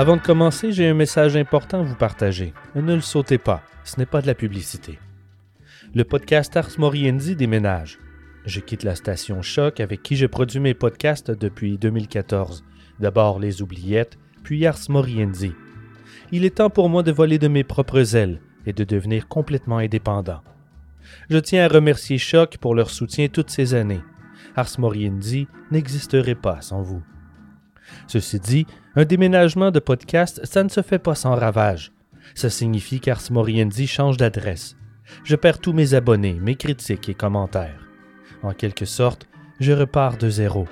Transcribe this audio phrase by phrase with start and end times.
[0.00, 2.54] Avant de commencer, j'ai un message important à vous partager.
[2.74, 4.98] Ne le sautez pas, ce n'est pas de la publicité.
[5.94, 7.98] Le podcast Ars Moriendi déménage.
[8.46, 12.64] Je quitte la station Choc avec qui je produis mes podcasts depuis 2014.
[12.98, 15.52] D'abord Les Oubliettes, puis Ars Moriendi.
[16.32, 19.76] Il est temps pour moi de voler de mes propres ailes et de devenir complètement
[19.76, 20.40] indépendant.
[21.28, 24.00] Je tiens à remercier Choc pour leur soutien toutes ces années.
[24.56, 27.02] Ars Moriendi n'existerait pas sans vous.
[28.06, 31.92] Ceci dit, un déménagement de podcast, ça ne se fait pas sans ravage.
[32.34, 34.76] Ça signifie qu'Ars Moriendi change d'adresse.
[35.24, 37.88] Je perds tous mes abonnés, mes critiques et commentaires.
[38.42, 40.66] En quelque sorte, je repars de zéro.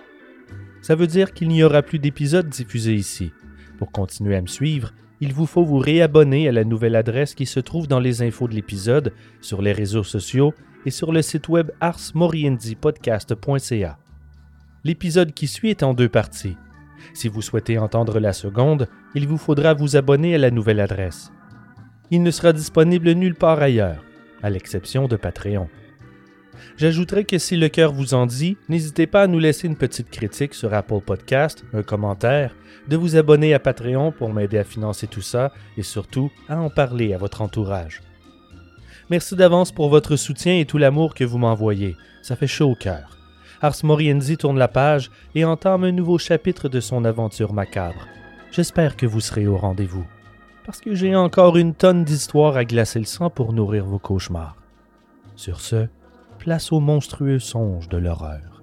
[0.83, 3.33] Ça veut dire qu'il n'y aura plus d'épisodes diffusés ici.
[3.79, 7.47] Pour continuer à me suivre, il vous faut vous réabonner à la nouvelle adresse qui
[7.47, 10.55] se trouve dans les infos de l'épisode, sur les réseaux sociaux
[10.87, 13.99] et sur le site web arsmoriendipodcast.ca.
[14.85, 16.57] L'épisode qui suit est en deux parties.
[17.15, 21.33] Si vous souhaitez entendre la seconde, il vous faudra vous abonner à la nouvelle adresse.
[22.11, 24.05] Il ne sera disponible nulle part ailleurs,
[24.43, 25.69] à l'exception de Patreon.
[26.77, 30.11] J'ajouterai que si le cœur vous en dit, n'hésitez pas à nous laisser une petite
[30.11, 32.55] critique sur Apple Podcast, un commentaire,
[32.89, 36.71] de vous abonner à Patreon pour m'aider à financer tout ça et surtout à en
[36.71, 38.01] parler à votre entourage.
[39.11, 41.97] Merci d'avance pour votre soutien et tout l'amour que vous m'envoyez.
[42.23, 43.18] Ça fait chaud au cœur.
[43.61, 48.07] Ars Moriendi tourne la page et entame un nouveau chapitre de son aventure macabre.
[48.53, 50.07] J'espère que vous serez au rendez-vous,
[50.65, 54.57] parce que j'ai encore une tonne d'histoires à glacer le sang pour nourrir vos cauchemars.
[55.35, 55.89] Sur ce,
[56.39, 58.58] place aux monstrueux songes de l'horreur.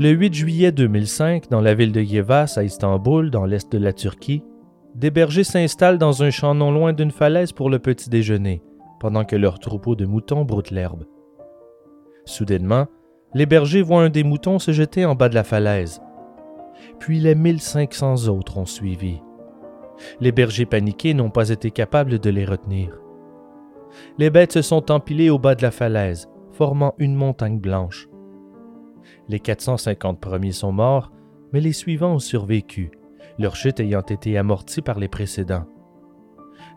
[0.00, 3.92] Le 8 juillet 2005, dans la ville de Yevas à Istanbul, dans l'est de la
[3.92, 4.44] Turquie,
[4.94, 8.62] des bergers s'installent dans un champ non loin d'une falaise pour le petit déjeuner,
[9.00, 11.04] pendant que leur troupeau de moutons broute l'herbe.
[12.26, 12.86] Soudainement,
[13.34, 16.00] les bergers voient un des moutons se jeter en bas de la falaise.
[17.00, 19.20] Puis les 1500 autres ont suivi.
[20.20, 23.00] Les bergers paniqués n'ont pas été capables de les retenir.
[24.16, 28.07] Les bêtes se sont empilées au bas de la falaise, formant une montagne blanche.
[29.28, 31.12] Les 450 premiers sont morts,
[31.52, 32.90] mais les suivants ont survécu,
[33.38, 35.66] leur chute ayant été amortie par les précédents.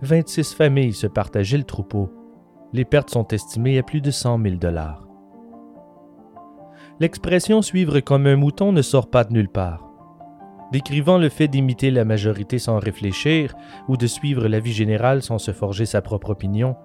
[0.01, 2.09] 26 familles se partageaient le troupeau.
[2.73, 5.07] Les pertes sont estimées à plus de 100 000 dollars.
[6.99, 9.87] L'expression suivre comme un mouton ne sort pas de nulle part.
[10.71, 13.55] Décrivant le fait d'imiter la majorité sans réfléchir
[13.87, 16.75] ou de suivre la vie générale sans se forger sa propre opinion,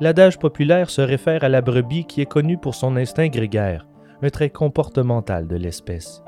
[0.00, 3.86] l'adage populaire se réfère à la brebis qui est connue pour son instinct grégaire,
[4.22, 6.22] un trait comportemental de l'espèce.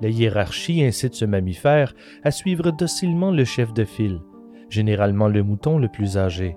[0.00, 4.20] La hiérarchie incite ce mammifère à suivre docilement le chef de file,
[4.68, 6.56] généralement le mouton le plus âgé.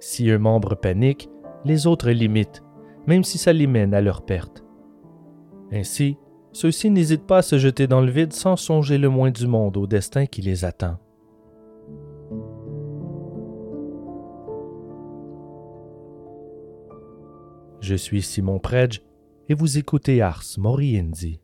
[0.00, 1.28] Si un membre panique,
[1.64, 2.62] les autres l'imitent,
[3.06, 4.64] même si ça les mène à leur perte.
[5.72, 6.16] Ainsi,
[6.52, 9.76] ceux-ci n'hésitent pas à se jeter dans le vide sans songer le moins du monde
[9.76, 10.98] au destin qui les attend.
[17.80, 19.02] Je suis Simon Predge
[19.48, 21.40] et vous écoutez Ars Moriendi.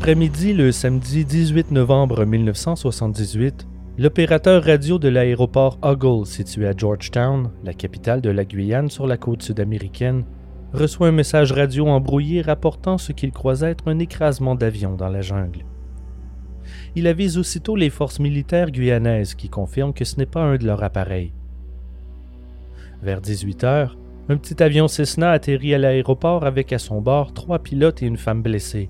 [0.00, 3.68] Après-midi, le samedi 18 novembre 1978,
[3.98, 9.18] l'opérateur radio de l'aéroport Huggle, situé à Georgetown, la capitale de la Guyane sur la
[9.18, 10.24] côte sud-américaine,
[10.72, 15.20] reçoit un message radio embrouillé rapportant ce qu'il croit être un écrasement d'avion dans la
[15.20, 15.66] jungle.
[16.96, 20.64] Il avise aussitôt les forces militaires guyanaises qui confirment que ce n'est pas un de
[20.64, 21.34] leurs appareils.
[23.02, 23.98] Vers 18 heures,
[24.30, 28.16] Un petit avion Cessna atterrit à l'aéroport avec à son bord trois pilotes et une
[28.16, 28.88] femme blessée.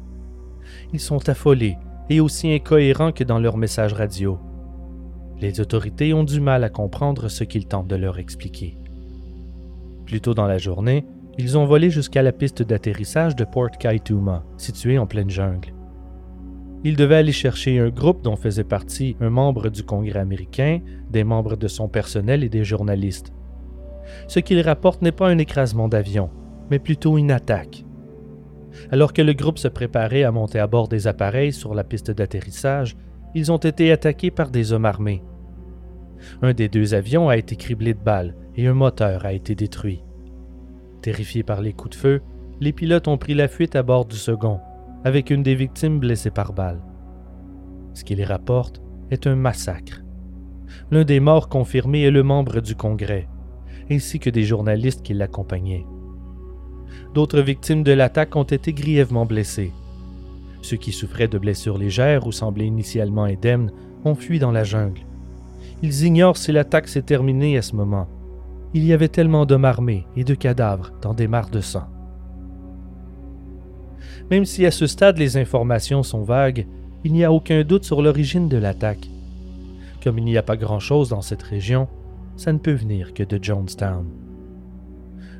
[0.92, 1.76] Ils sont affolés
[2.08, 4.38] et aussi incohérents que dans leur message radio.
[5.40, 8.76] Les autorités ont du mal à comprendre ce qu'ils tentent de leur expliquer.
[10.04, 11.06] Plus tôt dans la journée,
[11.38, 15.72] ils ont volé jusqu'à la piste d'atterrissage de Port Kaituma, située en pleine jungle.
[16.82, 20.80] Ils devaient aller chercher un groupe dont faisait partie un membre du Congrès américain,
[21.10, 23.32] des membres de son personnel et des journalistes.
[24.28, 26.30] Ce qu'ils rapportent n'est pas un écrasement d'avion,
[26.70, 27.84] mais plutôt une attaque.
[28.90, 32.10] Alors que le groupe se préparait à monter à bord des appareils sur la piste
[32.10, 32.96] d'atterrissage,
[33.34, 35.22] ils ont été attaqués par des hommes armés.
[36.42, 40.02] Un des deux avions a été criblé de balles et un moteur a été détruit.
[41.02, 42.22] Terrifiés par les coups de feu,
[42.60, 44.60] les pilotes ont pris la fuite à bord du second,
[45.04, 46.82] avec une des victimes blessées par balle.
[47.94, 50.02] Ce qui les rapporte est un massacre.
[50.90, 53.28] L'un des morts confirmés est le membre du Congrès,
[53.90, 55.86] ainsi que des journalistes qui l'accompagnaient.
[57.14, 59.72] D'autres victimes de l'attaque ont été grièvement blessées.
[60.62, 63.72] Ceux qui souffraient de blessures légères ou semblaient initialement indemnes
[64.04, 65.00] ont fui dans la jungle.
[65.82, 68.08] Ils ignorent si l'attaque s'est terminée à ce moment.
[68.74, 71.86] Il y avait tellement d'hommes armés et de cadavres dans des mares de sang.
[74.30, 76.66] Même si à ce stade les informations sont vagues,
[77.02, 79.08] il n'y a aucun doute sur l'origine de l'attaque.
[80.04, 81.88] Comme il n'y a pas grand-chose dans cette région,
[82.36, 84.06] ça ne peut venir que de Jonestown.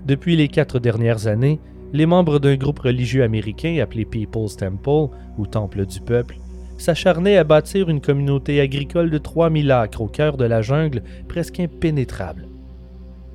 [0.07, 1.61] Depuis les quatre dernières années,
[1.93, 6.39] les membres d'un groupe religieux américain appelé People's Temple, ou Temple du Peuple,
[6.79, 11.61] s'acharnaient à bâtir une communauté agricole de 3000 acres au cœur de la jungle presque
[11.61, 12.49] impénétrable.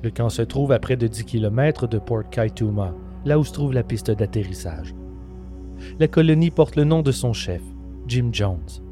[0.02, 3.52] Le camp se trouve à près de 10 km de Port Kaituma, là où se
[3.52, 4.94] trouve la piste d'atterrissage.
[6.00, 7.62] La colonie porte le nom de son chef,
[8.08, 8.82] Jim Jones.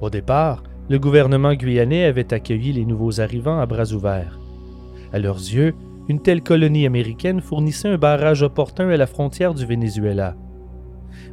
[0.00, 4.38] Au départ, le gouvernement guyanais avait accueilli les nouveaux arrivants à bras ouverts.
[5.12, 5.74] À leurs yeux,
[6.08, 10.36] une telle colonie américaine fournissait un barrage opportun à la frontière du Venezuela.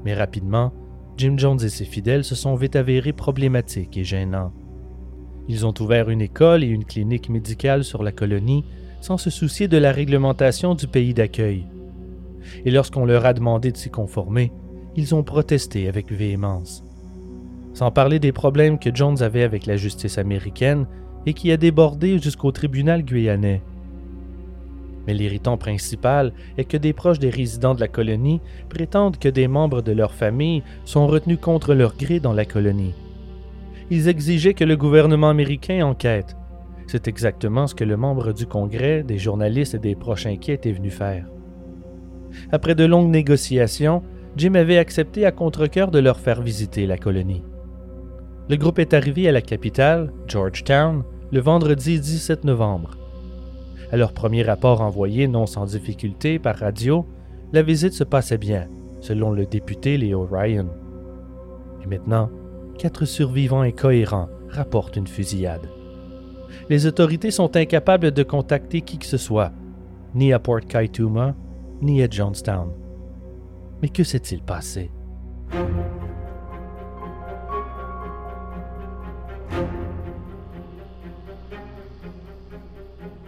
[0.05, 0.71] Mais rapidement,
[1.17, 4.53] Jim Jones et ses fidèles se sont vite avérés problématiques et gênants.
[5.47, 8.63] Ils ont ouvert une école et une clinique médicale sur la colonie
[9.01, 11.65] sans se soucier de la réglementation du pays d'accueil.
[12.65, 14.51] Et lorsqu'on leur a demandé de s'y conformer,
[14.95, 16.83] ils ont protesté avec véhémence.
[17.73, 20.85] Sans parler des problèmes que Jones avait avec la justice américaine
[21.25, 23.61] et qui a débordé jusqu'au tribunal guyanais.
[25.07, 29.47] Mais l'irritant principal est que des proches des résidents de la colonie prétendent que des
[29.47, 32.93] membres de leur famille sont retenus contre leur gré dans la colonie.
[33.89, 36.37] Ils exigeaient que le gouvernement américain enquête.
[36.87, 40.71] C'est exactement ce que le membre du Congrès, des journalistes et des proches inquiets était
[40.71, 41.25] venu faire.
[42.51, 44.03] Après de longues négociations,
[44.37, 47.43] Jim avait accepté à contre-coeur de leur faire visiter la colonie.
[48.49, 53.00] Le groupe est arrivé à la capitale, Georgetown, le vendredi 17 novembre.
[53.91, 57.05] À leur premier rapport envoyé non sans difficulté par radio,
[57.51, 58.69] la visite se passait bien,
[59.01, 60.67] selon le député Leo Ryan.
[61.83, 62.29] Et maintenant,
[62.77, 65.67] quatre survivants incohérents rapportent une fusillade.
[66.69, 69.51] Les autorités sont incapables de contacter qui que ce soit,
[70.15, 71.35] ni à Port Kaituma,
[71.81, 72.69] ni à Johnstown.
[73.81, 74.89] Mais que s'est-il passé?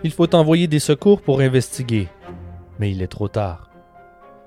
[0.04, 2.10] Il faut envoyer des secours pour investiguer,
[2.78, 3.70] mais il est trop tard.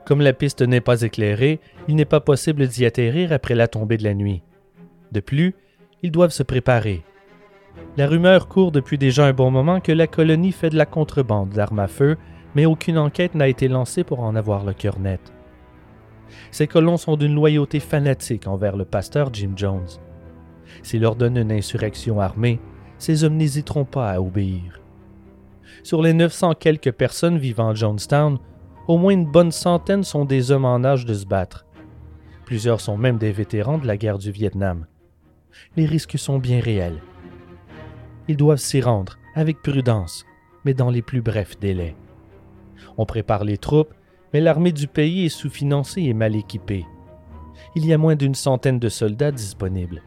[0.04, 3.96] Comme la piste n'est pas éclairée, il n'est pas possible d'y atterrir après la tombée
[3.96, 4.42] de la nuit.
[5.12, 5.54] De plus,
[6.02, 7.04] ils doivent se préparer.
[7.96, 11.50] La rumeur court depuis déjà un bon moment que la colonie fait de la contrebande
[11.50, 12.18] d'armes à feu,
[12.54, 15.32] mais aucune enquête n'a été lancée pour en avoir le cœur net.
[16.50, 19.88] Ces colons sont d'une loyauté fanatique envers le pasteur Jim Jones.
[20.82, 22.60] S'il leur donne une insurrection armée,
[22.98, 24.80] ces hommes n'hésiteront pas à obéir.
[25.86, 28.40] Sur les 900 quelques personnes vivant à Jonestown,
[28.88, 31.64] au moins une bonne centaine sont des hommes en âge de se battre.
[32.44, 34.86] Plusieurs sont même des vétérans de la guerre du Vietnam.
[35.76, 37.00] Les risques sont bien réels.
[38.26, 40.26] Ils doivent s'y rendre, avec prudence,
[40.64, 41.94] mais dans les plus brefs délais.
[42.98, 43.94] On prépare les troupes,
[44.34, 46.84] mais l'armée du pays est sous-financée et mal équipée.
[47.76, 50.02] Il y a moins d'une centaine de soldats disponibles.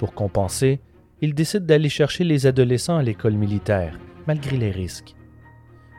[0.00, 0.80] Pour compenser,
[1.20, 3.96] ils décident d'aller chercher les adolescents à l'école militaire,
[4.28, 5.16] malgré les risques.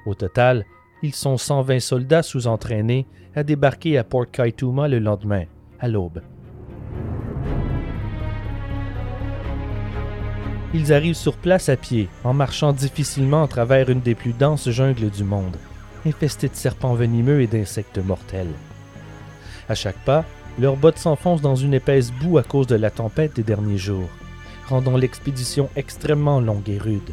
[0.06, 0.66] Au total,
[1.02, 5.46] ils sont 120 soldats sous-entraînés à débarquer à Port Kaituma le lendemain,
[5.80, 6.22] à l'aube.
[10.76, 14.70] Ils arrivent sur place à pied, en marchant difficilement à travers une des plus denses
[14.70, 15.58] jungles du monde,
[16.06, 18.54] infestée de serpents venimeux et d'insectes mortels.
[19.68, 20.24] À chaque pas,
[20.60, 24.10] leurs bottes s'enfoncent dans une épaisse boue à cause de la tempête des derniers jours,
[24.68, 27.12] rendant l'expédition extrêmement longue et rude.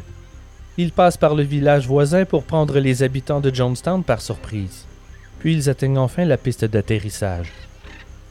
[0.79, 4.85] Ils passent par le village voisin pour prendre les habitants de Jonestown par surprise.
[5.39, 7.51] Puis ils atteignent enfin la piste d'atterrissage.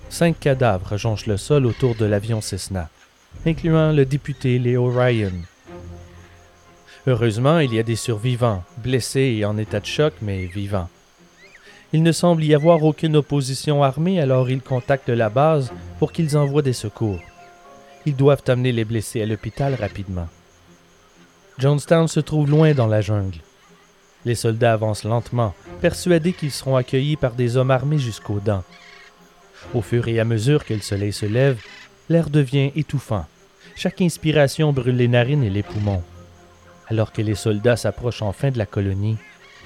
[0.08, 2.88] Cinq cadavres jonchent le sol autour de l'avion Cessna,
[3.44, 5.32] incluant le député Leo Ryan.
[7.08, 10.88] Heureusement, il y a des survivants, blessés et en état de choc, mais vivants.
[11.92, 16.36] Il ne semble y avoir aucune opposition armée, alors ils contactent la base pour qu'ils
[16.36, 17.20] envoient des secours.
[18.06, 20.28] Ils doivent amener les blessés à l'hôpital rapidement.
[21.58, 23.38] Jonestown se trouve loin dans la jungle.
[24.26, 28.64] Les soldats avancent lentement, persuadés qu'ils seront accueillis par des hommes armés jusqu'aux dents.
[29.72, 31.58] Au fur et à mesure que le soleil se lève,
[32.10, 33.24] l'air devient étouffant.
[33.74, 36.02] Chaque inspiration brûle les narines et les poumons.
[36.88, 39.16] Alors que les soldats s'approchent enfin de la colonie,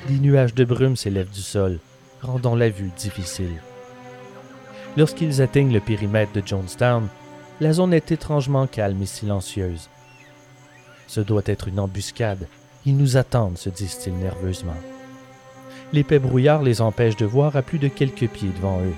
[0.06, 1.80] des nuages de brume s'élèvent du sol,
[2.22, 3.60] rendant la vue difficile.
[4.96, 7.08] Lorsqu'ils atteignent le périmètre de Jonestown,
[7.60, 9.88] la zone est étrangement calme et silencieuse.
[11.10, 12.46] Ce doit être une embuscade.
[12.86, 14.76] Ils nous attendent, se disent-ils nerveusement.
[15.92, 18.94] L'épais brouillard les empêche de voir à plus de quelques pieds devant eux.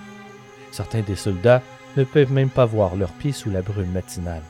[0.72, 1.62] Certains des soldats
[1.96, 4.42] ne peuvent même pas voir leurs pieds sous la brume matinale.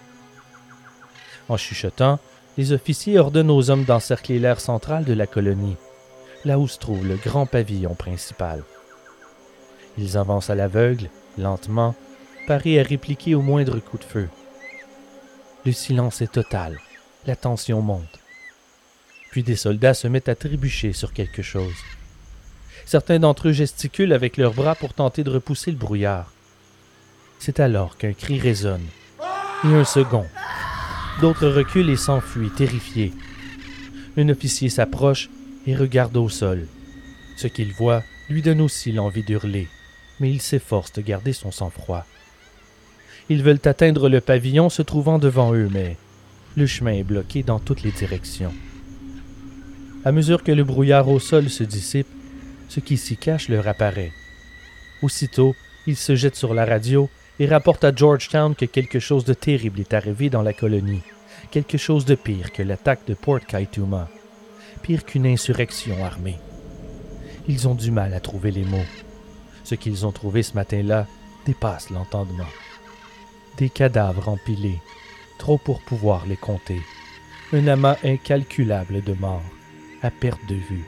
[1.48, 2.18] En chuchotant,
[2.58, 5.76] les officiers ordonnent aux hommes d'encercler l'air central de la colonie,
[6.44, 8.64] là où se trouve le grand pavillon principal.
[9.98, 11.94] Ils avancent à l'aveugle, lentement,
[12.48, 14.28] parés à répliquer au moindre coup de feu.
[15.64, 16.76] Le silence est total
[17.26, 18.18] la tension monte.
[19.30, 21.74] Puis des soldats se mettent à trébucher sur quelque chose.
[22.84, 26.32] Certains d'entre eux gesticulent avec leurs bras pour tenter de repousser le brouillard.
[27.38, 28.86] C'est alors qu'un cri résonne,
[29.64, 30.26] et un second.
[31.20, 33.12] D'autres reculent et s'enfuient, terrifiés.
[34.16, 35.30] Un officier s'approche
[35.66, 36.66] et regarde au sol.
[37.36, 39.68] Ce qu'il voit lui donne aussi l'envie d'hurler,
[40.20, 42.04] mais il s'efforce de garder son sang-froid.
[43.28, 45.96] Ils veulent atteindre le pavillon se trouvant devant eux, mais
[46.56, 48.52] le chemin est bloqué dans toutes les directions.
[50.04, 52.08] À mesure que le brouillard au sol se dissipe,
[52.68, 54.12] ce qui s'y cache leur apparaît.
[55.02, 55.54] Aussitôt,
[55.86, 59.80] ils se jettent sur la radio et rapportent à Georgetown que quelque chose de terrible
[59.80, 61.02] est arrivé dans la colonie,
[61.50, 64.08] quelque chose de pire que l'attaque de Port Kaituma,
[64.82, 66.38] pire qu'une insurrection armée.
[67.48, 68.86] Ils ont du mal à trouver les mots.
[69.64, 71.06] Ce qu'ils ont trouvé ce matin-là
[71.46, 72.46] dépasse l'entendement.
[73.58, 74.78] Des cadavres empilés,
[75.42, 76.82] trop pour pouvoir les compter.
[77.52, 79.42] Un amas incalculable de morts,
[80.00, 80.84] à perte de vue.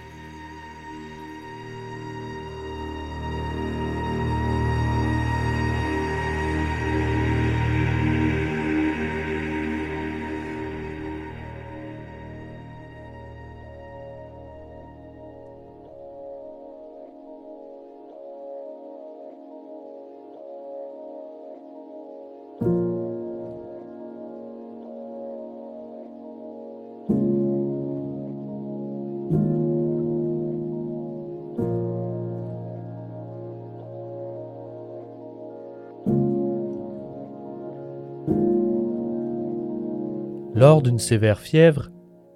[40.84, 41.90] D'une sévère fièvre,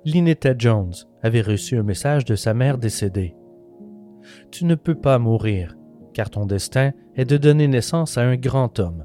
[0.04, 3.36] Lynetta Jones avait reçu un message de sa mère décédée.
[4.50, 5.76] Tu ne peux pas mourir,
[6.14, 9.04] car ton destin est de donner naissance à un grand homme.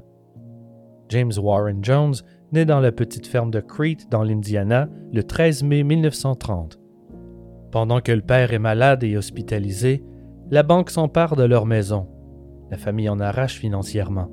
[1.10, 2.14] James Warren Jones
[2.52, 6.78] naît dans la petite ferme de Crete dans l'Indiana le 13 mai 1930.
[7.70, 10.02] Pendant que le père est malade et hospitalisé,
[10.50, 12.08] la banque s'empare de leur maison.
[12.70, 14.30] La famille en arrache financièrement.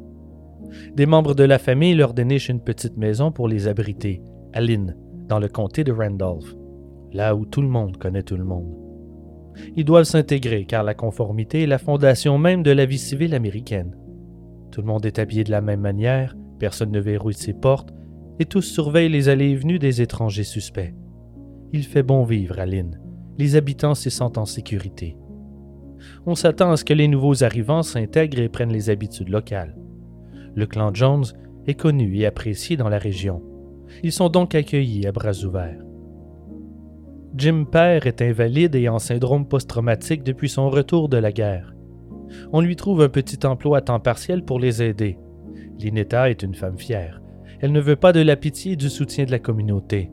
[0.96, 4.22] Des membres de la famille leur dénichent une petite maison pour les abriter,
[4.54, 4.96] à Lynn,
[5.28, 6.56] dans le comté de Randolph,
[7.14, 8.76] là où tout le monde connaît tout le monde.
[9.76, 13.96] Ils doivent s'intégrer car la conformité est la fondation même de la vie civile américaine.
[14.72, 17.94] Tout le monde est habillé de la même manière, personne ne verrouille ses portes,
[18.40, 20.94] et tous surveillent les allées et venues des étrangers suspects.
[21.74, 23.00] Il fait bon vivre à Lynn.
[23.38, 25.18] Les habitants s'y sentent en sécurité.
[26.26, 29.78] On s'attend à ce que les nouveaux arrivants s'intègrent et prennent les habitudes locales.
[30.56, 31.26] Le clan Jones
[31.68, 33.42] est connu et apprécié dans la région.
[34.04, 35.84] Ils sont donc accueillis à bras ouverts.
[37.36, 41.74] Jim Père est invalide et en syndrome post-traumatique depuis son retour de la guerre.
[42.52, 45.18] On lui trouve un petit emploi à temps partiel pour les aider.
[45.80, 47.22] Linetta est une femme fière.
[47.62, 50.12] Elle ne veut pas de la pitié et du soutien de la communauté.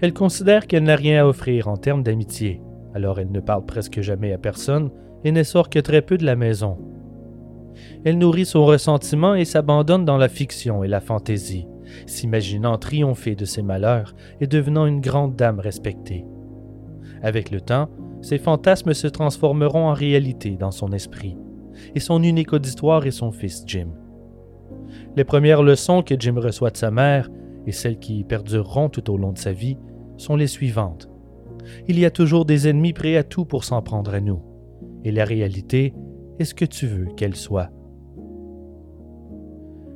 [0.00, 2.60] Elle considère qu'elle n'a rien à offrir en termes d'amitié,
[2.94, 4.90] alors elle ne parle presque jamais à personne
[5.24, 6.78] et ne sort que très peu de la maison.
[8.04, 11.66] Elle nourrit son ressentiment et s'abandonne dans la fiction et la fantaisie
[12.06, 16.24] s'imaginant triompher de ses malheurs et devenant une grande dame respectée.
[17.22, 17.88] Avec le temps,
[18.20, 21.36] ses fantasmes se transformeront en réalité dans son esprit,
[21.94, 23.88] et son unique auditoire est son fils Jim.
[25.16, 27.28] Les premières leçons que Jim reçoit de sa mère,
[27.66, 29.76] et celles qui perdureront tout au long de sa vie,
[30.16, 31.08] sont les suivantes.
[31.86, 34.42] Il y a toujours des ennemis prêts à tout pour s'en prendre à nous.
[35.04, 35.94] Et la réalité
[36.38, 37.70] est ce que tu veux qu'elle soit?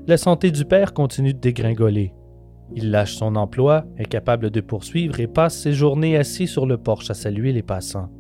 [0.09, 2.13] La santé du père continue de dégringoler.
[2.75, 7.09] Il lâche son emploi, incapable de poursuivre, et passe ses journées assis sur le porche
[7.11, 8.11] à saluer les passants.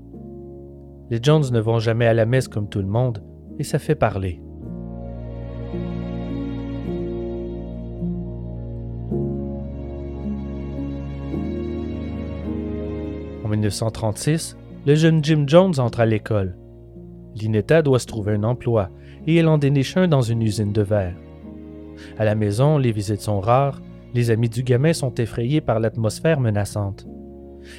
[1.10, 3.24] Les Jones ne vont jamais à la messe comme tout le monde,
[3.58, 4.40] et ça fait parler.
[13.44, 16.56] En 1936, le jeune Jim Jones entre à l'école.
[17.34, 18.90] Linetta doit se trouver un emploi,
[19.26, 21.16] et elle en déniche un dans une usine de verre.
[22.18, 23.80] À la maison, les visites sont rares,
[24.14, 27.06] les amis du gamin sont effrayés par l'atmosphère menaçante.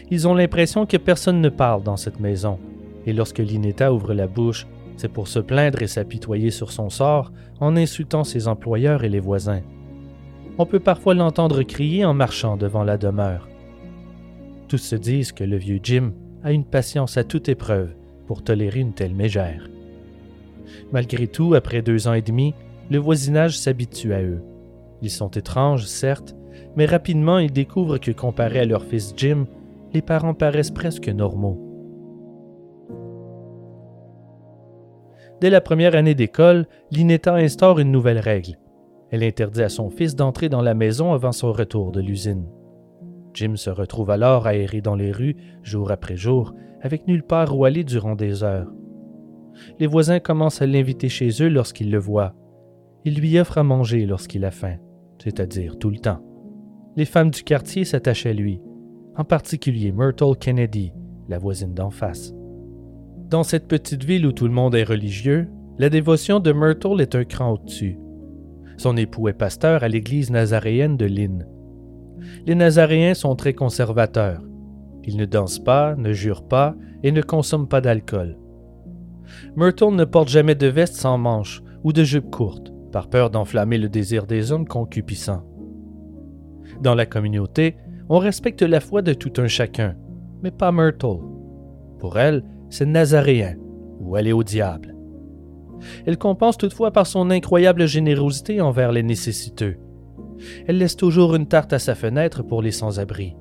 [0.09, 2.59] Ils ont l'impression que personne ne parle dans cette maison,
[3.05, 7.31] et lorsque Linetta ouvre la bouche, c'est pour se plaindre et s'apitoyer sur son sort
[7.59, 9.61] en insultant ses employeurs et les voisins.
[10.57, 13.47] On peut parfois l'entendre crier en marchant devant la demeure.
[14.67, 16.13] Tous se disent que le vieux Jim
[16.43, 17.95] a une patience à toute épreuve
[18.27, 19.67] pour tolérer une telle mégère.
[20.91, 22.53] Malgré tout, après deux ans et demi,
[22.89, 24.41] le voisinage s'habitue à eux.
[25.01, 26.35] Ils sont étranges, certes,
[26.75, 29.45] mais rapidement ils découvrent que comparé à leur fils Jim,
[29.93, 31.59] les parents paraissent presque normaux.
[35.41, 38.57] Dès la première année d'école, Linetta instaure une nouvelle règle.
[39.11, 42.47] Elle interdit à son fils d'entrer dans la maison avant son retour de l'usine.
[43.33, 47.57] Jim se retrouve alors à errer dans les rues, jour après jour, avec nulle part
[47.57, 48.71] où aller durant des heures.
[49.79, 52.35] Les voisins commencent à l'inviter chez eux lorsqu'ils le voient.
[53.05, 54.77] Ils lui offrent à manger lorsqu'il a faim,
[55.21, 56.19] c'est-à-dire tout le temps.
[56.95, 58.61] Les femmes du quartier s'attachent à lui,
[59.17, 60.93] en particulier Myrtle Kennedy,
[61.27, 62.33] la voisine d'en face.
[63.29, 67.15] Dans cette petite ville où tout le monde est religieux, la dévotion de Myrtle est
[67.15, 67.97] un cran au-dessus.
[68.77, 71.45] Son époux est pasteur à l'église nazaréenne de Lynn.
[72.45, 74.41] Les Nazaréens sont très conservateurs.
[75.03, 78.37] Ils ne dansent pas, ne jurent pas et ne consomment pas d'alcool.
[79.57, 83.79] Myrtle ne porte jamais de veste sans manches ou de jupe courte par peur d'enflammer
[83.79, 85.43] le désir des hommes concupiscents.
[86.79, 87.75] Dans la communauté,
[88.07, 89.95] on respecte la foi de tout un chacun,
[90.43, 91.19] mais pas Myrtle.
[91.99, 93.55] Pour elle, c'est nazaréen,
[93.99, 94.95] ou elle est au diable.
[96.05, 99.77] Elle compense toutefois par son incroyable générosité envers les nécessiteux.
[100.67, 103.35] Elle laisse toujours une tarte à sa fenêtre pour les sans-abri.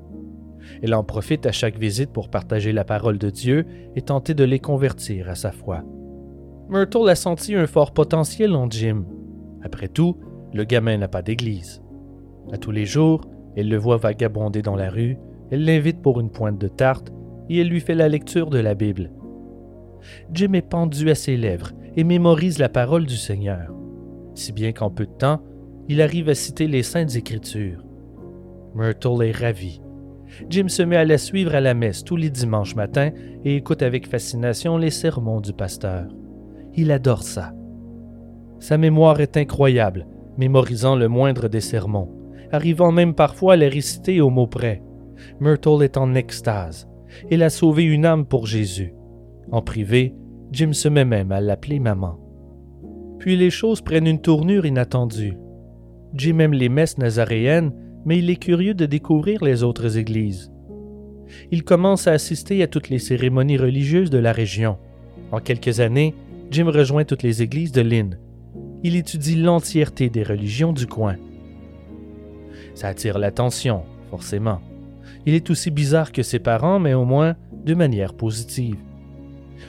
[0.82, 4.44] Elle en profite à chaque visite pour partager la parole de Dieu et tenter de
[4.44, 5.84] les convertir à sa foi.
[6.70, 9.04] Myrtle a senti un fort potentiel en Jim,
[9.62, 10.16] après tout,
[10.52, 11.82] le gamin n'a pas d'église.
[12.52, 13.22] À tous les jours,
[13.56, 15.18] elle le voit vagabonder dans la rue,
[15.50, 17.12] elle l'invite pour une pointe de tarte
[17.48, 19.10] et elle lui fait la lecture de la Bible.
[20.32, 23.72] Jim est pendu à ses lèvres et mémorise la parole du Seigneur,
[24.34, 25.42] si bien qu'en peu de temps,
[25.88, 27.84] il arrive à citer les saintes écritures.
[28.74, 29.82] Myrtle est ravi.
[30.48, 33.10] Jim se met à la suivre à la messe tous les dimanches matins
[33.44, 36.06] et écoute avec fascination les sermons du pasteur.
[36.74, 37.52] Il adore ça.
[38.62, 40.06] Sa mémoire est incroyable,
[40.38, 42.08] mémorisant le moindre des sermons,
[42.52, 44.84] arrivant même parfois à les réciter au mot près.
[45.40, 46.88] Myrtle est en extase.
[47.28, 48.94] Elle a sauvé une âme pour Jésus.
[49.50, 50.14] En privé,
[50.52, 52.20] Jim se met même à l'appeler maman.
[53.18, 55.36] Puis les choses prennent une tournure inattendue.
[56.14, 57.72] Jim aime les messes nazaréennes,
[58.04, 60.52] mais il est curieux de découvrir les autres églises.
[61.50, 64.78] Il commence à assister à toutes les cérémonies religieuses de la région.
[65.32, 66.14] En quelques années,
[66.52, 68.18] Jim rejoint toutes les églises de Lynn,
[68.82, 71.16] il étudie l'entièreté des religions du coin.
[72.74, 74.60] Ça attire l'attention, forcément.
[75.26, 78.76] Il est aussi bizarre que ses parents, mais au moins de manière positive.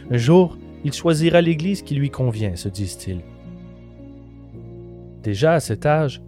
[0.09, 3.21] Un jour, il choisira l'église qui lui convient, se disent-ils.
[5.21, 6.21] Déjà à cet âge,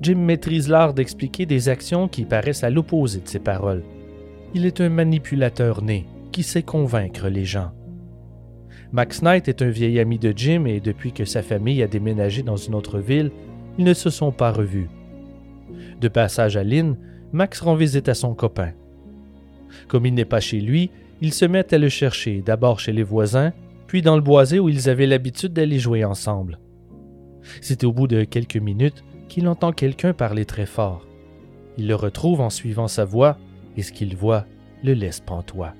[0.00, 3.84] Jim maîtrise l'art d'expliquer des actions qui paraissent à l'opposé de ses paroles.
[4.54, 7.72] Il est un manipulateur né qui sait convaincre les gens.
[8.92, 12.42] Max Knight est un vieil ami de Jim et depuis que sa famille a déménagé
[12.42, 13.30] dans une autre ville,
[13.78, 14.90] ils ne se sont pas revus.
[16.00, 16.98] De passage à Lynn,
[17.32, 18.72] Max rend visite à son copain.
[19.88, 20.90] Comme il n'est pas chez lui,
[21.22, 23.54] ils se mettent à le chercher, d'abord chez les voisins,
[23.86, 26.58] puis dans le boisé où ils avaient l'habitude d'aller jouer ensemble.
[27.62, 31.06] C'est au bout de quelques minutes qu'il entend quelqu'un parler très fort.
[31.78, 33.38] Il le retrouve en suivant sa voix,
[33.78, 34.44] et ce qu'il voit
[34.84, 35.72] le laisse pantois.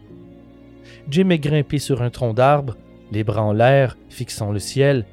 [1.11, 2.77] Jim est grimpé sur un tronc d'arbre,
[3.13, 5.05] les bras en l'air, fixant le ciel,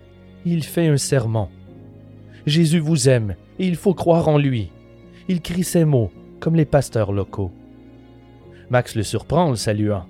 [0.45, 1.51] il fait un serment.
[2.45, 4.71] Jésus vous aime et il faut croire en lui.
[5.27, 6.09] Il crie ces mots,
[6.39, 7.51] comme les pasteurs locaux.
[8.69, 10.05] Max le surprend en le saluant.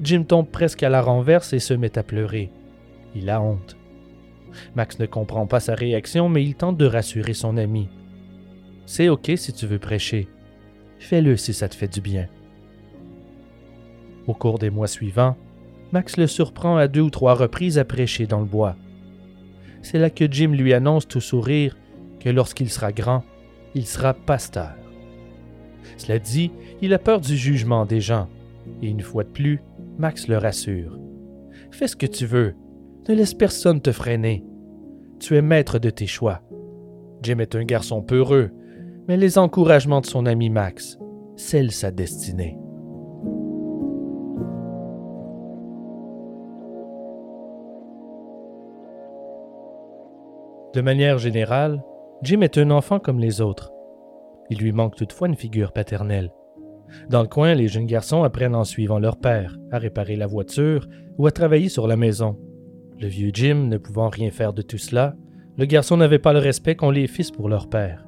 [0.00, 2.50] Jim tombe presque à la renverse et se met à pleurer.
[3.16, 3.76] Il a honte.
[4.76, 7.88] Max ne comprend pas sa réaction, mais il tente de rassurer son ami.
[8.86, 10.28] C'est OK si tu veux prêcher.
[11.00, 12.28] Fais-le si ça te fait du bien.
[14.28, 15.36] Au cours des mois suivants,
[15.94, 18.74] Max le surprend à deux ou trois reprises à prêcher dans le bois.
[19.80, 21.76] C'est là que Jim lui annonce tout sourire
[22.18, 23.22] que lorsqu'il sera grand,
[23.76, 24.74] il sera pasteur.
[25.96, 26.50] Cela dit,
[26.82, 28.28] il a peur du jugement des gens,
[28.82, 29.60] et une fois de plus,
[29.96, 30.98] Max le rassure.
[31.70, 32.56] Fais ce que tu veux,
[33.08, 34.44] ne laisse personne te freiner.
[35.20, 36.42] Tu es maître de tes choix.
[37.22, 38.50] Jim est un garçon peureux,
[39.06, 40.98] mais les encouragements de son ami Max
[41.36, 42.58] scellent sa destinée.
[50.74, 51.84] De manière générale,
[52.22, 53.72] Jim est un enfant comme les autres.
[54.50, 56.32] Il lui manque toutefois une figure paternelle.
[57.08, 60.88] Dans le coin, les jeunes garçons apprennent en suivant leur père à réparer la voiture
[61.16, 62.40] ou à travailler sur la maison.
[62.98, 65.14] Le vieux Jim ne pouvant rien faire de tout cela,
[65.56, 68.04] le garçon n'avait pas le respect qu'ont les fils pour leur père.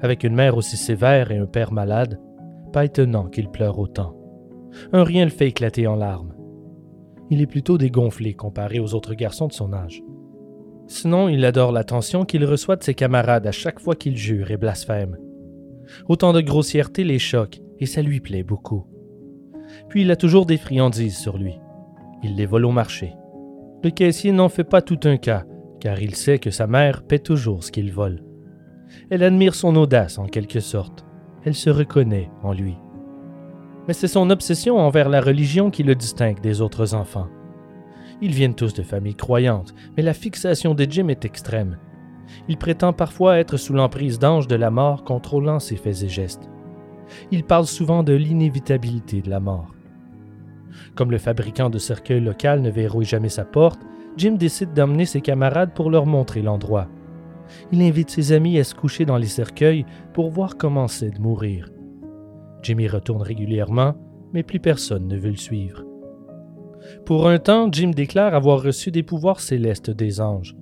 [0.00, 2.18] Avec une mère aussi sévère et un père malade,
[2.72, 4.16] pas étonnant qu'il pleure autant.
[4.92, 6.34] Un rien le fait éclater en larmes.
[7.30, 10.02] Il est plutôt dégonflé comparé aux autres garçons de son âge.
[10.90, 14.56] Sinon, il adore l'attention qu'il reçoit de ses camarades à chaque fois qu'il jure et
[14.56, 15.16] blasphème.
[16.08, 18.86] Autant de grossièreté les choque et ça lui plaît beaucoup.
[19.88, 21.54] Puis il a toujours des friandises sur lui.
[22.24, 23.14] Il les vole au marché.
[23.84, 25.44] Le caissier n'en fait pas tout un cas,
[25.78, 28.24] car il sait que sa mère paie toujours ce qu'il vole.
[29.10, 31.06] Elle admire son audace en quelque sorte.
[31.44, 32.74] Elle se reconnaît en lui.
[33.86, 37.28] Mais c'est son obsession envers la religion qui le distingue des autres enfants.
[38.22, 41.78] Ils viennent tous de familles croyantes, mais la fixation de Jim est extrême.
[42.48, 46.50] Il prétend parfois être sous l'emprise d'anges de la mort contrôlant ses faits et gestes.
[47.30, 49.74] Il parle souvent de l'inévitabilité de la mort.
[50.94, 53.80] Comme le fabricant de cercueils local ne verrouille jamais sa porte,
[54.16, 56.88] Jim décide d'emmener ses camarades pour leur montrer l'endroit.
[57.72, 61.20] Il invite ses amis à se coucher dans les cercueils pour voir comment c'est de
[61.20, 61.68] mourir.
[62.62, 63.94] Jim y retourne régulièrement,
[64.32, 65.84] mais plus personne ne veut le suivre.
[67.04, 70.56] Pour un temps, Jim déclare avoir reçu des pouvoirs célestes des anges.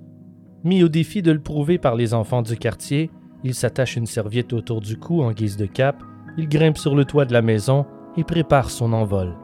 [0.65, 3.11] Mis au défi de le prouver par les enfants du quartier,
[3.45, 6.03] il s'attache une serviette autour du cou en guise de cape,
[6.37, 7.87] il grimpe sur le toit de la maison
[8.17, 9.37] et prépare son envol.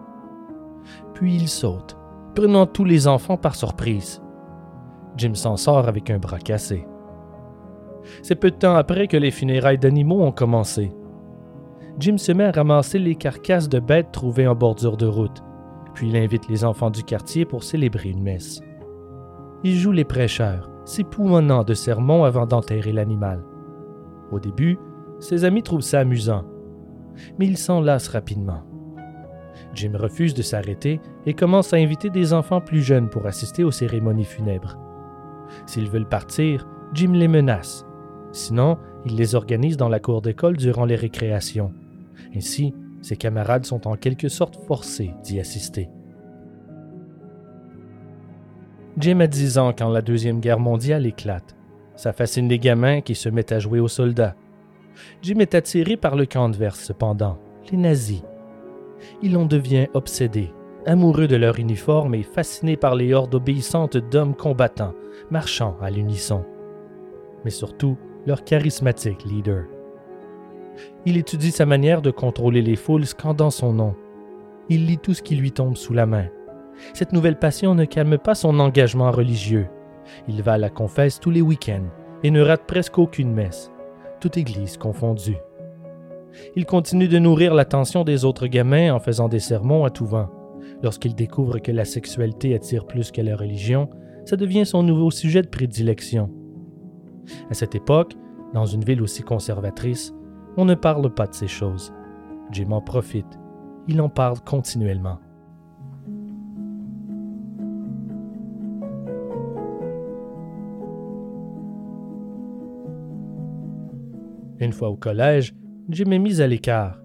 [1.14, 1.96] Puis il saute,
[2.34, 4.20] prenant tous les enfants par surprise.
[5.16, 6.86] Jim s'en sort avec un bras cassé.
[8.22, 10.92] C'est peu de temps après que les funérailles d'animaux ont commencé.
[11.98, 15.42] Jim se met à ramasser les carcasses de bêtes trouvées en bordure de route
[15.94, 18.60] puis il invite les enfants du quartier pour célébrer une messe.
[19.62, 23.42] Il joue les prêcheurs, s'époumonnant de sermons avant d'enterrer l'animal.
[24.30, 24.78] Au début,
[25.20, 26.44] ses amis trouvent ça amusant,
[27.38, 28.62] mais ils s'en lassent rapidement.
[29.74, 33.70] Jim refuse de s'arrêter et commence à inviter des enfants plus jeunes pour assister aux
[33.70, 34.78] cérémonies funèbres.
[35.66, 37.86] S'ils veulent partir, Jim les menace.
[38.32, 41.72] Sinon, il les organise dans la cour d'école durant les récréations.
[42.34, 45.90] Ainsi, ses camarades sont en quelque sorte forcés d'y assister.
[48.96, 51.54] Jim a 10 ans quand la Deuxième Guerre mondiale éclate.
[51.96, 54.34] Ça fascine les gamins qui se mettent à jouer aux soldats.
[55.20, 57.36] Jim est attiré par le camp adverse cependant,
[57.70, 58.22] les nazis.
[59.20, 60.50] Il en devient obsédé,
[60.86, 64.94] amoureux de leur uniforme et fasciné par les hordes obéissantes d'hommes combattants,
[65.30, 66.42] marchant à l'unisson.
[67.44, 69.66] Mais surtout, leur charismatique leader.
[71.06, 73.94] Il étudie sa manière de contrôler les foules scandant son nom.
[74.70, 76.28] Il lit tout ce qui lui tombe sous la main.
[76.94, 79.68] Cette nouvelle passion ne calme pas son engagement religieux.
[80.28, 81.90] Il va à la confesse tous les week-ends
[82.22, 83.70] et ne rate presque aucune messe,
[84.20, 85.36] toute église confondue.
[86.56, 90.30] Il continue de nourrir l'attention des autres gamins en faisant des sermons à tout vent.
[90.82, 93.90] Lorsqu'il découvre que la sexualité attire plus que la religion,
[94.24, 96.30] ça devient son nouveau sujet de prédilection.
[97.50, 98.14] À cette époque,
[98.54, 100.14] dans une ville aussi conservatrice,
[100.56, 101.92] on ne parle pas de ces choses.
[102.50, 103.38] Jim en profite.
[103.88, 105.18] Il en parle continuellement.
[114.60, 115.54] Une fois au collège,
[115.90, 116.98] Jim est mis à l'écart.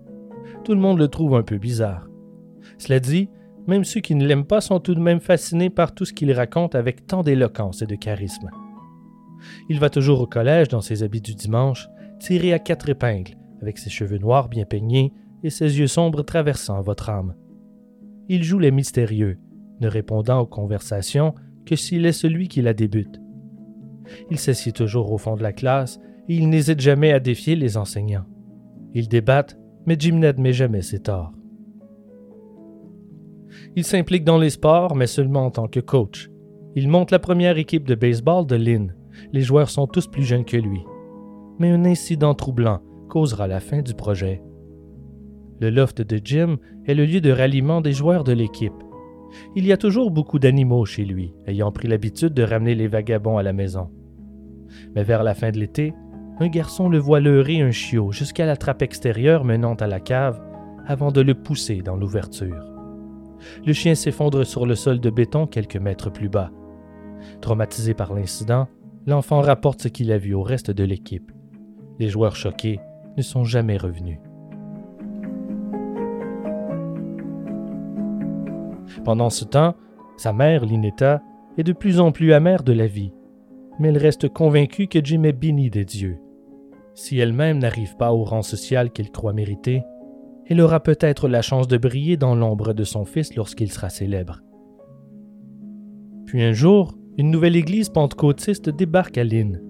[0.64, 2.08] Tout le monde le trouve un peu bizarre.
[2.78, 3.30] Cela dit,
[3.68, 6.32] même ceux qui ne l'aiment pas sont tout de même fascinés par tout ce qu'il
[6.32, 8.50] raconte avec tant d'éloquence et de charisme.
[9.70, 13.78] Il va toujours au collège dans ses habits du dimanche, tiré à quatre épingles, avec
[13.78, 17.36] ses cheveux noirs bien peignés et ses yeux sombres traversant votre âme.
[18.28, 19.40] Il joue les mystérieux,
[19.80, 21.34] ne répondant aux conversations
[21.66, 23.20] que s'il est celui qui la débute.
[24.30, 27.78] Il s'assied toujours au fond de la classe et il n'hésite jamais à défier les
[27.78, 28.26] enseignants.
[28.94, 31.34] Ils débattent, mais Jim n'admet jamais ses torts.
[33.76, 36.30] Il s'implique dans les sports, mais seulement en tant que coach.
[36.76, 38.96] Il monte la première équipe de baseball de Lynn.
[39.32, 40.82] Les joueurs sont tous plus jeunes que lui.
[41.58, 44.42] Mais un incident troublant causera la fin du projet.
[45.60, 48.72] Le loft de Jim est le lieu de ralliement des joueurs de l'équipe.
[49.56, 53.38] Il y a toujours beaucoup d'animaux chez lui, ayant pris l'habitude de ramener les vagabonds
[53.38, 53.90] à la maison.
[54.96, 55.94] Mais vers la fin de l'été,
[56.40, 60.42] un garçon le voit leurrer un chiot jusqu'à la trappe extérieure menant à la cave
[60.88, 62.66] avant de le pousser dans l'ouverture.
[63.66, 66.52] Le chien s'effondre sur le sol de béton quelques mètres plus bas.
[67.42, 68.68] Traumatisé par l'incident,
[69.06, 71.32] l'enfant rapporte ce qu'il a vu au reste de l'équipe.
[72.00, 72.80] Les joueurs choqués
[73.20, 74.18] ne sont jamais revenus.
[79.04, 79.76] Pendant ce temps,
[80.18, 81.22] sa mère, Linetta,
[81.58, 83.12] est de plus en plus amère de la vie,
[83.78, 86.18] mais elle reste convaincue que Jim est béni des dieux.
[86.96, 89.84] Si elle-même n'arrive pas au rang social qu'elle croit mériter,
[90.48, 94.42] elle aura peut-être la chance de briller dans l'ombre de son fils lorsqu'il sera célèbre.
[96.26, 99.62] Puis un jour, une nouvelle église pentecôtiste débarque à Lynn.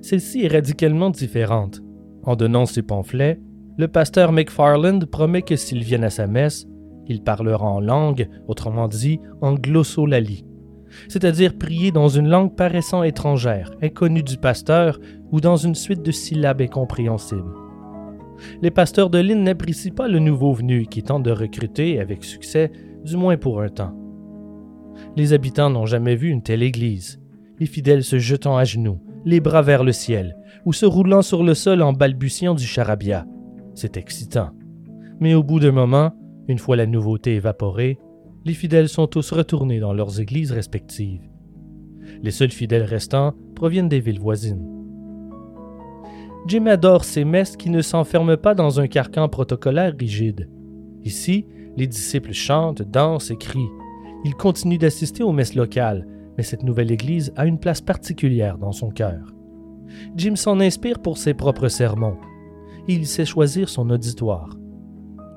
[0.00, 1.82] Celle-ci est radicalement différente.
[2.22, 3.40] En donnant ses pamphlets,
[3.76, 6.66] le pasteur McFarland promet que s'ils viennent à sa messe,
[7.06, 10.44] il parlera en langue, autrement dit en glossolalie,
[11.08, 14.98] c'est-à-dire prier dans une langue paraissant étrangère, inconnue du pasteur
[15.32, 17.54] ou dans une suite de syllabes incompréhensibles
[18.62, 22.70] les pasteurs de l'île n'apprécient pas le nouveau venu qui tente de recruter avec succès,
[23.04, 23.96] du moins pour un temps.
[25.16, 27.20] Les habitants n'ont jamais vu une telle église,
[27.58, 31.42] les fidèles se jetant à genoux, les bras vers le ciel, ou se roulant sur
[31.42, 33.26] le sol en balbutiant du charabia.
[33.74, 34.50] C'est excitant.
[35.20, 36.12] Mais au bout d'un moment,
[36.48, 37.98] une fois la nouveauté évaporée,
[38.44, 41.28] les fidèles sont tous retournés dans leurs églises respectives.
[42.22, 44.66] Les seuls fidèles restants proviennent des villes voisines.
[46.46, 50.48] Jim adore ces messes qui ne s'enferment pas dans un carcan protocolaire rigide.
[51.04, 51.46] Ici,
[51.76, 53.70] les disciples chantent, dansent et crient.
[54.24, 58.72] Il continue d'assister aux messes locales, mais cette nouvelle église a une place particulière dans
[58.72, 59.34] son cœur.
[60.16, 62.16] Jim s'en inspire pour ses propres sermons.
[62.88, 64.56] Il sait choisir son auditoire.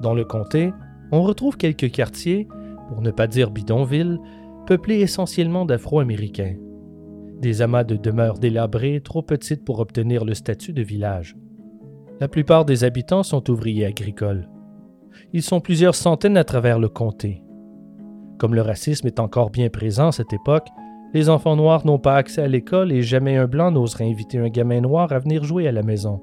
[0.01, 0.71] Dans le comté,
[1.11, 2.47] on retrouve quelques quartiers,
[2.89, 4.19] pour ne pas dire bidonvilles,
[4.65, 6.55] peuplés essentiellement d'Afro-Américains
[7.43, 11.35] des amas de demeures délabrées trop petites pour obtenir le statut de village.
[12.21, 14.47] La plupart des habitants sont ouvriers agricoles.
[15.33, 17.43] Ils sont plusieurs centaines à travers le comté.
[18.39, 20.69] Comme le racisme est encore bien présent à cette époque,
[21.13, 24.49] les enfants noirs n'ont pas accès à l'école et jamais un blanc n'oserait inviter un
[24.49, 26.21] gamin noir à venir jouer à la maison.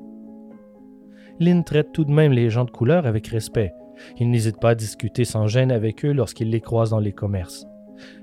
[1.39, 3.73] Lynn traite tout de même les gens de couleur avec respect.
[4.19, 7.67] Il n'hésite pas à discuter sans gêne avec eux lorsqu'il les croise dans les commerces.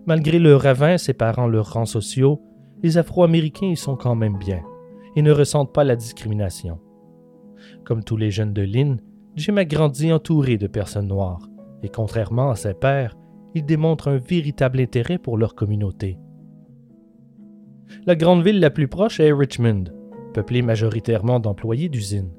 [0.05, 2.41] Malgré le ravin séparant leurs rangs sociaux,
[2.83, 4.61] les Afro-Américains y sont quand même bien
[5.15, 6.79] et ne ressentent pas la discrimination.
[7.85, 8.99] Comme tous les jeunes de Lynn,
[9.35, 11.47] Jim a grandi entouré de personnes noires,
[11.81, 13.15] et contrairement à ses pères,
[13.55, 16.17] il démontre un véritable intérêt pour leur communauté.
[18.05, 19.85] La grande ville la plus proche est Richmond,
[20.33, 22.31] peuplée majoritairement d'employés d'usines.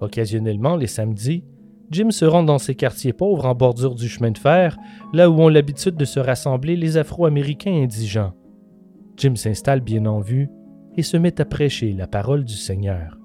[0.00, 1.44] Occasionnellement, les samedis,
[1.90, 4.76] Jim se rend dans ces quartiers pauvres en bordure du chemin de fer,
[5.12, 8.32] là où ont l'habitude de se rassembler les Afro-Américains indigents.
[9.16, 10.48] Jim s'installe bien en vue
[10.96, 13.18] et se met à prêcher la parole du Seigneur.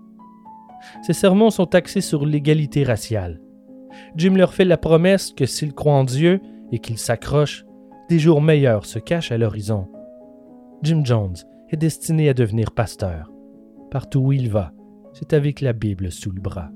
[1.01, 3.41] Ses sermons sont axés sur l'égalité raciale.
[4.15, 7.65] Jim leur fait la promesse que s'ils croient en Dieu et qu'ils s'accrochent,
[8.09, 9.87] des jours meilleurs se cachent à l'horizon.
[10.81, 11.35] Jim Jones
[11.69, 13.29] est destiné à devenir pasteur.
[13.91, 14.71] Partout où il va,
[15.11, 16.69] c'est avec la Bible sous le bras.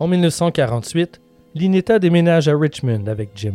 [0.00, 1.20] En 1948,
[1.54, 3.54] Linetta déménage à Richmond avec Jim.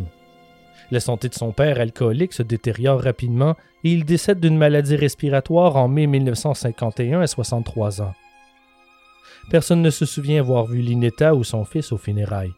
[0.90, 5.76] La santé de son père alcoolique se détériore rapidement et il décède d'une maladie respiratoire
[5.76, 8.14] en mai 1951 à 63 ans.
[9.50, 12.54] Personne ne se souvient avoir vu Linetta ou son fils aux funérailles,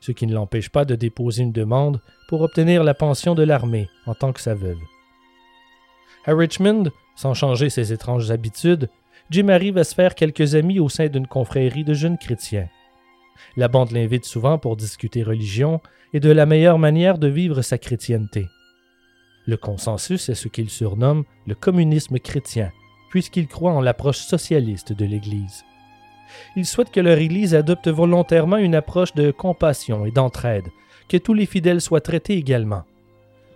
[0.00, 3.88] ce qui ne l'empêche pas de déposer une demande pour obtenir la pension de l'armée
[4.06, 4.80] en tant que sa veuve.
[6.24, 8.88] À Richmond, sans changer ses étranges habitudes,
[9.30, 12.68] Jim arrive à se faire quelques amis au sein d'une confrérie de jeunes chrétiens.
[13.56, 15.80] La bande l'invite souvent pour discuter religion
[16.12, 18.46] et de la meilleure manière de vivre sa chrétienté.
[19.46, 22.72] Le consensus est ce qu'il surnomme le communisme chrétien,
[23.10, 25.64] puisqu'il croit en l'approche socialiste de l'Église.
[26.56, 30.68] Il souhaite que leur Église adopte volontairement une approche de compassion et d'entraide,
[31.08, 32.84] que tous les fidèles soient traités également.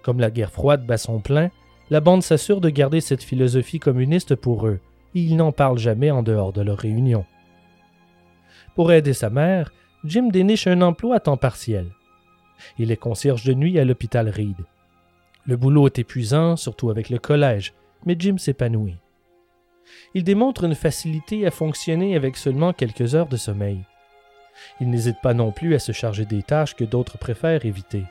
[0.03, 1.51] Comme la guerre froide bat son plein,
[1.91, 4.81] la bande s'assure de garder cette philosophie communiste pour eux,
[5.15, 7.25] et ils n'en parlent jamais en dehors de leur réunion.
[8.75, 9.73] Pour aider sa mère,
[10.05, 11.87] Jim déniche un emploi à temps partiel.
[12.79, 14.57] Il est concierge de nuit à l'hôpital Reed.
[15.47, 17.75] Le boulot est épuisant, surtout avec le collège,
[18.07, 18.97] mais Jim s'épanouit.
[20.15, 23.85] Il démontre une facilité à fonctionner avec seulement quelques heures de sommeil.
[24.81, 28.05] Il n'hésite pas non plus à se charger des tâches que d'autres préfèrent éviter.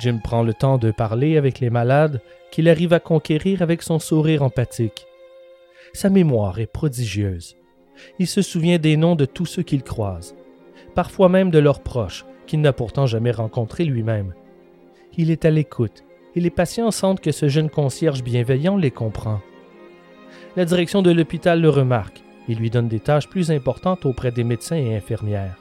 [0.00, 3.98] Jim prend le temps de parler avec les malades qu'il arrive à conquérir avec son
[3.98, 5.06] sourire empathique.
[5.92, 7.56] Sa mémoire est prodigieuse.
[8.18, 10.34] Il se souvient des noms de tous ceux qu'il croise,
[10.94, 14.34] parfois même de leurs proches, qu'il n'a pourtant jamais rencontrés lui-même.
[15.16, 16.02] Il est à l'écoute,
[16.34, 19.40] et les patients sentent que ce jeune concierge bienveillant les comprend.
[20.56, 24.44] La direction de l'hôpital le remarque et lui donne des tâches plus importantes auprès des
[24.44, 25.56] médecins et infirmières.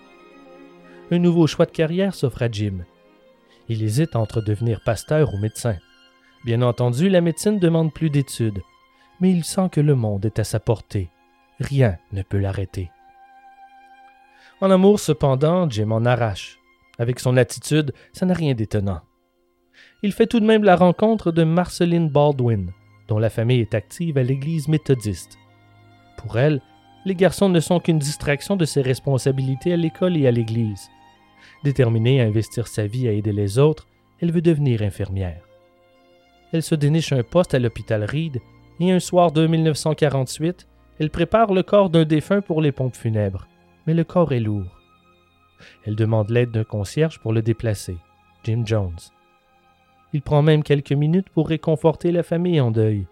[1.09, 2.85] Un nouveau choix de carrière s'offre à Jim.
[3.69, 5.77] Il hésite entre devenir pasteur ou médecin.
[6.45, 8.61] Bien entendu, la médecine demande plus d'études,
[9.19, 11.09] mais il sent que le monde est à sa portée.
[11.59, 12.91] Rien ne peut l'arrêter.
[14.61, 16.59] En amour, cependant, Jim en arrache.
[16.99, 19.01] Avec son attitude, ça n'a rien d'étonnant.
[20.03, 22.71] Il fait tout de même la rencontre de Marceline Baldwin,
[23.07, 25.37] dont la famille est active à l'Église méthodiste.
[26.17, 26.61] Pour elle,
[27.05, 30.89] les garçons ne sont qu'une distraction de ses responsabilités à l'école et à l'Église.
[31.63, 33.87] Déterminée à investir sa vie à aider les autres,
[34.21, 35.41] elle veut devenir infirmière.
[36.53, 38.39] Elle se déniche un poste à l'hôpital Reed
[38.79, 40.67] et un soir de 1948,
[40.99, 43.47] elle prépare le corps d'un défunt pour les pompes funèbres,
[43.87, 44.79] mais le corps est lourd.
[45.85, 47.97] Elle demande l'aide d'un concierge pour le déplacer,
[48.43, 48.97] Jim Jones.
[50.13, 53.05] Il prend même quelques minutes pour réconforter la famille en deuil.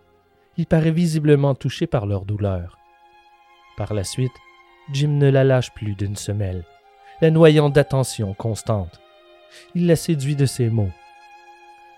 [0.57, 2.77] Il paraît visiblement touché par leur douleur.
[3.77, 4.31] Par la suite,
[4.93, 6.63] Jim ne la lâche plus d'une semelle,
[7.21, 8.99] la noyant d'attention constante.
[9.73, 10.91] Il la séduit de ses mots.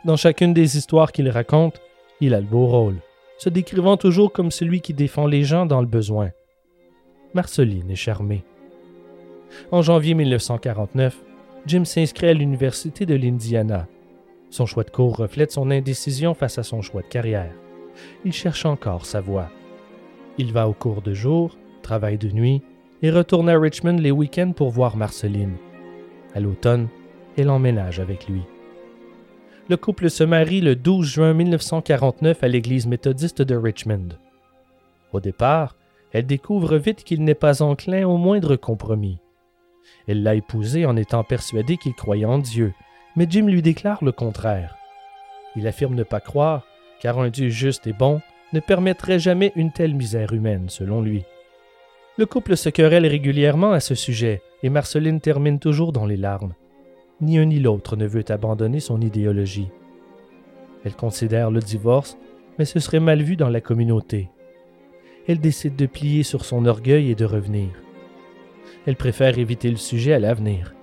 [0.05, 1.81] Dans chacune des histoires qu'il raconte,
[2.21, 2.97] il a le beau rôle,
[3.37, 6.31] se décrivant toujours comme celui qui défend les gens dans le besoin.
[7.33, 8.43] Marceline est charmée.
[9.71, 11.17] En janvier 1949,
[11.65, 13.87] Jim s'inscrit à l'Université de l'Indiana.
[14.53, 17.55] Son choix de cours reflète son indécision face à son choix de carrière.
[18.23, 19.49] Il cherche encore sa voie.
[20.37, 22.61] Il va au cours de jour, travaille de nuit
[23.01, 25.55] et retourne à Richmond les week-ends pour voir Marceline.
[26.35, 26.87] À l'automne,
[27.35, 28.43] elle emménage avec lui.
[29.69, 34.09] Le couple se marie le 12 juin 1949 à l'église méthodiste de Richmond.
[35.13, 35.75] Au départ,
[36.11, 39.17] elle découvre vite qu'il n'est pas enclin au moindre compromis.
[40.07, 42.71] Elle l'a épousé en étant persuadée qu'il croyait en Dieu,
[43.15, 44.77] mais Jim lui déclare le contraire.
[45.55, 46.65] Il affirme ne pas croire,
[46.99, 48.21] car un Dieu juste et bon
[48.53, 51.23] ne permettrait jamais une telle misère humaine, selon lui.
[52.17, 56.53] Le couple se querelle régulièrement à ce sujet, et Marceline termine toujours dans les larmes.
[57.21, 59.69] Ni un ni l'autre ne veut abandonner son idéologie.
[60.85, 62.17] Elle considère le divorce,
[62.59, 64.29] mais ce serait mal vu dans la communauté.
[65.27, 67.69] Elle décide de plier sur son orgueil et de revenir.
[68.85, 70.75] Elle préfère éviter le sujet à l'avenir.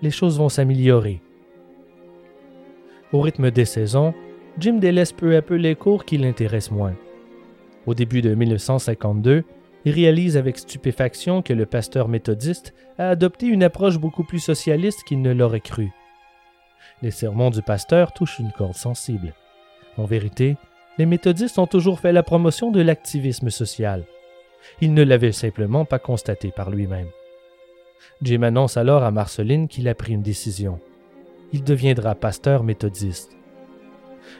[0.00, 1.20] Les choses vont s'améliorer.
[3.12, 4.14] Au rythme des saisons,
[4.58, 6.94] Jim délaisse peu à peu les cours qui l'intéressent moins.
[7.86, 9.44] Au début de 1952,
[9.84, 15.04] il réalise avec stupéfaction que le pasteur méthodiste a adopté une approche beaucoup plus socialiste
[15.04, 15.90] qu'il ne l'aurait cru.
[17.00, 19.32] Les sermons du pasteur touchent une corde sensible.
[19.96, 20.56] En vérité,
[20.98, 24.04] les méthodistes ont toujours fait la promotion de l'activisme social.
[24.80, 27.08] Il ne l'avait simplement pas constaté par lui-même.
[28.20, 30.80] Jim annonce alors à Marceline qu'il a pris une décision.
[31.52, 33.36] Il deviendra pasteur méthodiste.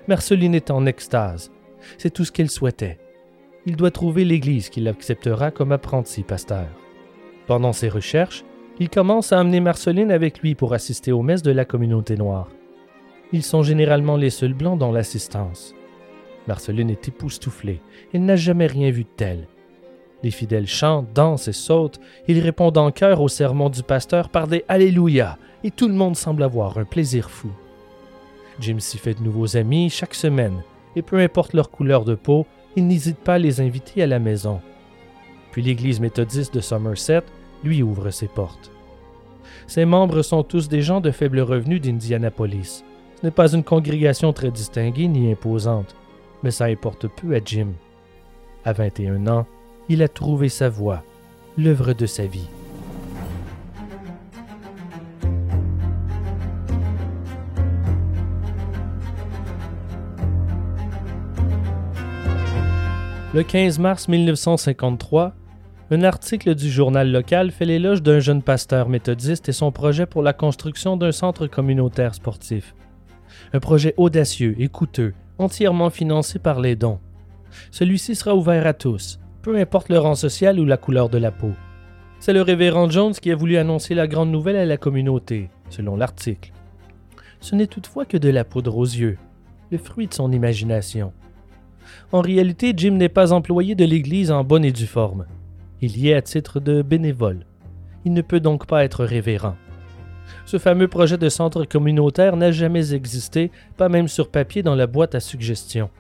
[0.06, 1.50] Marceline est en extase.
[1.96, 2.98] C'est tout ce qu'elle souhaitait.
[3.66, 6.68] Il doit trouver l'Église qui l'acceptera comme apprenti pasteur.
[7.46, 8.44] Pendant ses recherches,
[8.78, 12.48] il commence à amener Marceline avec lui pour assister aux messes de la communauté noire.
[13.32, 15.74] Ils sont généralement les seuls blancs dans l'assistance.
[16.46, 17.80] Marceline est époustouflée.
[18.12, 19.48] Elle n'a jamais rien vu de tel.
[20.22, 22.00] Les fidèles chantent, dansent et sautent.
[22.26, 26.16] Ils répondent en chœur au sermon du pasteur par des Alléluia, et tout le monde
[26.16, 27.50] semble avoir un plaisir fou.
[28.60, 30.62] Jim s'y fait de nouveaux amis chaque semaine,
[30.96, 34.18] et peu importe leur couleur de peau, il n'hésite pas à les inviter à la
[34.18, 34.60] maison.
[35.52, 37.22] Puis l'Église méthodiste de Somerset
[37.64, 38.70] lui ouvre ses portes.
[39.66, 42.84] Ses membres sont tous des gens de faible revenu d'Indianapolis.
[43.16, 45.94] Ce n'est pas une congrégation très distinguée ni imposante,
[46.42, 47.68] mais ça importe peu à Jim.
[48.64, 49.46] À 21 ans,
[49.88, 51.02] il a trouvé sa voie,
[51.56, 52.48] l'œuvre de sa vie.
[63.34, 65.34] Le 15 mars 1953,
[65.90, 70.22] un article du journal local fait l'éloge d'un jeune pasteur méthodiste et son projet pour
[70.22, 72.74] la construction d'un centre communautaire sportif.
[73.52, 76.98] Un projet audacieux et coûteux, entièrement financé par les dons.
[77.70, 81.30] Celui-ci sera ouvert à tous, peu importe le rang social ou la couleur de la
[81.30, 81.52] peau.
[82.20, 85.96] C'est le révérend Jones qui a voulu annoncer la grande nouvelle à la communauté, selon
[85.96, 86.52] l'article.
[87.40, 89.18] Ce n'est toutefois que de la poudre aux yeux,
[89.70, 91.12] le fruit de son imagination.
[92.12, 95.26] En réalité, Jim n'est pas employé de l'Église en bonne et due forme.
[95.80, 97.46] Il y est à titre de bénévole.
[98.04, 99.56] Il ne peut donc pas être révérend.
[100.44, 104.86] Ce fameux projet de centre communautaire n'a jamais existé, pas même sur papier dans la
[104.86, 105.90] boîte à suggestions.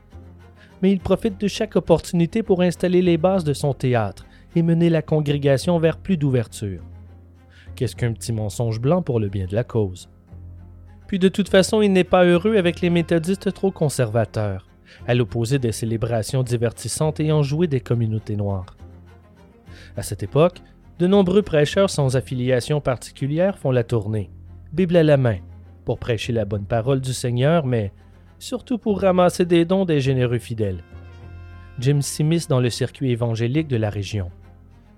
[0.82, 4.90] Mais il profite de chaque opportunité pour installer les bases de son théâtre et mener
[4.90, 6.82] la congrégation vers plus d'ouverture.
[7.74, 10.08] Qu'est-ce qu'un petit mensonge blanc pour le bien de la cause?
[11.06, 14.66] Puis de toute façon, il n'est pas heureux avec les méthodistes trop conservateurs,
[15.06, 18.76] à l'opposé des célébrations divertissantes ayant joué des communautés noires.
[19.96, 20.60] À cette époque,
[20.98, 24.30] de nombreux prêcheurs sans affiliation particulière font la tournée,
[24.72, 25.38] Bible à la main,
[25.84, 27.92] pour prêcher la bonne parole du Seigneur, mais
[28.38, 30.82] surtout pour ramasser des dons des généreux fidèles.
[31.78, 34.30] Jim s'immisce dans le circuit évangélique de la région.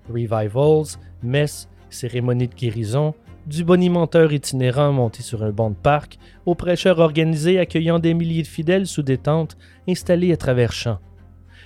[0.09, 3.13] Revivals, messes, cérémonies de guérison,
[3.45, 8.43] du bonimenteur itinérant monté sur un banc de parc, aux prêcheurs organisés accueillant des milliers
[8.43, 10.99] de fidèles sous des tentes installées à travers champs.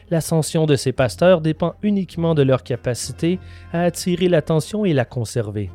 [0.10, 3.40] L'ascension de ces pasteurs dépend uniquement de leur capacité
[3.74, 5.72] à attirer l'attention et la conserver.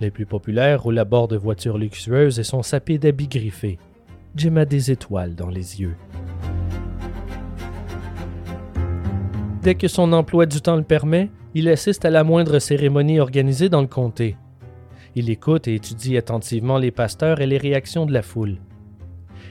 [0.00, 3.78] Les plus populaires roulent à bord de voitures luxueuses et sont sapés d'habits griffés.
[4.38, 5.96] Jim a des étoiles dans les yeux.
[9.62, 13.68] Dès que son emploi du temps le permet, il assiste à la moindre cérémonie organisée
[13.68, 14.36] dans le comté.
[15.16, 18.58] Il écoute et étudie attentivement les pasteurs et les réactions de la foule.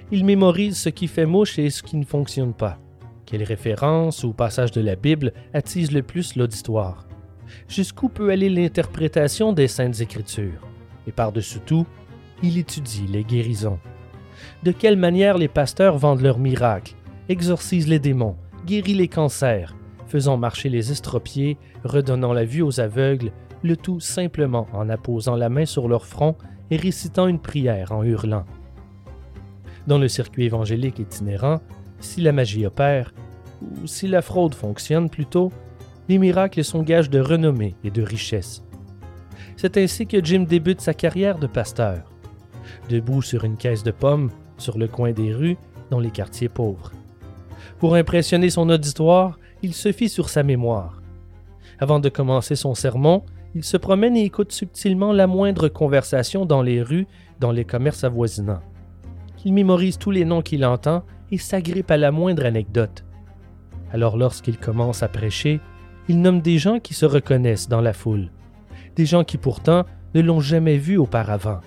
[0.09, 2.79] Il mémorise ce qui fait mouche et ce qui ne fonctionne pas.
[3.25, 7.09] Quelles références ou passages de la Bible attisent le plus l'auditoire?
[7.67, 10.65] Jusqu'où peut aller l'interprétation des Saintes Écritures?
[11.07, 11.85] Et par-dessus tout,
[12.41, 13.79] il étudie les guérisons.
[14.63, 16.95] De quelle manière les pasteurs vendent leurs miracles,
[17.29, 18.35] exorcisent les démons,
[18.65, 19.75] guérissent les cancers,
[20.07, 23.31] faisant marcher les estropiés, redonnant la vue aux aveugles,
[23.63, 26.35] le tout simplement en apposant la main sur leur front
[26.69, 28.45] et récitant une prière en hurlant.
[29.87, 31.61] Dans le circuit évangélique itinérant,
[31.99, 33.13] si la magie opère,
[33.61, 35.51] ou si la fraude fonctionne plutôt,
[36.09, 38.63] les miracles sont gages de renommée et de richesse.
[39.55, 42.11] C'est ainsi que Jim débute sa carrière de pasteur,
[42.89, 45.57] debout sur une caisse de pommes sur le coin des rues
[45.89, 46.91] dans les quartiers pauvres.
[47.79, 51.01] Pour impressionner son auditoire, il se fie sur sa mémoire.
[51.79, 53.23] Avant de commencer son sermon,
[53.55, 57.07] il se promène et écoute subtilement la moindre conversation dans les rues,
[57.39, 58.61] dans les commerces avoisinants.
[59.45, 63.05] Il mémorise tous les noms qu'il entend et s'agrippe à la moindre anecdote.
[63.91, 65.59] Alors lorsqu'il commence à prêcher,
[66.07, 68.29] il nomme des gens qui se reconnaissent dans la foule,
[68.95, 71.61] des gens qui pourtant ne l'ont jamais vu auparavant.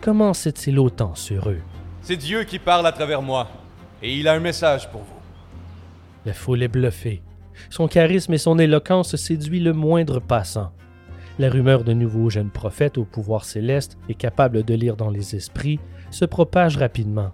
[0.00, 1.60] Comment sait-il autant sur eux?
[2.02, 3.48] C'est Dieu qui parle à travers moi,
[4.02, 5.06] et il a un message pour vous.
[6.26, 7.22] La foule est bluffée.
[7.70, 10.72] Son charisme et son éloquence séduit le moindre passant.
[11.38, 15.34] La rumeur de nouveaux jeunes prophètes au pouvoir céleste et capables de lire dans les
[15.34, 15.80] esprits
[16.10, 17.32] se propage rapidement.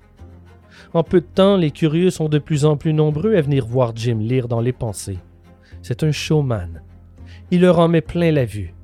[0.95, 3.93] En peu de temps, les curieux sont de plus en plus nombreux à venir voir
[3.95, 5.19] Jim lire dans les pensées.
[5.83, 6.83] C'est un showman.
[7.51, 8.75] Il leur en met plein la vue.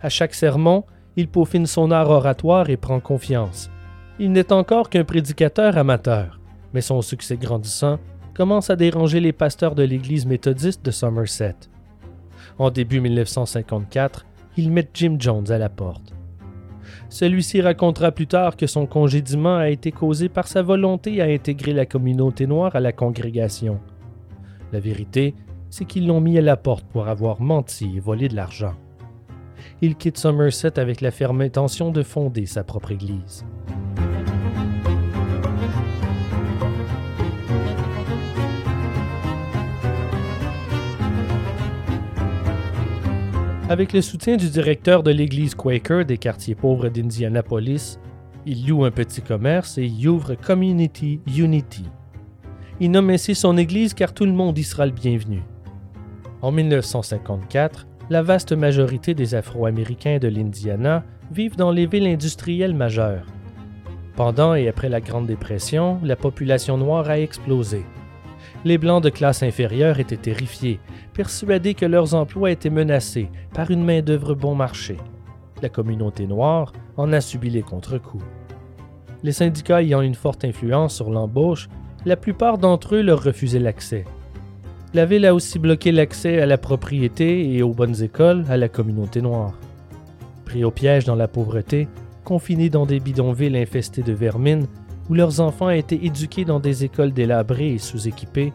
[0.00, 0.84] À chaque sermon,
[1.16, 3.70] il peaufine son art oratoire et prend confiance.
[4.18, 6.40] Il n'est encore qu'un prédicateur amateur,
[6.72, 7.98] mais son succès grandissant
[8.34, 11.56] commence à déranger les pasteurs de l'Église méthodiste de Somerset.
[12.58, 16.14] En début 1954, ils mettent Jim Jones à la porte.
[17.08, 21.72] Celui-ci racontera plus tard que son congédiement a été causé par sa volonté à intégrer
[21.72, 23.80] la communauté noire à la congrégation.
[24.72, 25.34] La vérité,
[25.70, 28.74] c'est qu'ils l'ont mis à la porte pour avoir menti et volé de l'argent.
[29.82, 33.46] Il quitte Somerset avec la ferme intention de fonder sa propre Église.
[43.70, 47.98] Avec le soutien du directeur de l'église Quaker des quartiers pauvres d'Indianapolis,
[48.44, 51.84] il loue un petit commerce et y ouvre Community Unity.
[52.80, 55.40] Il nomme ainsi son église car tout le monde y sera le bienvenu.
[56.42, 63.24] En 1954, la vaste majorité des Afro-Américains de l'Indiana vivent dans les villes industrielles majeures.
[64.16, 67.86] Pendant et après la Grande Dépression, la population noire a explosé.
[68.64, 70.80] Les Blancs de classe inférieure étaient terrifiés,
[71.14, 74.96] persuadés que leurs emplois étaient menacés par une main-d'œuvre bon marché.
[75.62, 78.24] La communauté noire en a subi les contre-coups.
[79.22, 81.68] Les syndicats ayant une forte influence sur l'embauche,
[82.04, 84.04] la plupart d'entre eux leur refusaient l'accès.
[84.92, 88.68] La ville a aussi bloqué l'accès à la propriété et aux bonnes écoles à la
[88.68, 89.54] communauté noire.
[90.44, 91.86] Pris au piège dans la pauvreté,
[92.24, 94.66] confinés dans des bidonvilles infestés de vermine,
[95.08, 98.52] où leurs enfants été éduqués dans des écoles délabrées et sous-équipées,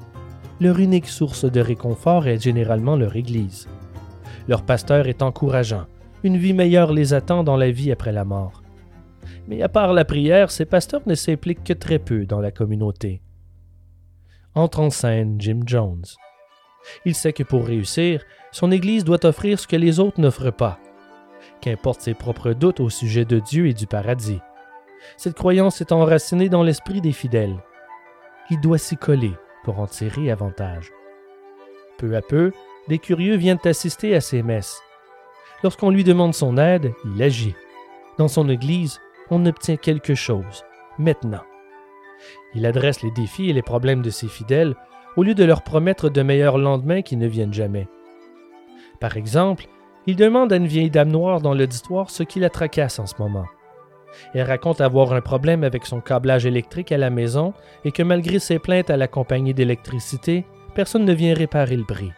[0.60, 3.70] leur unique source de réconfort est généralement leur Église.
[4.50, 5.86] Leur pasteur est encourageant,
[6.24, 8.62] une vie meilleure les attend dans la vie après la mort.
[9.48, 13.22] Mais à part la prière, ces pasteurs ne s'impliquent que très peu dans la communauté.
[14.54, 16.04] Entre en scène Jim Jones.
[17.06, 20.80] Il sait que pour réussir, son Église doit offrir ce que les autres n'offrent pas.
[21.62, 24.42] qu'importe ses propres doutes au sujet de Dieu et du paradis.
[25.18, 27.58] Cette croyance est enracinée dans l'esprit des fidèles.
[28.50, 29.34] Il doit s'y coller
[29.64, 30.92] pour en tirer avantage.
[31.98, 32.52] Peu à peu,
[32.88, 34.82] des curieux viennent assister à ses messes.
[35.64, 37.56] Lorsqu'on lui demande son aide, il agit.
[38.18, 40.64] Dans son Église, on obtient quelque chose,
[41.00, 41.44] maintenant.
[42.54, 44.76] Il adresse les défis et les problèmes de ses fidèles
[45.18, 47.88] au lieu de leur promettre de meilleurs lendemains qui ne viennent jamais.
[49.00, 49.66] Par exemple,
[50.08, 53.16] il demande à une vieille dame noire dans l'auditoire ce qui la tracasse en ce
[53.20, 53.46] moment.
[54.34, 57.54] Elle raconte avoir un problème avec son câblage électrique à la maison
[57.84, 62.12] et que malgré ses plaintes à la compagnie d'électricité, personne ne vient réparer le bris.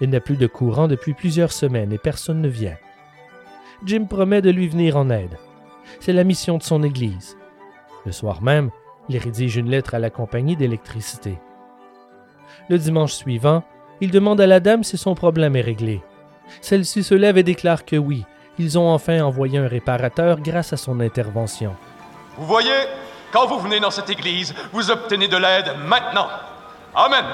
[0.00, 2.76] Il n'a plus de courant depuis plusieurs semaines et personne ne vient.
[3.84, 5.36] Jim promet de lui venir en aide.
[6.00, 7.36] C'est la mission de son Église.
[8.06, 8.70] Le soir même,
[9.08, 11.38] il rédige une lettre à la compagnie d'électricité.
[12.72, 13.64] Le dimanche suivant,
[14.00, 16.00] il demande à la dame si son problème est réglé.
[16.62, 18.24] Celle-ci se lève et déclare que oui,
[18.58, 21.76] ils ont enfin envoyé un réparateur grâce à son intervention.
[22.38, 22.86] Vous voyez,
[23.30, 26.28] quand vous venez dans cette église, vous obtenez de l'aide maintenant.
[26.94, 27.26] Amen.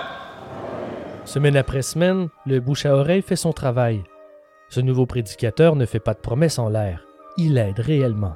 [1.25, 4.03] Semaine après semaine, le bouche à oreille fait son travail.
[4.71, 7.05] Ce nouveau prédicateur ne fait pas de promesses en l'air.
[7.37, 8.35] Il aide réellement.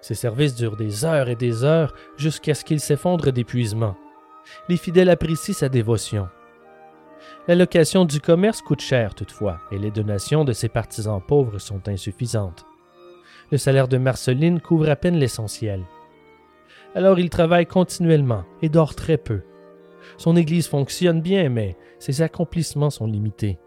[0.00, 3.96] Ses services durent des heures et des heures jusqu'à ce qu'il s'effondre d'épuisement.
[4.68, 6.28] Les fidèles apprécient sa dévotion.
[7.48, 11.88] La location du commerce coûte cher toutefois, et les donations de ses partisans pauvres sont
[11.88, 12.66] insuffisantes.
[13.50, 15.82] Le salaire de Marceline couvre à peine l'essentiel.
[16.94, 19.42] Alors il travaille continuellement et dort très peu.
[20.18, 23.58] Son Église fonctionne bien, mais ses accomplissements sont limités.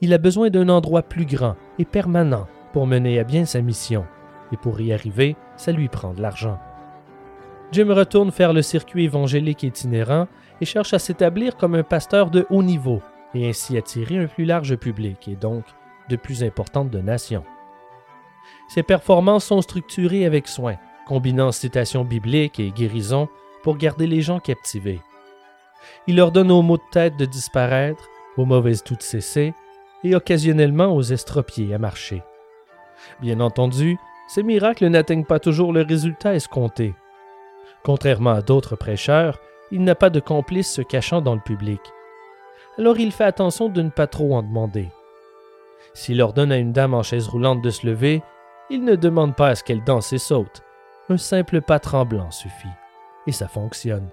[0.00, 4.04] Il a besoin d'un endroit plus grand et permanent pour mener à bien sa mission,
[4.52, 6.58] et pour y arriver, ça lui prend de l'argent.
[7.74, 10.28] Jim retourne faire le circuit évangélique itinérant
[10.60, 13.02] et cherche à s'établir comme un pasteur de haut niveau
[13.34, 15.64] et ainsi attirer un plus large public et donc
[16.08, 17.42] de plus importantes donations.
[18.68, 20.76] Ses performances sont structurées avec soin,
[21.08, 23.28] combinant citations bibliques et guérisons
[23.64, 25.00] pour garder les gens captivés.
[26.06, 29.52] Il ordonne aux maux de tête de disparaître, aux mauvaises toutes cesser
[30.04, 32.22] et occasionnellement aux estropiés à marcher.
[33.20, 33.98] Bien entendu,
[34.28, 36.94] ces miracles n'atteignent pas toujours le résultat escompté.
[37.84, 39.38] Contrairement à d'autres prêcheurs,
[39.70, 41.80] il n'a pas de complice se cachant dans le public.
[42.78, 44.88] Alors il fait attention de ne pas trop en demander.
[45.92, 48.22] S'il ordonne à une dame en chaise roulante de se lever,
[48.70, 50.62] il ne demande pas à ce qu'elle danse et saute.
[51.10, 52.66] Un simple pas tremblant suffit.
[53.26, 54.08] Et ça fonctionne.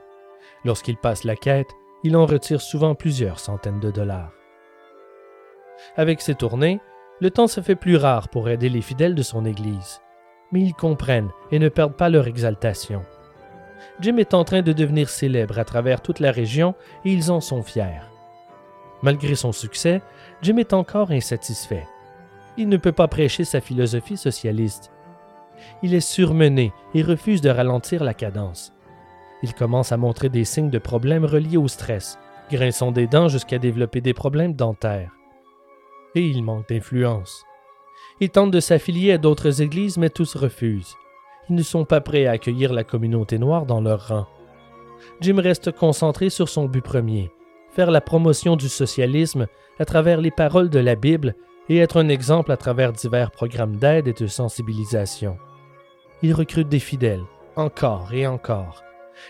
[0.65, 1.69] Lorsqu'il passe la quête,
[2.03, 4.31] il en retire souvent plusieurs centaines de dollars.
[5.95, 6.81] Avec ses tournées,
[7.19, 10.01] le temps se fait plus rare pour aider les fidèles de son Église.
[10.51, 13.03] Mais ils comprennent et ne perdent pas leur exaltation.
[13.99, 16.75] Jim est en train de devenir célèbre à travers toute la région
[17.05, 18.01] et ils en sont fiers.
[19.01, 20.01] Malgré son succès,
[20.41, 21.87] Jim est encore insatisfait.
[22.57, 24.91] Il ne peut pas prêcher sa philosophie socialiste.
[25.83, 28.73] Il est surmené et refuse de ralentir la cadence.
[29.43, 32.19] Il commence à montrer des signes de problèmes reliés au stress,
[32.51, 35.11] grinçant des dents jusqu'à développer des problèmes dentaires.
[36.13, 37.43] Et il manque d'influence.
[38.19, 40.95] Il tente de s'affilier à d'autres églises, mais tous refusent
[41.51, 44.25] ils ne sont pas prêts à accueillir la communauté noire dans leur rang.
[45.19, 47.29] Jim reste concentré sur son but premier,
[47.71, 49.47] faire la promotion du socialisme
[49.77, 51.35] à travers les paroles de la Bible
[51.67, 55.37] et être un exemple à travers divers programmes d'aide et de sensibilisation.
[56.21, 57.25] Il recrute des fidèles,
[57.57, 58.81] encore et encore.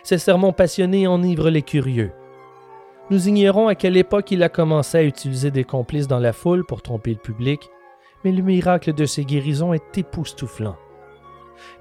[0.04, 2.12] Ses sermons passionnés enivrent les curieux.
[3.10, 6.68] Nous ignorons à quelle époque il a commencé à utiliser des complices dans la foule
[6.68, 7.68] pour tromper le public,
[8.24, 10.78] mais le miracle de ses guérisons est époustouflant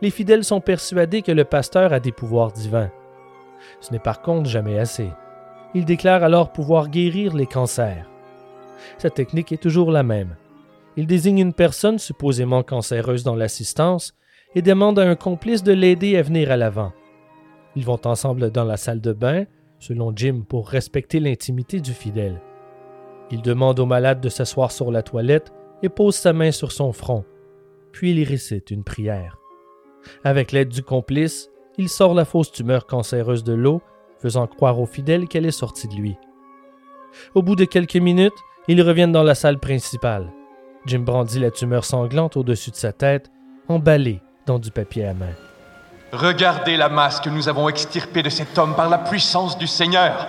[0.03, 2.91] les fidèles sont persuadés que le pasteur a des pouvoirs divins.
[3.81, 5.11] Ce n'est par contre jamais assez.
[5.74, 8.11] Il déclare alors pouvoir guérir les cancers.
[8.99, 10.37] Sa technique est toujours la même.
[10.97, 14.14] Il désigne une personne supposément cancéreuse dans l'assistance
[14.55, 16.93] et demande à un complice de l'aider à venir à l'avant.
[17.76, 19.45] Ils vont ensemble dans la salle de bain,
[19.78, 22.41] selon Jim, pour respecter l'intimité du fidèle.
[23.31, 25.53] Il demande au malade de s'asseoir sur la toilette
[25.83, 27.24] et pose sa main sur son front,
[27.93, 29.39] puis il récite une prière.
[30.24, 31.48] Avec l'aide du complice,
[31.78, 33.80] il sort la fausse tumeur cancéreuse de l'eau,
[34.18, 36.16] faisant croire aux fidèles qu'elle est sortie de lui.
[37.34, 38.32] Au bout de quelques minutes,
[38.68, 40.30] ils reviennent dans la salle principale.
[40.86, 43.30] Jim brandit la tumeur sanglante au-dessus de sa tête,
[43.68, 45.34] emballée dans du papier à main.
[46.12, 50.26] Regardez la masse que nous avons extirpée de cet homme par la puissance du Seigneur.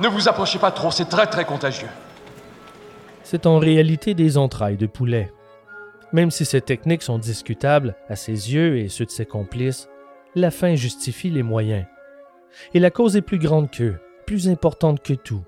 [0.00, 1.88] Ne vous approchez pas trop, c'est très très contagieux.
[3.22, 5.32] C'est en réalité des entrailles de poulet.
[6.12, 9.88] Même si ces techniques sont discutables à ses yeux et ceux de ses complices,
[10.34, 11.86] la fin justifie les moyens.
[12.74, 15.42] Et la cause est plus grande qu'eux, plus importante que tout,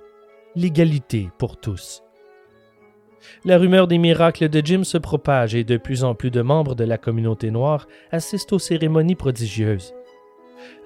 [0.55, 2.03] l'égalité pour tous.
[3.45, 6.75] La rumeur des miracles de Jim se propage et de plus en plus de membres
[6.75, 9.95] de la communauté noire assistent aux cérémonies prodigieuses.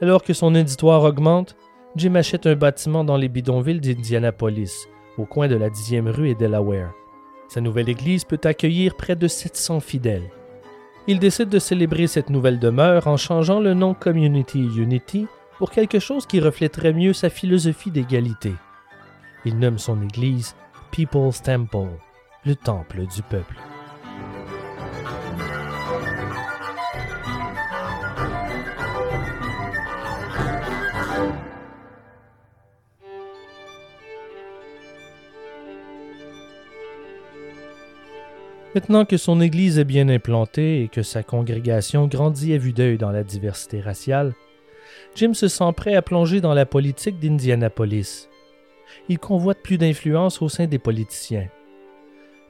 [0.00, 1.56] Alors que son auditoire augmente,
[1.96, 4.86] Jim achète un bâtiment dans les bidonvilles d'Indianapolis,
[5.18, 6.92] au coin de la 10e rue et Delaware.
[7.52, 10.30] Sa nouvelle église peut accueillir près de 700 fidèles.
[11.06, 15.26] Il décide de célébrer cette nouvelle demeure en changeant le nom Community Unity
[15.58, 18.54] pour quelque chose qui reflèterait mieux sa philosophie d'égalité.
[19.44, 20.54] Il nomme son église
[20.92, 21.90] People's Temple,
[22.46, 23.56] le temple du peuple.
[38.74, 42.96] Maintenant que son Église est bien implantée et que sa congrégation grandit à vue d'œil
[42.96, 44.32] dans la diversité raciale,
[45.14, 48.30] Jim se sent prêt à plonger dans la politique d'Indianapolis.
[49.10, 51.48] Il convoite plus d'influence au sein des politiciens.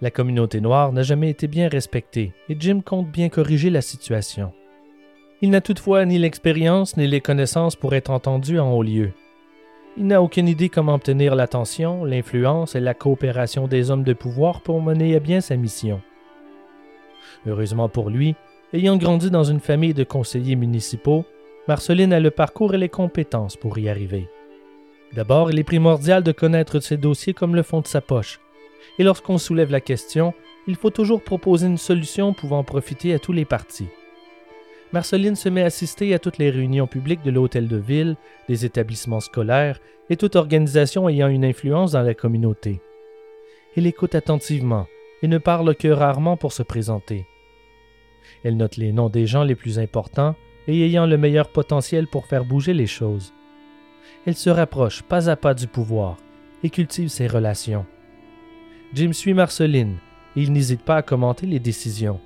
[0.00, 4.52] La communauté noire n'a jamais été bien respectée et Jim compte bien corriger la situation.
[5.40, 9.10] Il n'a toutefois ni l'expérience ni les connaissances pour être entendu en haut lieu.
[9.96, 14.60] Il n'a aucune idée comment obtenir l'attention, l'influence et la coopération des hommes de pouvoir
[14.60, 16.00] pour mener à bien sa mission.
[17.46, 18.34] Heureusement pour lui,
[18.72, 21.24] ayant grandi dans une famille de conseillers municipaux,
[21.68, 24.28] Marceline a le parcours et les compétences pour y arriver.
[25.12, 28.40] D'abord, il est primordial de connaître ses dossiers comme le fond de sa poche.
[28.98, 30.32] Et lorsqu'on soulève la question,
[30.66, 33.88] il faut toujours proposer une solution pouvant profiter à tous les partis.
[34.92, 38.16] Marceline se met à assister à toutes les réunions publiques de l'hôtel de ville,
[38.48, 39.80] des établissements scolaires
[40.10, 42.80] et toute organisation ayant une influence dans la communauté.
[43.76, 44.86] Elle écoute attentivement
[45.22, 47.26] et ne parle que rarement pour se présenter.
[48.44, 50.34] Elle note les noms des gens les plus importants
[50.66, 53.32] et ayant le meilleur potentiel pour faire bouger les choses.
[54.26, 56.16] Elle se rapproche pas à pas du pouvoir
[56.62, 57.86] et cultive ses relations.
[58.94, 59.96] Jim suit Marceline
[60.36, 62.20] et il n'hésite pas à commenter les décisions.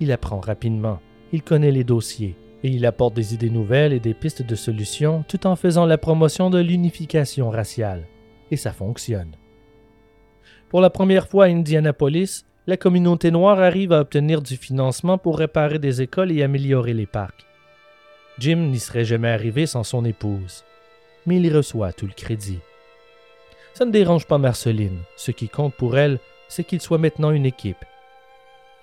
[0.00, 1.00] Il apprend rapidement,
[1.32, 5.24] il connaît les dossiers et il apporte des idées nouvelles et des pistes de solutions
[5.28, 8.06] tout en faisant la promotion de l'unification raciale.
[8.50, 9.32] Et ça fonctionne.
[10.68, 15.38] Pour la première fois à Indianapolis, la communauté noire arrive à obtenir du financement pour
[15.38, 17.44] réparer des écoles et améliorer les parcs.
[18.38, 20.64] Jim n'y serait jamais arrivé sans son épouse,
[21.26, 22.60] mais il reçoit tout le crédit.
[23.74, 27.46] Ça ne dérange pas Marceline, ce qui compte pour elle, c'est qu'il soit maintenant une
[27.46, 27.84] équipe.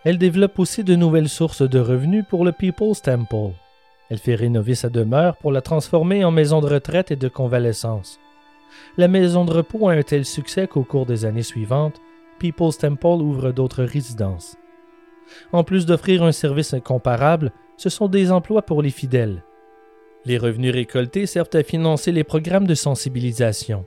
[0.03, 3.53] Elle développe aussi de nouvelles sources de revenus pour le People's Temple.
[4.09, 8.19] Elle fait rénover sa demeure pour la transformer en maison de retraite et de convalescence.
[8.97, 12.01] La maison de repos a un tel succès qu'au cours des années suivantes,
[12.39, 14.57] People's Temple ouvre d'autres résidences.
[15.51, 19.43] En plus d'offrir un service incomparable, ce sont des emplois pour les fidèles.
[20.25, 23.85] Les revenus récoltés servent à financer les programmes de sensibilisation.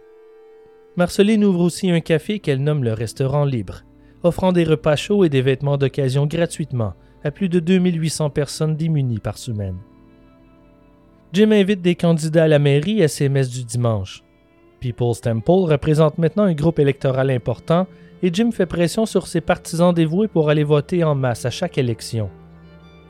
[0.97, 3.83] Marceline ouvre aussi un café qu'elle nomme le Restaurant Libre,
[4.23, 6.95] offrant des repas chauds et des vêtements d'occasion gratuitement
[7.25, 9.79] à plus de 2800 personnes démunies par semaine.
[11.33, 14.23] Jim invite des candidats à la mairie à ses messes du dimanche.
[14.81, 17.87] People's Temple représente maintenant un groupe électoral important
[18.23, 21.77] et Jim fait pression sur ses partisans dévoués pour aller voter en masse à chaque
[21.77, 22.31] élection.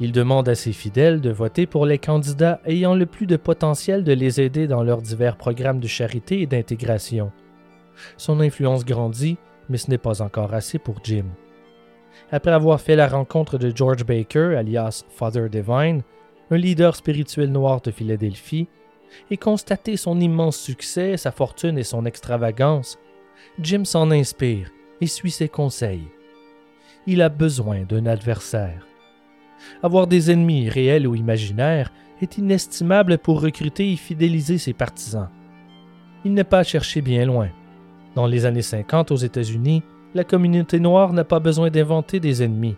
[0.00, 4.04] Il demande à ses fidèles de voter pour les candidats ayant le plus de potentiel
[4.04, 7.30] de les aider dans leurs divers programmes de charité et d'intégration.
[8.16, 9.36] Son influence grandit,
[9.68, 11.26] mais ce n'est pas encore assez pour Jim.
[12.30, 16.02] Après avoir fait la rencontre de George Baker, alias Father Divine,
[16.50, 18.68] un leader spirituel noir de Philadelphie,
[19.30, 22.98] et constaté son immense succès, sa fortune et son extravagance,
[23.60, 24.70] Jim s'en inspire
[25.03, 26.07] et suit ses conseils.
[27.09, 28.86] Il a besoin d'un adversaire.
[29.82, 35.28] Avoir des ennemis réels ou imaginaires est inestimable pour recruter et fidéliser ses partisans.
[36.24, 37.48] Il n'est pas à chercher bien loin.
[38.14, 39.82] Dans les années 50 aux États-Unis,
[40.14, 42.76] la communauté noire n'a pas besoin d'inventer des ennemis.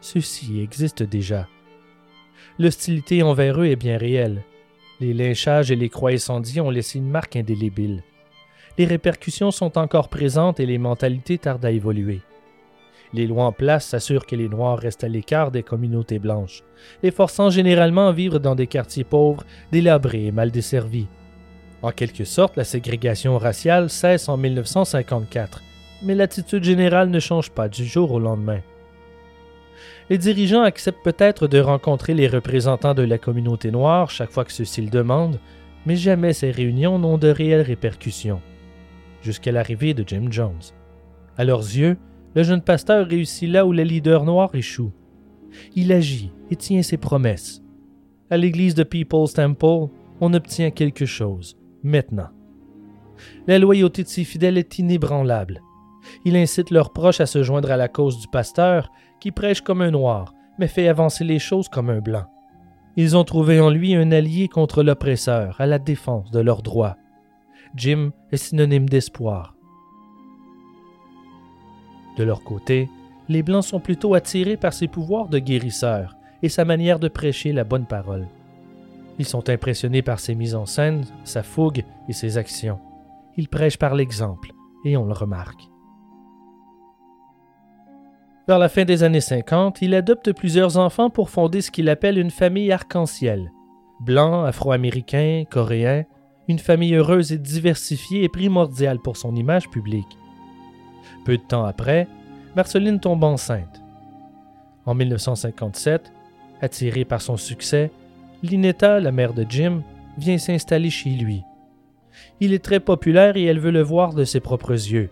[0.00, 1.48] Ceux-ci existent déjà.
[2.58, 4.42] L'hostilité envers eux est bien réelle.
[5.00, 8.02] Les lynchages et les croix incendiées ont laissé une marque indélébile
[8.78, 12.20] les répercussions sont encore présentes et les mentalités tardent à évoluer.
[13.12, 16.62] Les lois en place s'assurent que les Noirs restent à l'écart des communautés blanches,
[17.02, 21.08] les forçant généralement à vivre dans des quartiers pauvres, délabrés et mal desservis.
[21.82, 25.60] En quelque sorte, la ségrégation raciale cesse en 1954,
[26.02, 28.60] mais l'attitude générale ne change pas du jour au lendemain.
[30.08, 34.52] Les dirigeants acceptent peut-être de rencontrer les représentants de la communauté noire chaque fois que
[34.52, 35.40] ceux-ci le demandent,
[35.84, 38.40] mais jamais ces réunions n'ont de réelles répercussions
[39.22, 40.60] jusqu'à l'arrivée de Jim Jones.
[41.36, 41.96] À leurs yeux,
[42.34, 44.92] le jeune pasteur réussit là où les leaders noirs échouent.
[45.74, 47.62] Il agit et tient ses promesses.
[48.30, 49.88] À l'église de People's Temple,
[50.20, 52.28] on obtient quelque chose, maintenant.
[53.46, 55.62] La loyauté de ses fidèles est inébranlable.
[56.24, 58.90] Il incite leurs proches à se joindre à la cause du pasteur,
[59.20, 62.26] qui prêche comme un noir, mais fait avancer les choses comme un blanc.
[62.96, 66.96] Ils ont trouvé en lui un allié contre l'oppresseur, à la défense de leurs droits.
[67.74, 69.54] Jim est synonyme d'espoir.
[72.16, 72.88] De leur côté,
[73.28, 77.52] les Blancs sont plutôt attirés par ses pouvoirs de guérisseur et sa manière de prêcher
[77.52, 78.26] la bonne parole.
[79.18, 82.80] Ils sont impressionnés par ses mises en scène, sa fougue et ses actions.
[83.36, 84.52] Il prêche par l'exemple,
[84.84, 85.68] et on le remarque.
[88.46, 92.16] Vers la fin des années 50, il adopte plusieurs enfants pour fonder ce qu'il appelle
[92.16, 93.52] une famille arc-en-ciel.
[94.00, 96.04] Blancs, afro-américains, coréens,
[96.48, 100.18] une famille heureuse et diversifiée est primordiale pour son image publique.
[101.24, 102.08] Peu de temps après,
[102.56, 103.82] Marceline tombe enceinte.
[104.86, 106.10] En 1957,
[106.62, 107.90] attirée par son succès,
[108.42, 109.82] Linetta, la mère de Jim,
[110.16, 111.42] vient s'installer chez lui.
[112.40, 115.10] Il est très populaire et elle veut le voir de ses propres yeux.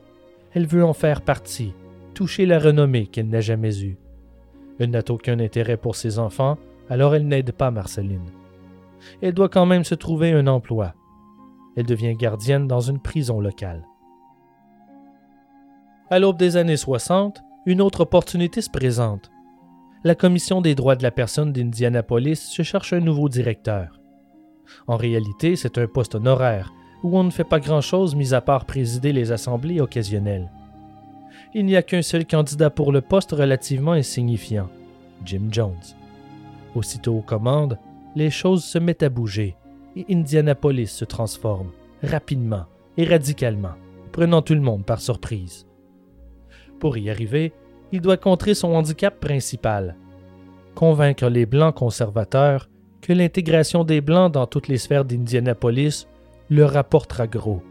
[0.55, 1.75] Elle veut en faire partie,
[2.15, 3.99] toucher la renommée qu'elle n'a jamais eue.
[4.79, 6.57] Elle n'a aucun intérêt pour ses enfants,
[6.89, 8.31] alors elle n'aide pas Marceline.
[9.21, 10.95] Elle doit quand même se trouver un emploi.
[11.77, 13.85] Elle devient gardienne dans une prison locale.
[16.11, 19.31] À l'aube des années 60, une autre opportunité se présente.
[20.05, 24.01] La Commission des droits de la personne d'Indianapolis se cherche un nouveau directeur.
[24.87, 26.73] En réalité, c'est un poste honoraire
[27.03, 30.51] où on ne fait pas grand-chose mis à part présider les assemblées occasionnelles
[31.55, 34.69] il n'y a qu'un seul candidat pour le poste relativement insignifiant,
[35.25, 35.73] Jim Jones.
[36.75, 37.79] Aussitôt aux commandes,
[38.15, 39.57] les choses se mettent à bouger
[39.97, 41.71] et Indianapolis se transforme,
[42.03, 42.67] rapidement
[42.97, 43.75] et radicalement,
[44.13, 45.67] prenant tout le monde par surprise.
[46.79, 47.53] Pour y arriver,
[47.93, 49.97] il doit contrer son handicap principal,
[50.75, 52.69] convaincre les Blancs conservateurs
[53.01, 56.07] que l'intégration des Blancs dans toutes les sphères d'Indianapolis
[56.51, 57.63] leur rapportera gros.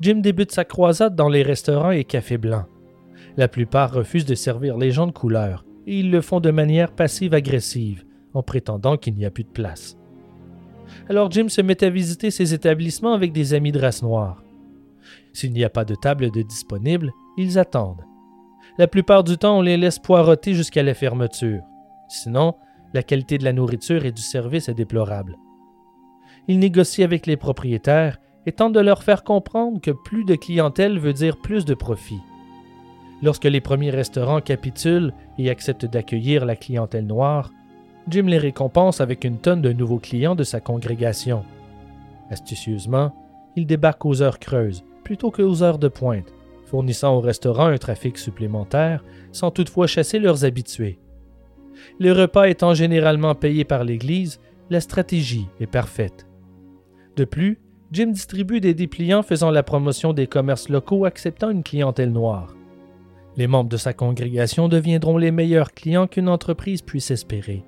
[0.00, 2.66] Jim débute sa croisade dans les restaurants et cafés blancs.
[3.36, 6.92] La plupart refusent de servir les gens de couleur, et ils le font de manière
[6.92, 9.96] passive-agressive, en prétendant qu'il n'y a plus de place.
[11.08, 14.42] Alors Jim se met à visiter ces établissements avec des amis de race noire.
[15.32, 18.04] S'il n'y a pas de table de disponible, ils attendent.
[18.78, 21.62] La plupart du temps, on les laisse poireauter jusqu'à la fermeture.
[22.08, 22.54] Sinon,
[22.94, 25.36] la qualité de la nourriture et du service est déplorable.
[26.48, 30.98] Ils négocient avec les propriétaires et tente de leur faire comprendre que plus de clientèle
[30.98, 32.20] veut dire plus de profit.
[33.22, 37.50] Lorsque les premiers restaurants capitulent et acceptent d'accueillir la clientèle noire,
[38.08, 41.44] Jim les récompense avec une tonne de nouveaux clients de sa congrégation.
[42.30, 43.14] Astucieusement,
[43.56, 46.32] il débarque aux heures creuses plutôt qu'aux heures de pointe,
[46.66, 50.98] fournissant aux restaurants un trafic supplémentaire sans toutefois chasser leurs habitués.
[51.98, 54.40] Les repas étant généralement payés par l'Église,
[54.70, 56.26] la stratégie est parfaite.
[57.16, 57.60] De plus,
[57.92, 62.56] Jim distribue des dépliants faisant la promotion des commerces locaux acceptant une clientèle noire.
[63.36, 67.64] Les membres de sa congrégation deviendront les meilleurs clients qu'une entreprise puisse espérer.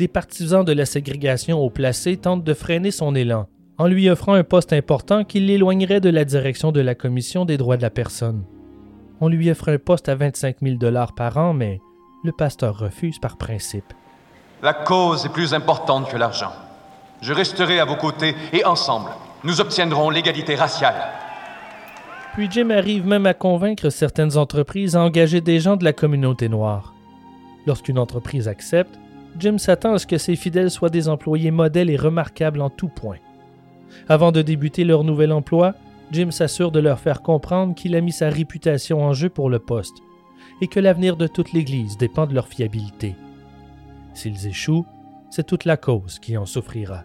[0.00, 4.32] Des partisans de la ségrégation au placé tentent de freiner son élan, en lui offrant
[4.32, 7.90] un poste important qui l'éloignerait de la direction de la Commission des droits de la
[7.90, 8.46] personne.
[9.20, 11.82] On lui offre un poste à 25 000 dollars par an, mais
[12.24, 13.92] le pasteur refuse par principe.
[14.62, 16.52] La cause est plus importante que l'argent.
[17.20, 19.10] Je resterai à vos côtés et ensemble,
[19.44, 20.96] nous obtiendrons l'égalité raciale.
[22.32, 26.48] Puis Jim arrive même à convaincre certaines entreprises à engager des gens de la communauté
[26.48, 26.94] noire.
[27.66, 28.98] Lorsqu'une entreprise accepte,
[29.38, 32.88] Jim s'attend à ce que ses fidèles soient des employés modèles et remarquables en tout
[32.88, 33.18] point.
[34.08, 35.74] Avant de débuter leur nouvel emploi,
[36.12, 39.58] Jim s'assure de leur faire comprendre qu'il a mis sa réputation en jeu pour le
[39.58, 39.96] poste
[40.60, 43.14] et que l'avenir de toute l'Église dépend de leur fiabilité.
[44.14, 44.86] S'ils échouent,
[45.30, 47.04] c'est toute la cause qui en souffrira.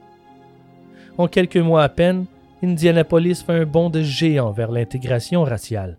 [1.17, 2.25] En quelques mois à peine,
[2.63, 5.97] Indianapolis fait un bond de géant vers l'intégration raciale.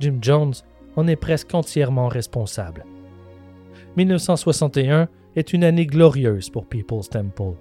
[0.00, 0.54] Jim Jones
[0.96, 2.84] en est presque entièrement responsable.
[3.96, 7.56] 1961 est une année glorieuse pour People's Temple.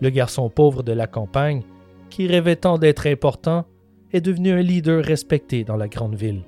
[0.00, 1.62] Le garçon pauvre de la campagne,
[2.10, 3.64] qui rêvait tant d'être important,
[4.12, 6.42] est devenu un leader respecté dans la grande ville.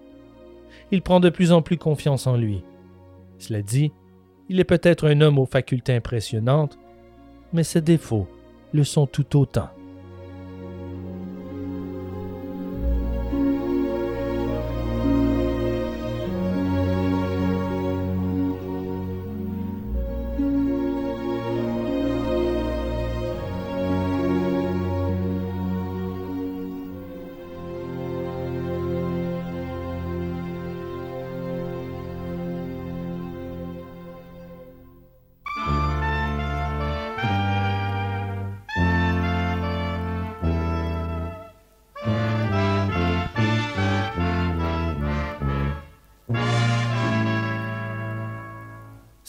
[0.92, 2.62] Il prend de plus en plus confiance en lui.
[3.38, 3.90] Cela dit,
[4.48, 6.78] il est peut-être un homme aux facultés impressionnantes,
[7.52, 8.28] mais ses défauts
[8.72, 9.70] le sont tout autant.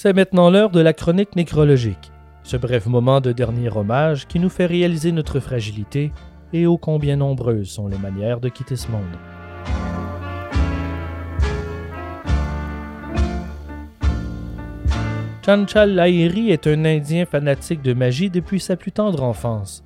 [0.05, 2.11] C'est maintenant l'heure de la chronique nécrologique,
[2.43, 6.11] ce bref moment de dernier hommage qui nous fait réaliser notre fragilité
[6.53, 9.01] et ô combien nombreuses sont les manières de quitter ce monde.
[15.43, 19.83] Chanchal Lahiri est un Indien fanatique de magie depuis sa plus tendre enfance.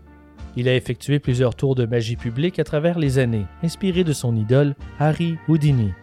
[0.58, 4.36] Il a effectué plusieurs tours de magie publique à travers les années, inspiré de son
[4.36, 5.94] idole Harry Houdini.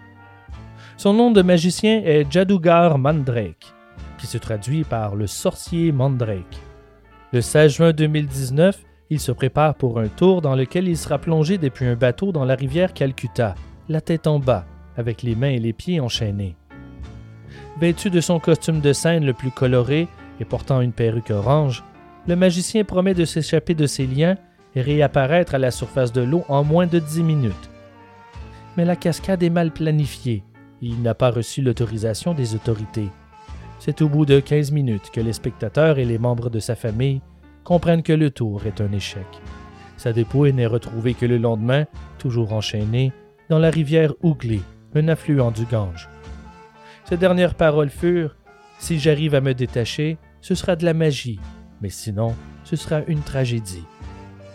[0.97, 3.76] Son nom de magicien est Jadugar Mandrake,
[4.19, 6.59] qui se traduit par le sorcier Mandrake.
[7.33, 8.79] Le 16 juin 2019,
[9.11, 12.45] il se prépare pour un tour dans lequel il sera plongé depuis un bateau dans
[12.45, 13.55] la rivière Calcutta,
[13.89, 16.57] la tête en bas, avec les mains et les pieds enchaînés.
[17.81, 20.09] Vêtu de son costume de scène le plus coloré
[20.41, 21.85] et portant une perruque orange,
[22.27, 24.37] le magicien promet de s'échapper de ses liens
[24.75, 27.71] et réapparaître à la surface de l'eau en moins de dix minutes.
[28.77, 30.43] Mais la cascade est mal planifiée
[30.83, 33.09] et il n'a pas reçu l'autorisation des autorités.
[33.79, 37.21] C'est au bout de 15 minutes que les spectateurs et les membres de sa famille
[37.65, 39.27] comprennent que le tour est un échec.
[39.97, 41.87] Sa dépouille n'est retrouvée que le lendemain,
[42.19, 43.13] toujours enchaînée,
[43.49, 44.63] dans la rivière Ougli,
[44.95, 46.09] un affluent du Gange.
[47.05, 48.37] Ses dernières paroles furent
[48.79, 51.41] Si j'arrive à me détacher, ce sera de la magie,
[51.81, 53.85] mais sinon, ce sera une tragédie.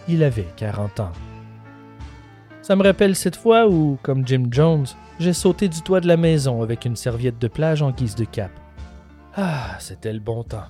[0.08, 1.12] Il avait 40 ans.
[2.62, 4.86] Ça me rappelle cette fois où, comme Jim Jones,
[5.20, 8.26] j'ai sauté du toit de la maison avec une serviette de plage en guise de
[8.26, 8.52] cap.
[9.36, 10.66] Ah, c'était le bon temps.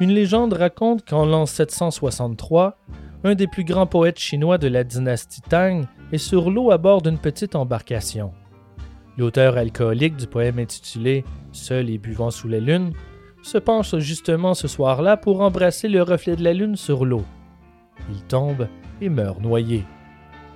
[0.00, 2.78] Une légende raconte qu'en l'an 763,
[3.24, 7.00] un des plus grands poètes chinois de la dynastie Tang, est sur l'eau à bord
[7.00, 8.32] d'une petite embarcation.
[9.16, 12.92] L'auteur alcoolique du poème intitulé Seul et buvant sous la lune
[13.42, 17.24] se penche justement ce soir-là pour embrasser le reflet de la lune sur l'eau.
[18.10, 18.68] Il tombe
[19.00, 19.84] et meurt noyé.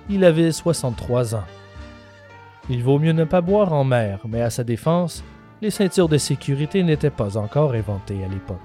[0.09, 1.43] Il avait 63 ans.
[2.69, 5.23] Il vaut mieux ne pas boire en mer, mais à sa défense,
[5.61, 8.59] les ceintures de sécurité n'étaient pas encore inventées à l'époque.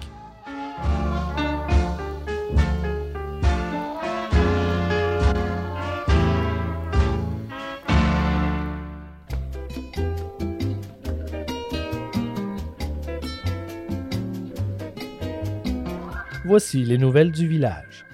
[16.45, 18.05] Voici les nouvelles du village.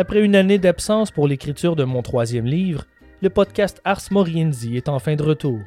[0.00, 2.86] Après une année d'absence pour l'écriture de mon troisième livre,
[3.20, 5.60] le podcast Ars Moriendi est enfin de retour.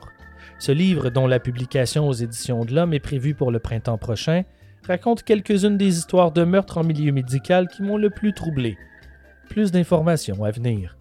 [0.57, 4.41] Ce livre, dont la publication aux éditions de l'Homme est prévue pour le printemps prochain,
[4.88, 8.75] raconte quelques-unes des histoires de meurtres en milieu médical qui m'ont le plus troublé.
[9.51, 10.97] Plus d'informations à venir.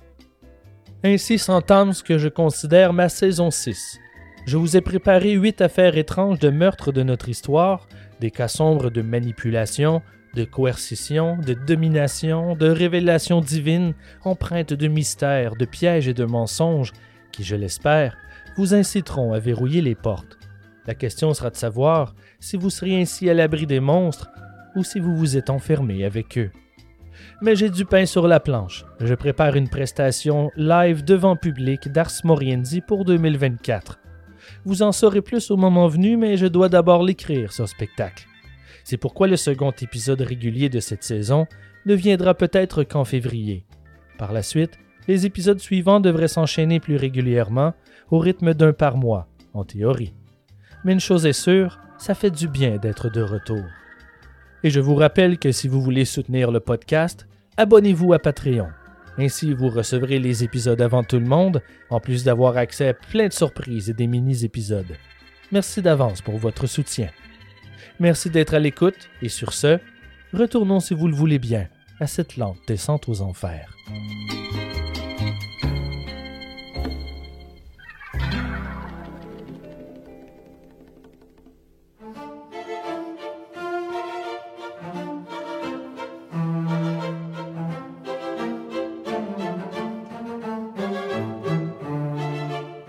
[1.02, 3.98] Ainsi s'entame ce que je considère ma saison 6.
[4.44, 7.88] Je vous ai préparé huit affaires étranges de meurtres de notre histoire,
[8.20, 10.02] des cas sombres de manipulation,
[10.34, 16.92] de coercition, de domination, de révélation divine, empreintes de mystère, de pièges et de mensonges,
[17.32, 18.16] qui, je l'espère,
[18.56, 20.38] vous inciteront à verrouiller les portes.
[20.86, 24.30] La question sera de savoir si vous seriez ainsi à l'abri des monstres
[24.74, 26.50] ou si vous vous êtes enfermé avec eux.
[27.40, 28.84] Mais j'ai du pain sur la planche.
[29.00, 34.00] Je prépare une prestation live devant public d'Ars Moriendi pour 2024.
[34.64, 38.26] Vous en saurez plus au moment venu, mais je dois d'abord l'écrire, ce spectacle.
[38.84, 41.46] C'est pourquoi le second épisode régulier de cette saison
[41.86, 43.64] ne viendra peut-être qu'en février.
[44.18, 44.78] Par la suite,
[45.08, 47.74] les épisodes suivants devraient s'enchaîner plus régulièrement,
[48.10, 50.14] au rythme d'un par mois, en théorie.
[50.84, 53.64] Mais une chose est sûre, ça fait du bien d'être de retour.
[54.64, 57.26] Et je vous rappelle que si vous voulez soutenir le podcast,
[57.56, 58.68] abonnez-vous à Patreon.
[59.18, 63.28] Ainsi, vous recevrez les épisodes avant tout le monde, en plus d'avoir accès à plein
[63.28, 64.96] de surprises et des mini-épisodes.
[65.50, 67.08] Merci d'avance pour votre soutien.
[68.02, 69.78] Merci d'être à l'écoute et sur ce,
[70.32, 71.68] retournons si vous le voulez bien
[72.00, 73.76] à cette lente descente aux enfers.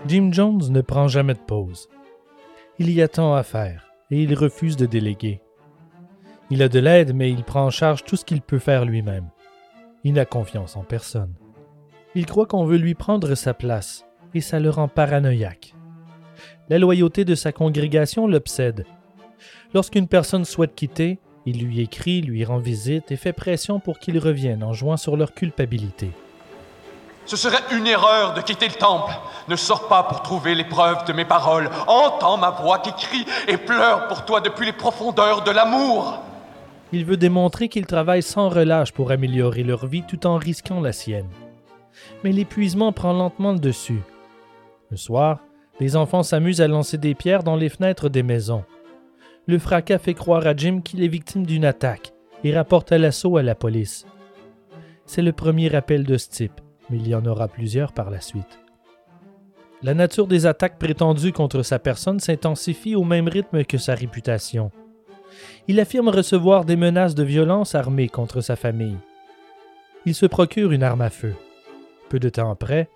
[0.08, 1.88] Jim Jones ne prend jamais de pause.
[2.80, 5.40] Il y a tant à faire et il refuse de déléguer.
[6.50, 9.28] Il a de l'aide, mais il prend en charge tout ce qu'il peut faire lui-même.
[10.04, 11.34] Il n'a confiance en personne.
[12.14, 15.74] Il croit qu'on veut lui prendre sa place, et ça le rend paranoïaque.
[16.68, 18.84] La loyauté de sa congrégation l'obsède.
[19.72, 24.18] Lorsqu'une personne souhaite quitter, il lui écrit, lui rend visite et fait pression pour qu'il
[24.18, 26.10] revienne en jouant sur leur culpabilité.
[27.26, 29.12] Ce serait une erreur de quitter le temple.
[29.48, 31.70] Ne sors pas pour trouver les preuves de mes paroles.
[31.86, 36.20] Entends ma voix qui crie et pleure pour toi depuis les profondeurs de l'amour.
[36.92, 40.92] Il veut démontrer qu'il travaille sans relâche pour améliorer leur vie tout en risquant la
[40.92, 41.28] sienne.
[42.22, 44.02] Mais l'épuisement prend lentement le dessus.
[44.90, 45.40] Le soir,
[45.80, 48.64] les enfants s'amusent à lancer des pierres dans les fenêtres des maisons.
[49.46, 52.12] Le fracas fait croire à Jim qu'il est victime d'une attaque
[52.44, 54.06] et rapporte à l'assaut à la police.
[55.06, 56.60] C'est le premier appel de ce type,
[56.90, 58.60] mais il y en aura plusieurs par la suite.
[59.82, 64.70] La nature des attaques prétendues contre sa personne s'intensifie au même rythme que sa réputation.
[65.68, 68.96] Il affirme recevoir des menaces de violence armée contre sa famille.
[70.06, 71.34] Il se procure une arme à feu.
[72.08, 72.88] Peu de temps après,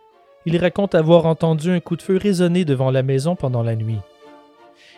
[0.47, 4.01] il raconte avoir entendu un coup de feu résonner devant la maison pendant la nuit.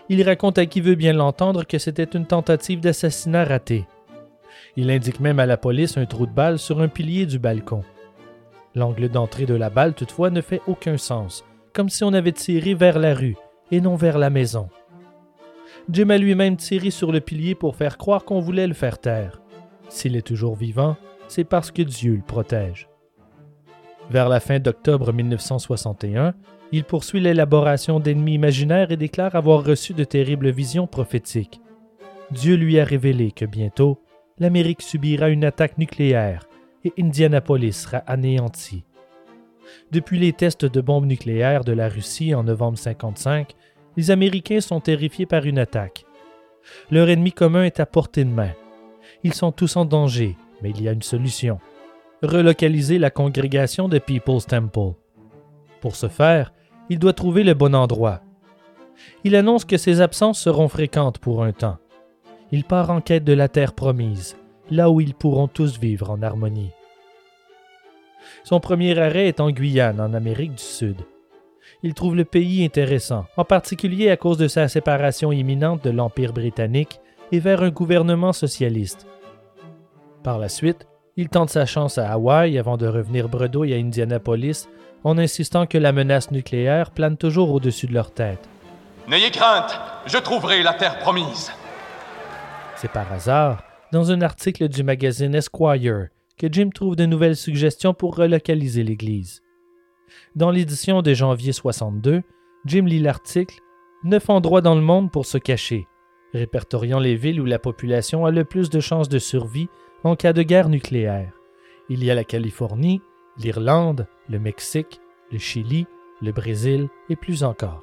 [0.08, 3.86] Il raconte à qui veut bien l'entendre que c'était une tentative d'assassinat ratée.
[4.76, 7.82] Il indique même à la police un trou de balle sur un pilier du balcon.
[8.74, 12.74] L'angle d'entrée de la balle, toutefois, ne fait aucun sens, comme si on avait tiré
[12.74, 13.36] vers la rue
[13.72, 14.68] et non vers la maison.
[15.90, 19.40] Jim a lui-même tiré sur le pilier pour faire croire qu'on voulait le faire taire.
[19.88, 20.96] S'il est toujours vivant,
[21.26, 22.88] c'est parce que Dieu le protège.
[24.08, 26.34] Vers la fin d'octobre 1961,
[26.72, 31.60] il poursuit l'élaboration d'ennemis imaginaires et déclare avoir reçu de terribles visions prophétiques.
[32.30, 34.00] Dieu lui a révélé que bientôt,
[34.38, 36.49] l'Amérique subira une attaque nucléaire
[36.84, 38.84] et Indianapolis sera anéantie.
[39.90, 43.54] Depuis les tests de bombes nucléaires de la Russie en novembre 1955,
[43.96, 46.04] les Américains sont terrifiés par une attaque.
[46.90, 48.52] Leur ennemi commun est à portée de main.
[49.22, 51.58] Ils sont tous en danger, mais il y a une solution.
[52.22, 54.94] Relocaliser la congrégation de People's Temple.
[55.80, 56.52] Pour ce faire,
[56.88, 58.20] il doit trouver le bon endroit.
[59.24, 61.78] Il annonce que ses absences seront fréquentes pour un temps.
[62.52, 64.36] Il part en quête de la terre promise,
[64.70, 66.70] là où ils pourront tous vivre en harmonie.
[68.44, 70.96] Son premier arrêt est en Guyane, en Amérique du Sud.
[71.82, 76.32] Il trouve le pays intéressant, en particulier à cause de sa séparation imminente de l'Empire
[76.32, 77.00] britannique
[77.32, 79.06] et vers un gouvernement socialiste.
[80.22, 84.68] Par la suite, il tente sa chance à Hawaï avant de revenir bredouille à Indianapolis
[85.04, 88.48] en insistant que la menace nucléaire plane toujours au-dessus de leur tête.
[89.08, 91.52] N'ayez crainte, je trouverai la terre promise.
[92.76, 93.62] C'est par hasard,
[93.92, 99.42] dans un article du magazine Esquire, que Jim trouve de nouvelles suggestions pour relocaliser l'Église.
[100.36, 102.22] Dans l'édition de janvier 62,
[102.66, 103.58] Jim lit l'article
[104.02, 105.86] Neuf endroits dans le monde pour se cacher,
[106.32, 109.68] répertoriant les villes où la population a le plus de chances de survie
[110.04, 111.32] en cas de guerre nucléaire.
[111.88, 113.02] Il y a la Californie,
[113.36, 115.86] l'Irlande, le Mexique, le Chili,
[116.22, 117.82] le Brésil et plus encore.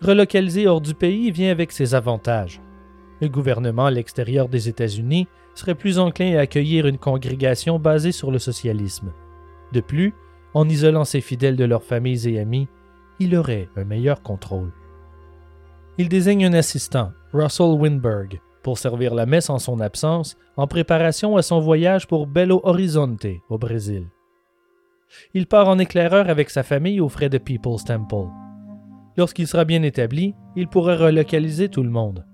[0.00, 2.60] Relocaliser hors du pays vient avec ses avantages.
[3.24, 8.30] Le gouvernement à l'extérieur des États-Unis serait plus enclin à accueillir une congrégation basée sur
[8.30, 9.14] le socialisme.
[9.72, 10.12] De plus,
[10.52, 12.68] en isolant ses fidèles de leurs familles et amis,
[13.20, 14.72] il aurait un meilleur contrôle.
[15.96, 21.38] Il désigne un assistant, Russell Winberg, pour servir la messe en son absence en préparation
[21.38, 24.04] à son voyage pour Belo Horizonte, au Brésil.
[25.32, 28.28] Il part en éclaireur avec sa famille aux frais de People's Temple.
[29.16, 32.26] Lorsqu'il sera bien établi, il pourra relocaliser tout le monde.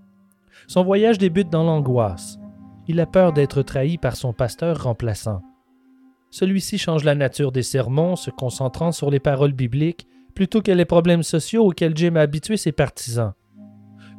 [0.71, 2.39] Son voyage débute dans l'angoisse,
[2.87, 5.43] il a peur d'être trahi par son pasteur remplaçant.
[6.31, 10.85] Celui-ci change la nature des sermons, se concentrant sur les paroles bibliques plutôt que les
[10.85, 13.33] problèmes sociaux auxquels Jim a habitué ses partisans.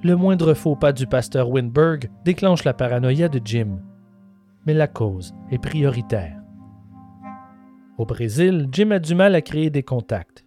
[0.03, 3.79] Le moindre faux pas du pasteur Winberg déclenche la paranoïa de Jim.
[4.65, 6.37] Mais la cause est prioritaire.
[7.97, 10.45] Au Brésil, Jim a du mal à créer des contacts.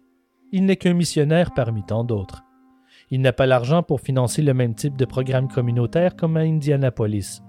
[0.51, 2.44] Il n'est qu'un missionnaire parmi tant d'autres.
[3.15, 7.41] Il n'a pas l'argent pour financer le même type de programme communautaire comme à Indianapolis.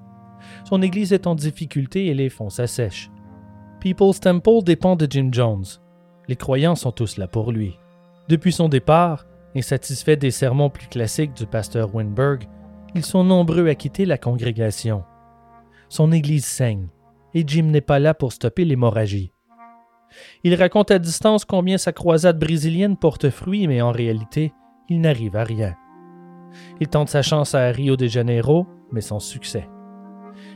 [0.64, 3.11] Son église est en difficulté et les fonds s'assèchent.
[3.81, 5.64] People's Temple dépend de Jim Jones.
[6.29, 7.77] Les croyants sont tous là pour lui.
[8.29, 12.45] Depuis son départ, insatisfaits des sermons plus classiques du pasteur Winberg,
[12.95, 15.03] ils sont nombreux à quitter la congrégation.
[15.89, 16.87] Son église saigne,
[17.35, 19.33] et Jim n'est pas là pour stopper l'hémorragie.
[20.45, 24.53] Il raconte à distance combien sa croisade brésilienne porte fruit, mais en réalité,
[24.89, 25.74] il n'arrive à rien.
[26.80, 29.68] Il tente sa chance à Rio de Janeiro, mais sans succès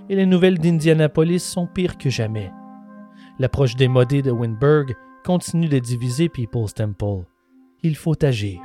[0.09, 2.53] et les nouvelles d'Indianapolis sont pires que jamais.
[3.39, 7.25] L'approche démodée de Winberg continue de diviser People's Temple.
[7.83, 8.61] Il faut agir.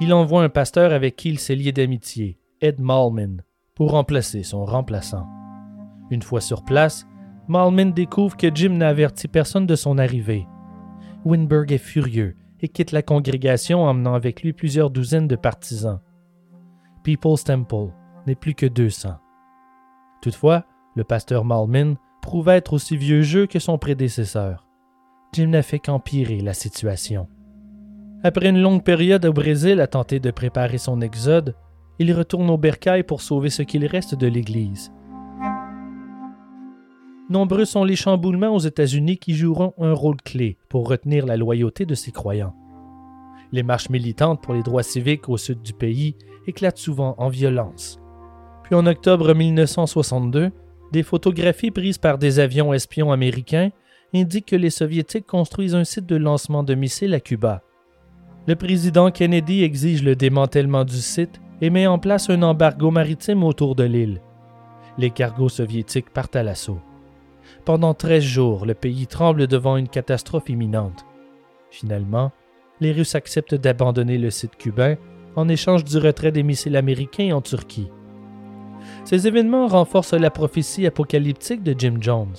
[0.00, 3.42] Il envoie un pasteur avec qui il s'est lié d'amitié, Ed Malman,
[3.74, 5.26] pour remplacer son remplaçant.
[6.10, 7.06] Une fois sur place,
[7.48, 10.46] Malman découvre que Jim n'a averti personne de son arrivée.
[11.24, 16.00] Winberg est furieux et quitte la congrégation emmenant avec lui plusieurs douzaines de partisans.
[17.02, 17.92] People's Temple
[18.26, 19.14] n'est plus que 200.
[20.22, 20.64] Toutefois,
[20.96, 24.66] le pasteur Malmin prouve être aussi vieux jeu que son prédécesseur.
[25.32, 27.28] Jim n'a fait qu'empirer la situation.
[28.22, 31.54] Après une longue période au Brésil à tenter de préparer son exode,
[31.98, 34.92] il retourne au bercail pour sauver ce qu'il reste de l'Église.
[37.30, 41.86] Nombreux sont les chamboulements aux États-Unis qui joueront un rôle clé pour retenir la loyauté
[41.86, 42.54] de ses croyants.
[43.52, 46.16] Les marches militantes pour les droits civiques au sud du pays
[46.46, 47.98] éclatent souvent en violence.
[48.64, 50.50] Puis en octobre 1962,
[50.92, 53.70] des photographies prises par des avions espions américains
[54.12, 57.62] indiquent que les Soviétiques construisent un site de lancement de missiles à Cuba.
[58.46, 63.44] Le président Kennedy exige le démantèlement du site et met en place un embargo maritime
[63.44, 64.20] autour de l'île.
[64.98, 66.80] Les cargos soviétiques partent à l'assaut.
[67.70, 71.06] Pendant 13 jours, le pays tremble devant une catastrophe imminente.
[71.70, 72.32] Finalement,
[72.80, 74.96] les Russes acceptent d'abandonner le site cubain
[75.36, 77.88] en échange du retrait des missiles américains en Turquie.
[79.04, 82.34] Ces événements renforcent la prophétie apocalyptique de Jim Jones.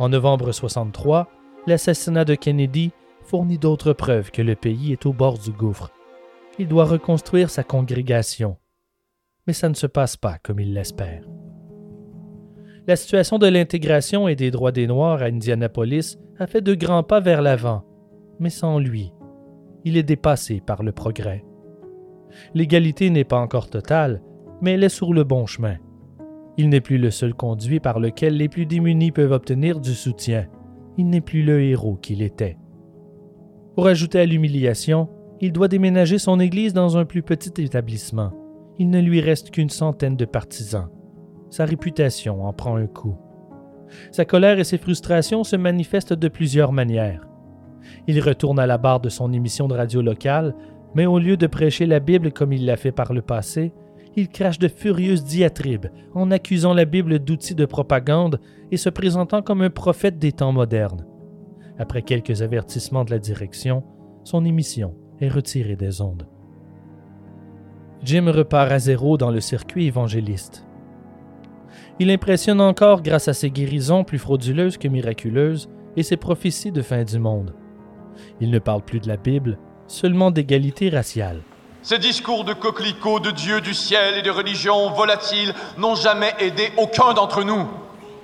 [0.00, 1.28] En novembre 63,
[1.68, 2.90] l'assassinat de Kennedy
[3.22, 5.92] fournit d'autres preuves que le pays est au bord du gouffre.
[6.58, 8.56] Il doit reconstruire sa congrégation.
[9.46, 11.22] Mais ça ne se passe pas comme il l'espère.
[12.90, 17.04] La situation de l'intégration et des droits des Noirs à Indianapolis a fait de grands
[17.04, 17.84] pas vers l'avant,
[18.40, 19.12] mais sans lui.
[19.84, 21.44] Il est dépassé par le progrès.
[22.52, 24.20] L'égalité n'est pas encore totale,
[24.60, 25.76] mais elle est sur le bon chemin.
[26.56, 30.48] Il n'est plus le seul conduit par lequel les plus démunis peuvent obtenir du soutien.
[30.98, 32.58] Il n'est plus le héros qu'il était.
[33.76, 35.08] Pour ajouter à l'humiliation,
[35.40, 38.32] il doit déménager son Église dans un plus petit établissement.
[38.80, 40.88] Il ne lui reste qu'une centaine de partisans.
[41.50, 43.16] Sa réputation en prend un coup.
[44.12, 47.26] Sa colère et ses frustrations se manifestent de plusieurs manières.
[48.06, 50.54] Il retourne à la barre de son émission de radio locale,
[50.94, 53.72] mais au lieu de prêcher la Bible comme il l'a fait par le passé,
[54.16, 58.40] il crache de furieuses diatribes en accusant la Bible d'outils de propagande
[58.70, 61.06] et se présentant comme un prophète des temps modernes.
[61.78, 63.84] Après quelques avertissements de la direction,
[64.24, 66.26] son émission est retirée des ondes.
[68.02, 70.66] Jim repart à zéro dans le circuit évangéliste.
[72.02, 76.80] Il impressionne encore grâce à ses guérisons plus frauduleuses que miraculeuses et ses prophéties de
[76.80, 77.54] fin du monde.
[78.40, 81.42] Il ne parle plus de la Bible, seulement d'égalité raciale.
[81.82, 86.72] Ces discours de coquelicots, de Dieu, du ciel et de religions volatiles n'ont jamais aidé
[86.78, 87.68] aucun d'entre nous.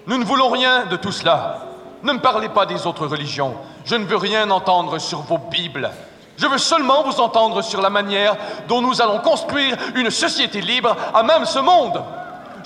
[0.07, 1.67] Nous ne voulons rien de tout cela.
[2.03, 3.53] Ne me parlez pas des autres religions.
[3.85, 5.91] Je ne veux rien entendre sur vos Bibles.
[6.39, 10.97] Je veux seulement vous entendre sur la manière dont nous allons construire une société libre
[11.13, 12.03] à même ce monde.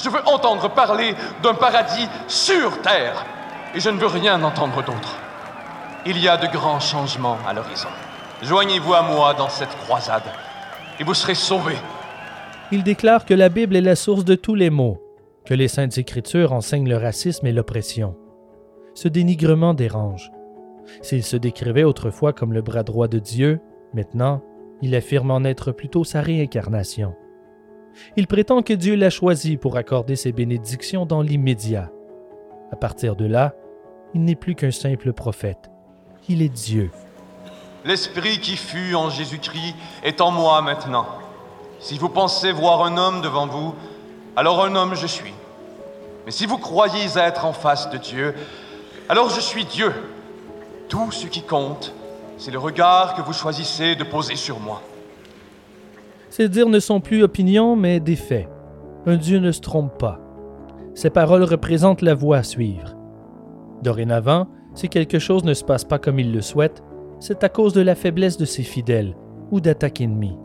[0.02, 3.24] Je veux entendre parler d'un paradis sur Terre.
[3.74, 5.16] Et je ne veux rien entendre d'autre.
[6.06, 7.88] Il y a de grands changements à l'horizon.
[8.42, 10.22] Joignez-vous à moi dans cette croisade
[10.98, 11.76] et vous serez sauvés.
[12.72, 14.98] Il déclare que la Bible est la source de tous les maux,
[15.44, 18.16] que les saintes écritures enseignent le racisme et l'oppression.
[18.94, 20.30] Ce dénigrement dérange.
[21.02, 23.60] S'il se décrivait autrefois comme le bras droit de Dieu,
[23.94, 24.42] maintenant,
[24.82, 27.14] il affirme en être plutôt sa réincarnation.
[28.16, 31.90] Il prétend que Dieu l'a choisi pour accorder ses bénédictions dans l'immédiat.
[32.72, 33.54] À partir de là,
[34.14, 35.70] il n'est plus qu'un simple prophète.
[36.28, 36.90] Il est Dieu.
[37.84, 41.06] L'esprit qui fut en Jésus-Christ est en moi maintenant.
[41.80, 43.74] Si vous pensez voir un homme devant vous,
[44.36, 45.32] alors un homme je suis.
[46.26, 48.34] Mais si vous croyez être en face de Dieu,
[49.08, 49.92] alors je suis Dieu.
[50.88, 51.94] Tout ce qui compte,
[52.36, 54.82] c'est le regard que vous choisissez de poser sur moi.
[56.30, 58.48] Ces dires ne sont plus opinions, mais des faits.
[59.04, 60.20] Un Dieu ne se trompe pas.
[60.94, 62.96] Ces paroles représentent la voie à suivre.
[63.82, 66.82] Dorénavant, si quelque chose ne se passe pas comme il le souhaite,
[67.18, 69.16] c'est à cause de la faiblesse de ses fidèles
[69.50, 70.38] ou d'attaques ennemies.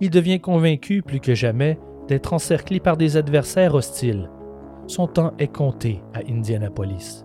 [0.00, 1.78] Il devient convaincu plus que jamais
[2.08, 4.30] d'être encerclé par des adversaires hostiles.
[4.88, 7.24] Son temps est compté à Indianapolis.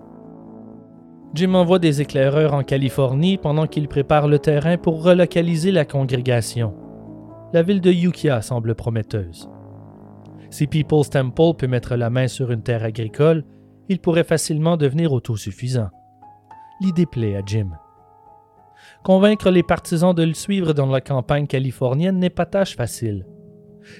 [1.33, 6.73] Jim envoie des éclaireurs en Californie pendant qu'il prépare le terrain pour relocaliser la congrégation.
[7.53, 9.49] La ville de Ukiah semble prometteuse.
[10.49, 13.45] Si People's Temple peut mettre la main sur une terre agricole,
[13.87, 15.89] il pourrait facilement devenir autosuffisant.
[16.81, 17.69] L'idée plaît à Jim.
[19.03, 23.25] Convaincre les partisans de le suivre dans la campagne californienne n'est pas tâche facile.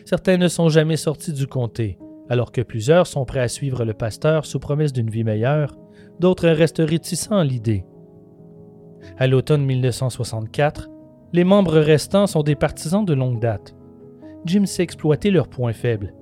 [0.05, 1.97] Certains ne sont jamais sortis du comté,
[2.29, 5.77] alors que plusieurs sont prêts à suivre le pasteur sous promesse d'une vie meilleure,
[6.19, 7.85] d'autres restent réticents à l'idée.
[9.17, 10.89] À l'automne 1964,
[11.33, 13.75] les membres restants sont des partisans de longue date.
[14.45, 16.13] Jim sait exploiter leurs points faibles.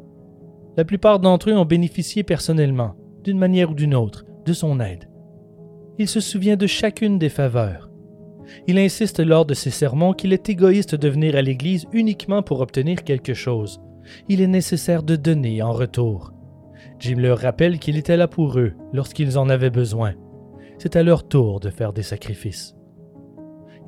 [0.78, 5.10] La plupart d'entre eux ont bénéficié personnellement, d'une manière ou d'une autre, de son aide.
[5.98, 7.90] Il se souvient de chacune des faveurs.
[8.68, 12.60] Il insiste lors de ses sermons qu'il est égoïste de venir à l'Église uniquement pour
[12.60, 13.80] obtenir quelque chose.
[14.28, 16.32] Il est nécessaire de donner en retour.
[17.00, 20.14] Jim leur rappelle qu'il était là pour eux lorsqu'ils en avaient besoin.
[20.78, 22.76] C'est à leur tour de faire des sacrifices.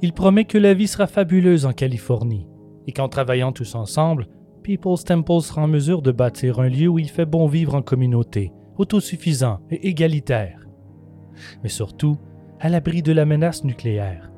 [0.02, 2.48] Il promet que la vie sera fabuleuse en Californie
[2.86, 4.28] et qu'en travaillant tous ensemble,
[4.64, 7.82] People's Temple sera en mesure de bâtir un lieu où il fait bon vivre en
[7.82, 10.68] communauté, autosuffisant et égalitaire.
[11.64, 12.18] Mais surtout,
[12.60, 14.32] à l'abri de la menace nucléaire.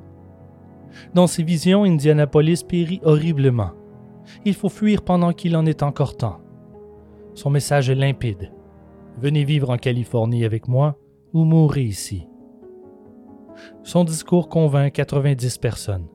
[1.14, 3.72] Dans ses visions, Indianapolis périt horriblement.
[4.46, 6.42] Il faut fuir pendant qu'il en est encore temps.
[7.34, 8.52] Son message est limpide.
[9.18, 10.98] Venez vivre en Californie avec moi
[11.34, 12.29] ou mourrez ici.
[13.84, 16.08] Son discours convainc 90 personnes.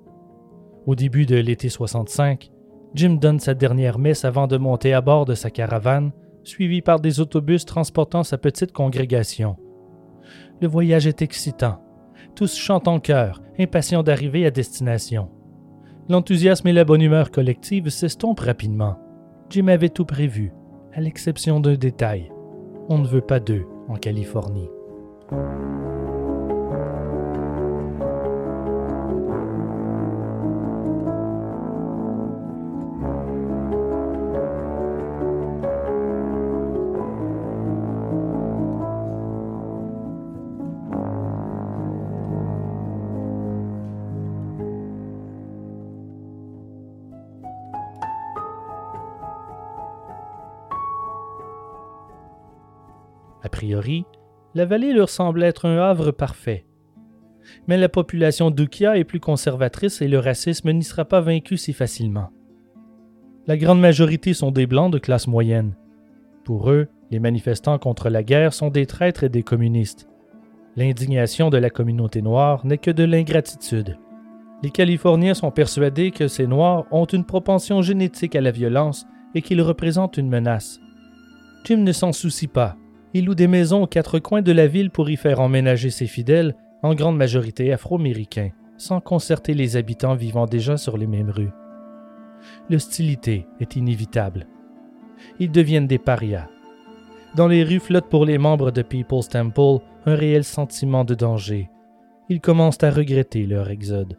[0.87, 2.51] Au début de l'été 65,
[2.95, 6.12] Jim donne sa dernière messe avant de monter à bord de sa caravane,
[6.45, 9.57] suivi par des autobus transportant sa petite congrégation.
[10.61, 11.81] Le voyage est excitant.
[12.37, 15.31] Tous chantent en chœur, impatients d'arriver à destination.
[16.09, 18.99] L'enthousiasme et la bonne humeur collective s'estompent rapidement.
[19.51, 20.53] Jim avait tout prévu,
[20.93, 22.31] à l'exception d'un détail.
[22.89, 24.69] On ne veut pas d'eux en Californie.
[54.55, 56.65] La vallée leur semble être un havre parfait.
[57.67, 61.73] Mais la population d'Ukia est plus conservatrice et le racisme n'y sera pas vaincu si
[61.73, 62.31] facilement.
[63.47, 65.77] La grande majorité sont des Blancs de classe moyenne.
[66.45, 70.09] Pour eux, les manifestants contre la guerre sont des traîtres et des communistes.
[70.77, 73.99] L'indignation de la communauté noire n'est que de l'ingratitude.
[74.63, 79.43] Les Californiens sont persuadés que ces Noirs ont une propension génétique à la violence et
[79.43, 80.81] qu'ils représentent une menace.
[81.65, 82.77] Jim ne s'en soucie pas
[83.15, 86.09] il loue des maisons aux quatre coins de la ville pour y faire emménager ses
[86.09, 91.53] fidèles, en grande majorité afro-américains, sans concerter les habitants vivant déjà sur les mêmes rues.
[92.69, 94.49] L'hostilité est inévitable.
[95.39, 96.49] Ils deviennent des parias.
[97.36, 101.70] Dans les rues flotte pour les membres de People's Temple un réel sentiment de danger.
[102.28, 104.19] Ils commencent à regretter leur exode.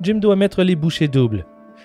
[0.00, 1.44] Jim doit mettre les bouchées doubles.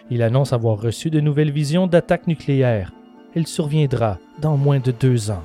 [0.09, 2.93] Il annonce avoir reçu de nouvelles visions d'attaque nucléaire.
[3.35, 5.43] Elle surviendra dans moins de deux ans.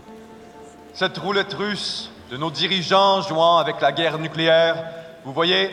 [0.99, 4.83] Cette roulette russe de nos dirigeants jouant avec la guerre nucléaire,
[5.25, 5.71] vous voyez,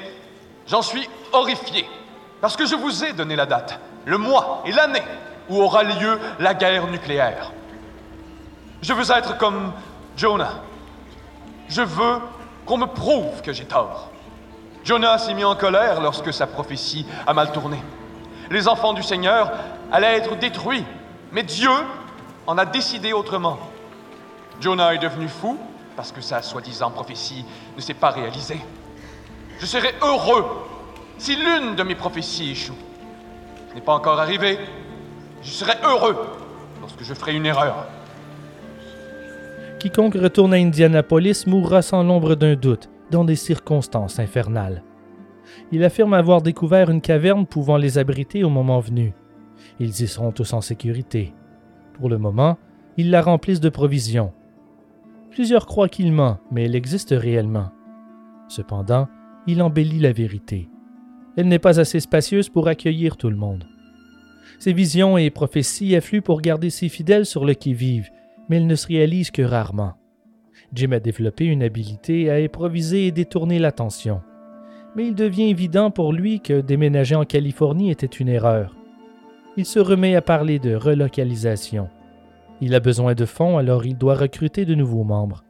[0.68, 1.90] j'en suis horrifié.
[2.42, 5.02] Parce que je vous ai donné la date, le mois et l'année
[5.50, 7.52] où aura lieu la guerre nucléaire.
[8.84, 9.74] Je veux être comme
[10.16, 10.62] Jonah.
[11.70, 12.20] Je veux
[12.68, 14.12] qu'on me prouve que j'ai tort.
[14.84, 17.82] Jonah s'est mis en colère lorsque sa prophétie a mal tourné.
[18.52, 19.52] Les enfants du Seigneur
[19.92, 20.86] allaient être détruits,
[21.32, 21.72] mais Dieu
[22.46, 23.58] en a décidé autrement.
[24.62, 25.58] Jonah est devenu fou
[25.96, 27.46] parce que sa soi-disant prophétie
[27.76, 28.60] ne s'est pas réalisée.
[29.60, 30.46] Je serai heureux
[31.18, 32.76] si l'une de mes prophéties échoue.
[33.70, 34.58] Ce n'est pas encore arrivé.
[35.42, 36.18] Je serai heureux
[36.82, 37.88] lorsque je ferai une erreur.
[39.80, 44.84] Quiconque retourne à Indianapolis mourra sans l'ombre d'un doute, dans des circonstances infernales.
[45.72, 49.14] Il affirme avoir découvert une caverne pouvant les abriter au moment venu.
[49.80, 51.34] Ils y seront tous en sécurité.
[51.94, 52.58] Pour le moment,
[52.98, 54.34] ils la remplissent de provisions,
[55.36, 57.70] Plusieurs croient qu'il ment, mais elle existe réellement.
[58.48, 59.10] Cependant,
[59.48, 60.70] il embellit la vérité.
[61.36, 63.68] Elle n'est pas assez spacieuse pour accueillir tout le monde.
[64.60, 68.10] Ses visions et prophéties affluent pour garder ses fidèles sur le qui-vive,
[68.48, 69.96] mais elles ne se réalisent que rarement.
[70.74, 74.22] Jim a développé une habileté à improviser et détourner l'attention.
[74.96, 78.74] Mais il devient évident pour lui que déménager en Californie était une erreur.
[79.58, 81.90] Il se remet à parler de relocalisation.
[82.62, 85.44] Il a besoin de fonds, alors il doit recruter de nouveaux membres.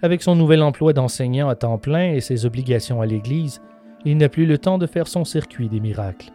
[0.00, 3.60] Avec son nouvel emploi d'enseignant à temps plein et ses obligations à l'Église,
[4.04, 6.30] il n'a plus le temps de faire son circuit des miracles.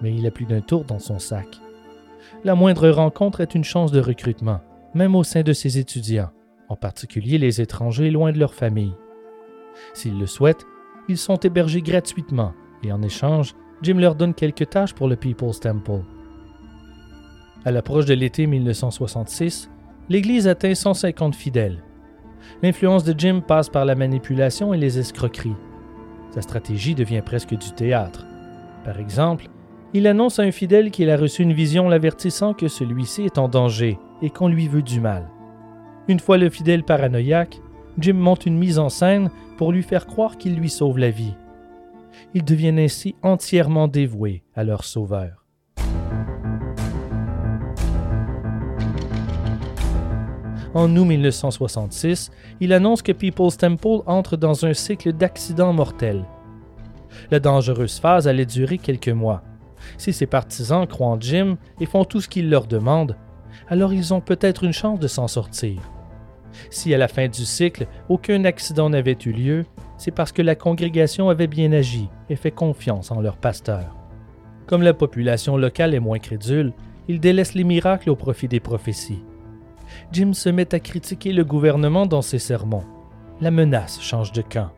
[0.00, 1.46] Mais il a plus d'un tour dans son sac.
[2.44, 4.60] La moindre rencontre est une chance de recrutement,
[4.94, 6.30] même au sein de ses étudiants,
[6.68, 8.94] en particulier les étrangers loin de leur famille.
[9.94, 10.66] S'ils le souhaitent,
[11.08, 12.52] ils sont hébergés gratuitement
[12.84, 16.02] et en échange, Jim leur donne quelques tâches pour le People's Temple.
[17.64, 19.70] À l'approche de l'été 1966,
[20.08, 21.84] l'Église atteint 150 fidèles.
[22.60, 25.54] L'influence de Jim passe par la manipulation et les escroqueries.
[26.32, 28.26] Sa stratégie devient presque du théâtre.
[28.84, 29.48] Par exemple,
[29.94, 33.48] il annonce à un fidèle qu'il a reçu une vision l'avertissant que celui-ci est en
[33.48, 35.28] danger et qu'on lui veut du mal.
[36.08, 37.60] Une fois le fidèle paranoïaque,
[37.98, 41.36] Jim monte une mise en scène pour lui faire croire qu'il lui sauve la vie.
[42.34, 45.41] Ils deviennent ainsi entièrement dévoués à leur sauveur.
[50.74, 52.30] En août 1966,
[52.60, 56.24] il annonce que People's Temple entre dans un cycle d'accidents mortels.
[57.30, 59.42] La dangereuse phase allait durer quelques mois.
[59.98, 63.16] Si ses partisans croient en Jim et font tout ce qu'il leur demande,
[63.68, 65.80] alors ils ont peut-être une chance de s'en sortir.
[66.70, 69.64] Si à la fin du cycle, aucun accident n'avait eu lieu,
[69.96, 73.96] c'est parce que la congrégation avait bien agi et fait confiance en leur pasteur.
[74.66, 76.72] Comme la population locale est moins crédule,
[77.08, 79.22] ils délaissent les miracles au profit des prophéties.
[80.12, 82.84] Jim se met à critiquer le gouvernement dans ses sermons.
[83.40, 84.70] La menace change de camp.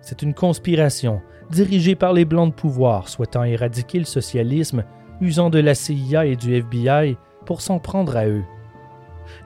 [0.00, 1.20] C'est une conspiration
[1.50, 4.84] dirigée par les Blancs de pouvoir souhaitant éradiquer le socialisme,
[5.20, 8.44] usant de la CIA et du FBI pour s'en prendre à eux.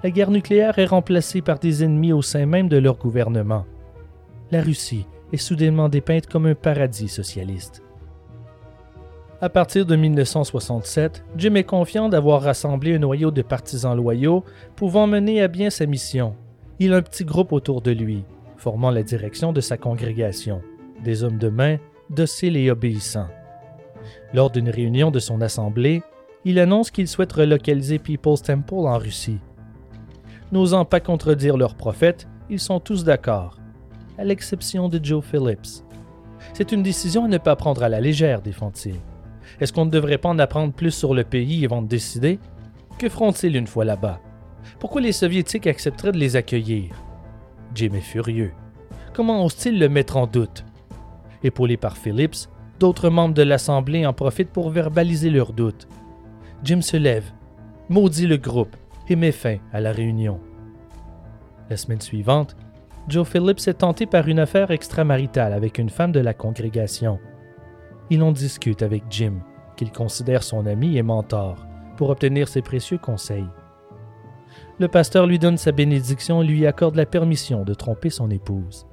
[0.03, 3.65] La guerre nucléaire est remplacée par des ennemis au sein même de leur gouvernement.
[4.51, 7.83] La Russie est soudainement dépeinte comme un paradis socialiste.
[9.43, 14.45] À partir de 1967, Jim est confiant d'avoir rassemblé un noyau de partisans loyaux
[14.77, 16.35] pouvant mener à bien sa mission.
[16.79, 18.25] Il a un petit groupe autour de lui,
[18.59, 20.61] formant la direction de sa congrégation,
[21.03, 21.79] des hommes de main,
[22.11, 23.29] dociles et obéissants.
[24.35, 26.03] Lors d'une réunion de son assemblée,
[26.45, 29.41] il annonce qu'il souhaite relocaliser People's Temple en Russie.
[30.53, 33.57] N'osant pas contredire leur prophète, ils sont tous d'accord,
[34.19, 35.83] à l'exception de Joe Phillips.
[36.53, 38.97] C'est une décision à ne pas prendre à la légère, défend-il.
[39.61, 42.39] Est-ce qu'on ne devrait pas en apprendre plus sur le pays avant de décider?
[42.99, 44.21] Que feront-ils une fois là-bas?
[44.79, 46.95] Pourquoi les Soviétiques accepteraient de les accueillir?
[47.75, 48.53] Jim est furieux.
[49.13, 50.65] Comment osent-ils le mettre en doute?
[51.43, 55.89] Épaulé par Phillips, d'autres membres de l'Assemblée en profitent pour verbaliser leurs doutes.
[56.65, 57.31] Jim se lève,
[57.89, 58.77] maudit le groupe
[59.09, 60.41] et met fin à la réunion.
[61.69, 62.57] La semaine suivante,
[63.09, 67.19] Joe Phillips est tenté par une affaire extramaritale avec une femme de la congrégation.
[68.11, 69.35] Il en discute avec Jim,
[69.81, 71.57] qu'il considère son ami et mentor,
[71.97, 73.49] pour obtenir ses précieux conseils.
[74.79, 78.87] Le pasteur lui donne sa bénédiction et lui accorde la permission de tromper son épouse.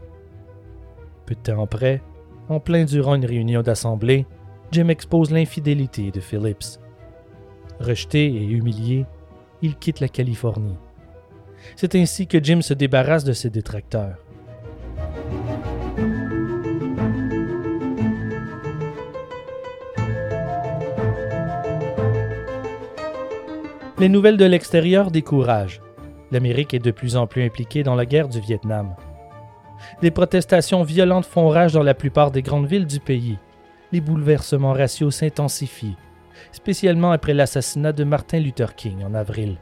[1.25, 2.01] Peu de temps après,
[2.47, 4.25] en plein durant une réunion d'assemblée,
[4.71, 6.79] Jim expose l'infidélité de Phillips.
[7.81, 9.05] Rejeté et humilié,
[9.61, 10.77] il quitte la Californie.
[11.75, 14.23] C'est ainsi que Jim se débarrasse de ses détracteurs.
[23.99, 25.81] Les nouvelles de l'extérieur découragent.
[26.31, 28.95] L'Amérique est de plus en plus impliquée dans la guerre du Vietnam.
[30.03, 33.39] Des protestations violentes font rage dans la plupart des grandes villes du pays.
[33.91, 35.95] Les bouleversements raciaux s'intensifient,
[36.51, 39.57] spécialement après l'assassinat de Martin Luther King en avril.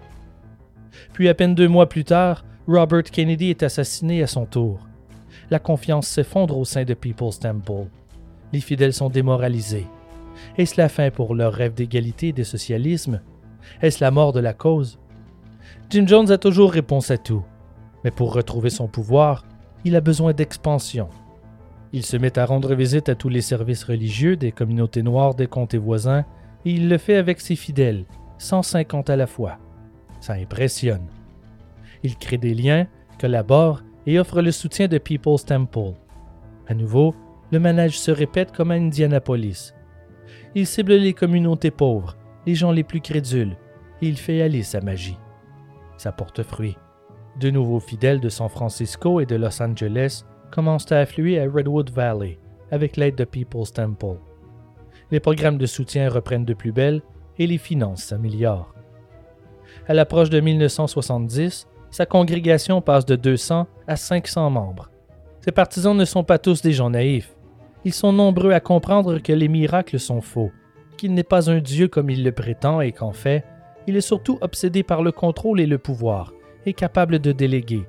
[1.13, 4.79] Puis à peine deux mois plus tard, Robert Kennedy est assassiné à son tour.
[5.49, 7.87] La confiance s'effondre au sein de People's Temple.
[8.51, 9.87] Les fidèles sont démoralisés.
[10.57, 13.21] Est-ce la fin pour leur rêve d'égalité et de socialisme
[13.81, 14.99] est-ce la mort de la cause?
[15.89, 17.43] Jim Jones a toujours réponse à tout,
[18.03, 19.45] mais pour retrouver son pouvoir,
[19.83, 21.09] il a besoin d'expansion.
[21.93, 25.47] Il se met à rendre visite à tous les services religieux des communautés noires des
[25.47, 26.25] comtés voisins
[26.65, 28.05] et il le fait avec ses fidèles,
[28.37, 29.59] 150 à la fois.
[30.19, 31.05] Ça impressionne.
[32.03, 32.87] Il crée des liens,
[33.19, 35.93] collabore et offre le soutien de People's Temple.
[36.67, 37.15] À nouveau,
[37.51, 39.73] le manège se répète comme à Indianapolis.
[40.55, 43.57] Il cible les communautés pauvres, les gens les plus crédules,
[44.01, 45.17] et il fait aller sa magie.
[45.97, 46.77] Ça porte fruit.
[47.39, 51.89] De nouveaux fidèles de San Francisco et de Los Angeles commencent à affluer à Redwood
[51.89, 52.39] Valley
[52.71, 54.19] avec l'aide de People's Temple.
[55.11, 57.01] Les programmes de soutien reprennent de plus belle
[57.37, 58.73] et les finances s'améliorent.
[59.87, 64.89] À l'approche de 1970, sa congrégation passe de 200 à 500 membres.
[65.41, 67.35] Ses partisans ne sont pas tous des gens naïfs.
[67.83, 70.51] Ils sont nombreux à comprendre que les miracles sont faux
[70.95, 73.43] qu'il n'est pas un Dieu comme il le prétend et qu'en fait,
[73.87, 76.33] il est surtout obsédé par le contrôle et le pouvoir,
[76.65, 77.85] et capable de déléguer.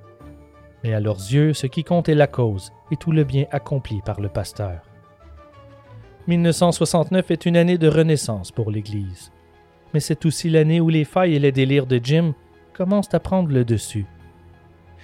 [0.85, 4.01] Mais à leurs yeux, ce qui compte est la cause et tout le bien accompli
[4.05, 4.83] par le pasteur.
[6.27, 9.33] 1969 est une année de renaissance pour l'Église.
[9.95, 12.35] Mais c'est aussi l'année où les failles et les délires de Jim
[12.75, 14.07] commencent à prendre le dessus.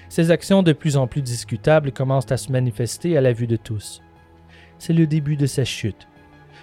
[0.08, 3.56] Ses actions de plus en plus discutables commencent à se manifester à la vue de
[3.56, 4.02] tous.
[4.78, 6.08] C'est le début de sa chute,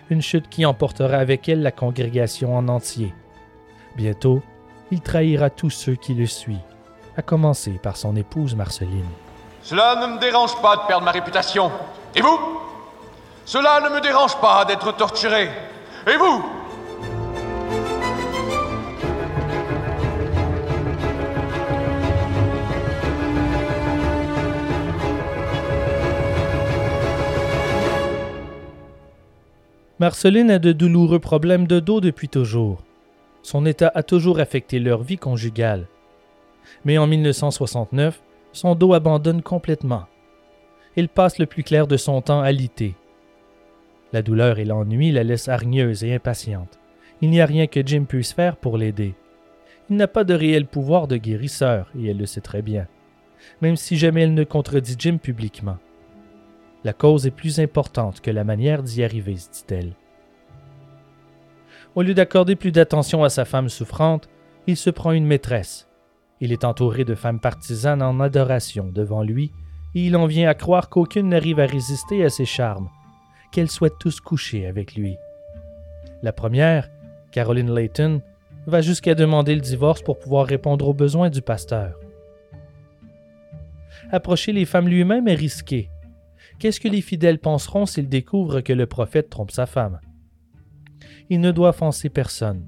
[0.10, 3.14] une chute qui emportera avec elle la congrégation en entier.
[3.96, 4.42] Bientôt,
[4.92, 6.58] il trahira tous ceux qui le suivent,
[7.16, 9.06] à commencer par son épouse Marceline.
[9.62, 11.72] Cela ne me dérange pas de perdre ma réputation.
[12.16, 12.40] Et vous?
[13.46, 15.50] Cela ne me dérange pas d'être torturé.
[16.08, 16.59] Et vous?
[30.00, 32.86] Marceline a de douloureux problèmes de dos depuis toujours.
[33.42, 35.88] Son état a toujours affecté leur vie conjugale.
[36.86, 38.22] Mais en 1969,
[38.54, 40.06] son dos abandonne complètement.
[40.96, 42.96] Il passe le plus clair de son temps à liter.
[44.14, 46.80] La douleur et l'ennui la laissent hargneuse et impatiente.
[47.22, 49.16] Il n'y a rien que Jim puisse faire pour l'aider.
[49.90, 52.88] Il n'a pas de réel pouvoir de guérisseur, et elle le sait très bien.
[53.62, 55.78] même si jamais elle ne contredit Jim publiquement.
[56.84, 59.94] La cause est plus importante que la manière d'y arriver, se dit-elle.
[61.96, 64.30] Au lieu d'accorder plus d'attention à sa femme souffrante,
[64.68, 65.90] il se prend une maîtresse.
[66.40, 69.52] Il est entouré de femmes partisanes en adoration devant lui,
[69.96, 72.90] et il en vient à croire qu'aucune n'arrive à résister à ses charmes,
[73.52, 75.18] qu'elles souhaitent tous coucher avec lui.
[76.22, 76.90] La première,
[77.32, 78.22] Caroline Layton,
[78.68, 82.00] va jusqu'à demander le divorce pour pouvoir répondre aux besoins du pasteur.
[84.12, 85.90] Approcher les femmes lui-même est risqué.
[86.60, 90.02] Qu'est-ce que les fidèles penseront s'ils découvrent que le prophète trompe sa femme?
[91.30, 92.68] Il ne doit offenser personne.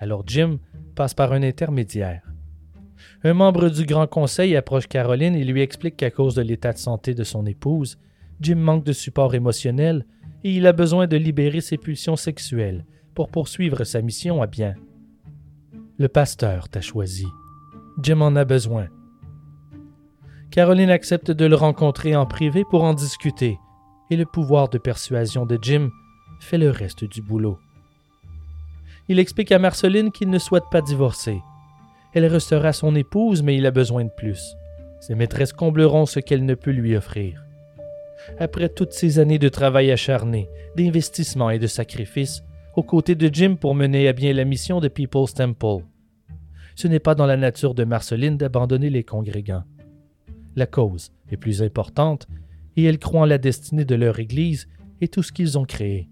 [0.00, 0.58] Alors Jim
[0.96, 2.22] passe par un intermédiaire.
[3.22, 6.78] Un membre du Grand Conseil approche Caroline et lui explique qu'à cause de l'état de
[6.78, 7.98] santé de son épouse,
[8.40, 10.06] Jim manque de support émotionnel
[10.42, 12.84] et il a besoin de libérer ses pulsions sexuelles
[13.14, 14.74] pour poursuivre sa mission à bien.
[15.98, 17.26] Le pasteur t'a choisi.
[18.02, 18.88] Jim en a besoin.
[20.50, 23.58] Caroline accepte de le rencontrer en privé pour en discuter,
[24.10, 25.90] et le pouvoir de persuasion de Jim
[26.40, 27.58] fait le reste du boulot.
[29.08, 31.40] Il explique à Marceline qu'il ne souhaite pas divorcer.
[32.14, 34.56] Elle restera son épouse, mais il a besoin de plus.
[35.00, 37.44] Ses maîtresses combleront ce qu'elle ne peut lui offrir.
[38.40, 42.42] Après toutes ces années de travail acharné, d'investissement et de sacrifice,
[42.74, 45.84] aux côtés de Jim pour mener à bien la mission de People's Temple.
[46.74, 49.64] Ce n'est pas dans la nature de Marceline d'abandonner les congrégants.
[50.60, 52.28] La cause est plus importante
[52.76, 54.68] et elle croit en la destinée de leur Église
[55.00, 56.10] et tout ce qu'ils ont créé.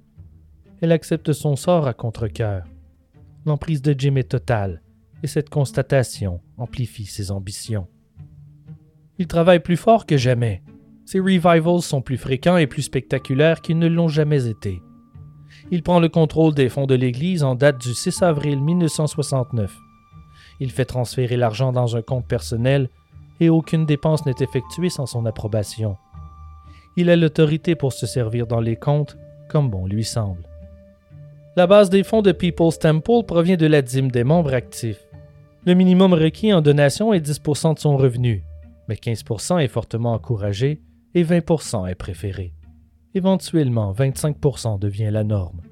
[0.80, 2.64] Elle accepte son sort à contre-coeur.
[3.44, 4.80] L'emprise de Jim est totale
[5.22, 7.88] et cette constatation amplifie ses ambitions.
[9.18, 10.62] Il travaille plus fort que jamais.
[11.04, 14.80] Ses revivals sont plus fréquents et plus spectaculaires qu'ils ne l'ont jamais été
[15.70, 19.76] il prend le contrôle des fonds de l'Église en date du 6 avril 1969.
[20.60, 22.88] Il fait transférer l'argent dans un compte personnel
[23.40, 25.96] et aucune dépense n'est effectuée sans son approbation.
[26.96, 29.16] Il a l'autorité pour se servir dans les comptes
[29.48, 30.42] comme bon lui semble.
[31.56, 35.08] La base des fonds de People's Temple provient de la dîme des membres actifs.
[35.64, 38.44] Le minimum requis en donation est 10% de son revenu,
[38.88, 39.24] mais 15
[39.60, 40.80] est fortement encouragé
[41.14, 42.52] et 20% est préféré.
[43.14, 45.62] Éventuellement, 25% devient la norme.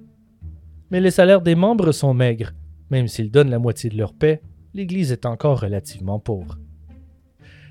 [0.91, 2.53] Mais les salaires des membres sont maigres.
[2.91, 4.41] Même s'ils donnent la moitié de leur paix,
[4.75, 6.59] l'Église est encore relativement pauvre.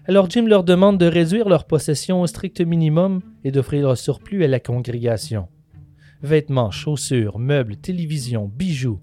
[0.08, 4.44] Alors Jim leur demande de réduire leurs possessions au strict minimum et d'offrir un surplus
[4.44, 5.48] à la congrégation.
[6.22, 9.00] Vêtements, chaussures, meubles, télévisions, bijoux.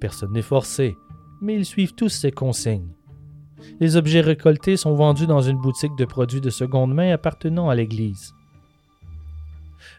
[0.00, 0.94] Personne n'est forcé,
[1.40, 2.92] mais ils suivent tous ces consignes.
[3.80, 7.74] Les objets récoltés sont vendus dans une boutique de produits de seconde main appartenant à
[7.74, 8.34] l'Église.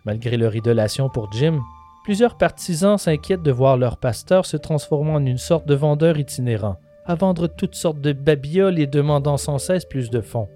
[0.06, 1.60] Malgré leur idolation pour Jim,
[2.04, 6.78] plusieurs partisans s'inquiètent de voir leur pasteur se transformant en une sorte de vendeur itinérant,
[7.06, 10.50] à vendre toutes sortes de babioles et demandant sans cesse plus de fonds.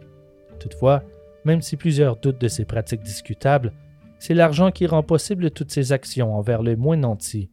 [0.59, 1.03] Toutefois,
[1.45, 3.73] même si plusieurs doutent de ces pratiques discutables,
[4.17, 7.49] c'est l'argent qui rend possible toutes ces actions envers les moins nantis.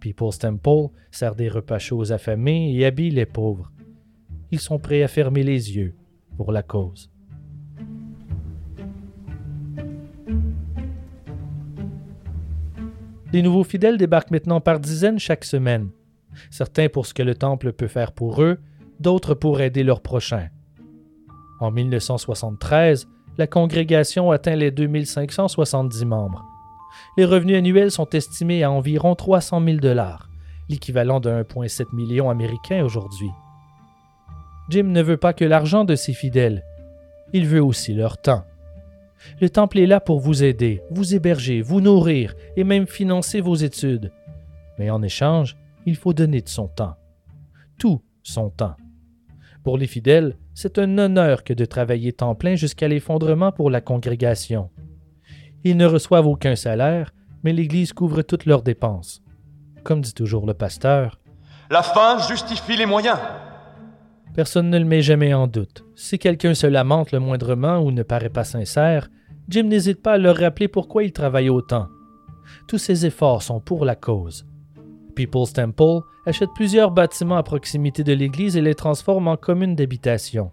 [0.00, 3.72] People's Temple sert des repas chauds aux affamés et habille les pauvres.
[4.50, 5.94] Ils sont prêts à fermer les yeux
[6.36, 7.10] pour la cause.
[13.32, 15.90] Les nouveaux fidèles débarquent maintenant par dizaines chaque semaine.
[16.50, 18.58] Certains pour ce que le Temple peut faire pour eux,
[19.00, 20.48] d'autres pour aider leurs prochains.
[21.60, 23.08] En 1973,
[23.38, 26.44] la congrégation atteint les 2570 membres.
[27.16, 30.28] Les revenus annuels sont estimés à environ 300 000 dollars,
[30.68, 33.30] l'équivalent de 1,7 million américain aujourd'hui.
[34.68, 36.64] Jim ne veut pas que l'argent de ses fidèles,
[37.32, 38.44] il veut aussi leur temps.
[39.40, 43.54] Le temple est là pour vous aider, vous héberger, vous nourrir et même financer vos
[43.54, 44.12] études.
[44.78, 45.56] Mais en échange,
[45.86, 46.96] il faut donner de son temps.
[47.78, 48.76] Tout son temps.
[49.62, 53.80] Pour les fidèles, c'est un honneur que de travailler temps plein jusqu'à l'effondrement pour la
[53.80, 54.70] congrégation.
[55.64, 59.22] Ils ne reçoivent aucun salaire, mais l'Église couvre toutes leurs dépenses.
[59.84, 61.20] Comme dit toujours le pasteur,
[61.70, 63.18] La fin justifie les moyens.
[64.34, 65.84] Personne ne le met jamais en doute.
[65.94, 69.08] Si quelqu'un se lamente le moindrement ou ne paraît pas sincère,
[69.48, 71.88] Jim n'hésite pas à leur rappeler pourquoi il travaille autant.
[72.68, 74.46] Tous ses efforts sont pour la cause.
[75.16, 80.52] People's Temple achète plusieurs bâtiments à proximité de l'église et les transforme en communes d'habitation.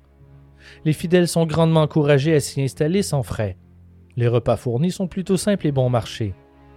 [0.86, 3.58] Les fidèles sont grandement encouragés à s'y installer sans frais.
[4.16, 6.34] Les repas fournis sont plutôt simples et bon marché.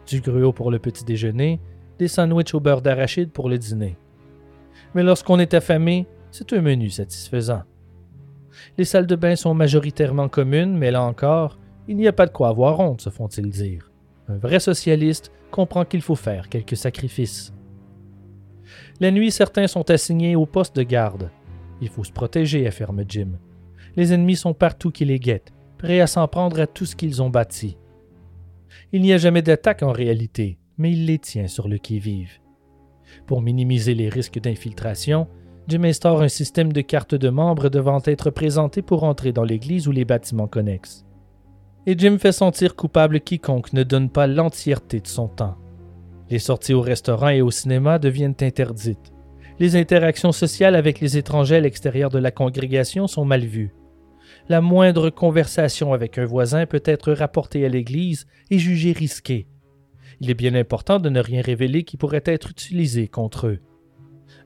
[0.06, 1.60] Du gruau pour le petit déjeuner,
[1.98, 3.96] des sandwichs au beurre d'arachide pour le dîner.
[4.94, 7.62] Mais lorsqu'on est affamé, c'est un menu satisfaisant.
[8.76, 11.58] Les salles de bain sont majoritairement communes, mais là encore,
[11.88, 13.90] il n'y a pas de quoi avoir honte, se font-ils dire.
[14.28, 17.52] Un vrai socialiste comprend qu'il faut faire quelques sacrifices.
[19.00, 21.30] La nuit, certains sont assignés au poste de garde.
[21.80, 23.32] Il faut se protéger, affirme Jim.
[23.96, 27.22] Les ennemis sont partout qui les guettent, prêts à s'en prendre à tout ce qu'ils
[27.22, 27.76] ont bâti.
[28.92, 32.40] Il n'y a jamais d'attaque en réalité, mais il les tient sur le qui-vive.
[33.26, 35.28] Pour minimiser les risques d'infiltration,
[35.68, 39.88] Jim instaure un système de cartes de membres devant être présentées pour entrer dans l'église
[39.88, 41.04] ou les bâtiments connexes.
[41.86, 45.56] Et Jim fait sentir coupable quiconque ne donne pas l'entièreté de son temps.
[46.28, 49.12] Les sorties au restaurant et au cinéma deviennent interdites.
[49.58, 53.74] Les interactions sociales avec les étrangers à l'extérieur de la congrégation sont mal vues.
[54.48, 59.46] La moindre conversation avec un voisin peut être rapportée à l'Église et jugée risquée.
[60.20, 63.60] Il est bien important de ne rien révéler qui pourrait être utilisé contre eux.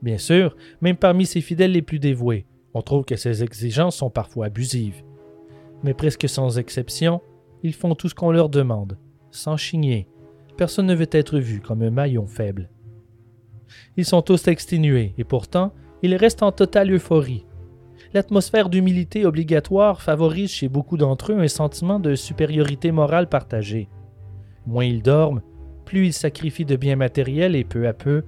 [0.03, 4.11] Bien sûr, même parmi ses fidèles les plus dévoués, on trouve que ces exigences sont
[4.11, 5.03] parfois abusives.
[5.83, 7.21] Mais presque sans exception,
[7.63, 8.99] ils font tout ce qu'on leur demande,
[9.31, 10.09] sans chigner.
[10.61, 12.69] Personne ne veut être vu comme un maillon faible.
[13.97, 15.73] Ils sont tous exténués et pourtant,
[16.03, 17.47] ils restent en totale euphorie.
[18.13, 23.89] L'atmosphère d'humilité obligatoire favorise chez beaucoup d'entre eux un sentiment de supériorité morale partagée.
[24.67, 25.41] Moins ils dorment,
[25.87, 28.25] plus ils sacrifient de biens matériels et peu à peu,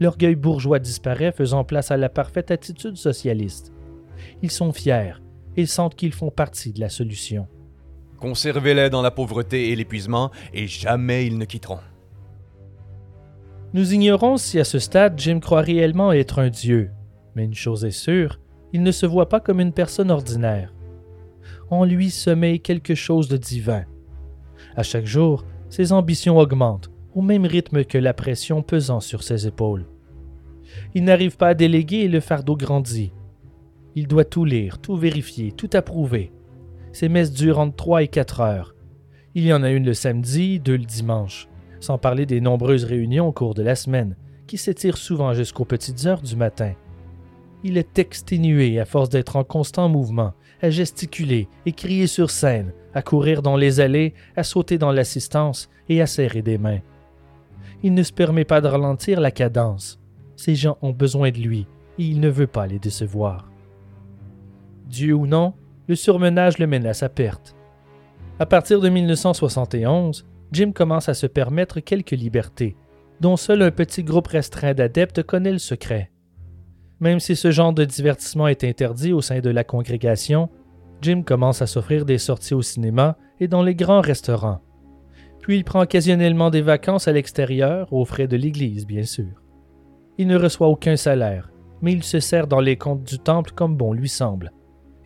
[0.00, 3.72] l'orgueil bourgeois disparaît faisant place à la parfaite attitude socialiste.
[4.42, 5.22] Ils sont fiers,
[5.56, 7.46] ils sentent qu'ils font partie de la solution.
[8.18, 11.80] Conservez-les dans la pauvreté et l'épuisement, et jamais ils ne quitteront.
[13.74, 16.90] Nous ignorons si à ce stade Jim croit réellement être un dieu,
[17.34, 18.40] mais une chose est sûre,
[18.72, 20.72] il ne se voit pas comme une personne ordinaire.
[21.70, 23.84] En lui sommeille quelque chose de divin.
[24.76, 29.46] À chaque jour, ses ambitions augmentent, au même rythme que la pression pesant sur ses
[29.46, 29.86] épaules.
[30.94, 33.12] Il n'arrive pas à déléguer et le fardeau grandit.
[33.94, 36.32] Il doit tout lire, tout vérifier, tout approuver.
[36.96, 38.74] Ses messes durent entre trois et quatre heures.
[39.34, 41.46] Il y en a une le samedi, deux le dimanche
[41.78, 44.16] sans parler des nombreuses réunions au cours de la semaine,
[44.46, 46.72] qui s'étirent souvent jusqu'aux petites heures du matin.
[47.64, 50.32] Il est exténué à force d'être en constant mouvement,
[50.62, 55.68] à gesticuler et crier sur scène, à courir dans les allées, à sauter dans l'assistance
[55.90, 56.80] et à serrer des mains.
[57.82, 60.00] Il ne se permet pas de ralentir la cadence.
[60.34, 61.66] Ces gens ont besoin de lui
[61.98, 63.50] et il ne veut pas les décevoir.
[64.86, 65.52] Dieu ou non,
[65.88, 67.54] le surmenage le mène à sa perte.
[68.38, 72.76] À partir de 1971, Jim commence à se permettre quelques libertés,
[73.20, 76.10] dont seul un petit groupe restreint d'adeptes connaît le secret.
[77.00, 80.48] Même si ce genre de divertissement est interdit au sein de la congrégation,
[81.02, 84.60] Jim commence à s'offrir des sorties au cinéma et dans les grands restaurants.
[85.40, 89.42] Puis il prend occasionnellement des vacances à l'extérieur, aux frais de l'Église, bien sûr.
[90.18, 91.52] Il ne reçoit aucun salaire,
[91.82, 94.52] mais il se sert dans les comptes du temple comme bon lui semble.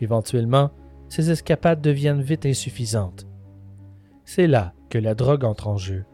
[0.00, 0.70] Éventuellement,
[1.08, 3.26] ses escapades deviennent vite insuffisantes.
[4.24, 6.04] C'est là que la drogue entre en jeu.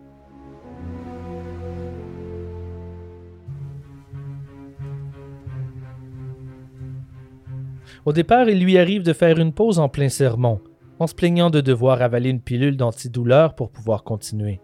[8.04, 10.60] Au départ, il lui arrive de faire une pause en plein sermon,
[10.98, 14.60] en se plaignant de devoir avaler une pilule d'antidouleur pour pouvoir continuer.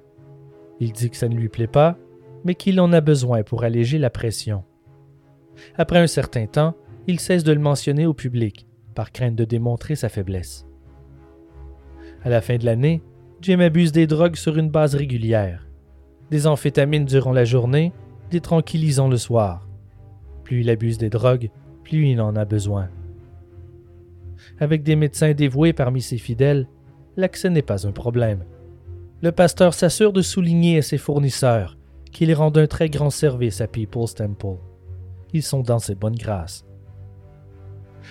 [0.81, 1.99] Il dit que ça ne lui plaît pas,
[2.45, 4.65] mais qu'il en a besoin pour alléger la pression.
[5.77, 6.75] Après un certain temps,
[7.07, 10.67] il cesse de le mentionner au public, par crainte de démontrer sa faiblesse.
[12.25, 13.03] À la fin de l'année,
[13.41, 15.67] Jim abuse des drogues sur une base régulière.
[16.31, 17.93] Des amphétamines durant la journée,
[18.31, 19.69] des tranquillisants le soir.
[20.45, 21.51] Plus il abuse des drogues,
[21.83, 22.89] plus il en a besoin.
[24.61, 26.69] Avec des médecins dévoués parmi ses fidèles,
[27.17, 28.45] l'accès n'est pas un problème.
[29.23, 31.77] Le pasteur s'assure de souligner à ses fournisseurs
[32.13, 34.59] qu'il rend un très grand service à People's Temple.
[35.33, 36.65] Ils sont dans ses bonnes grâces.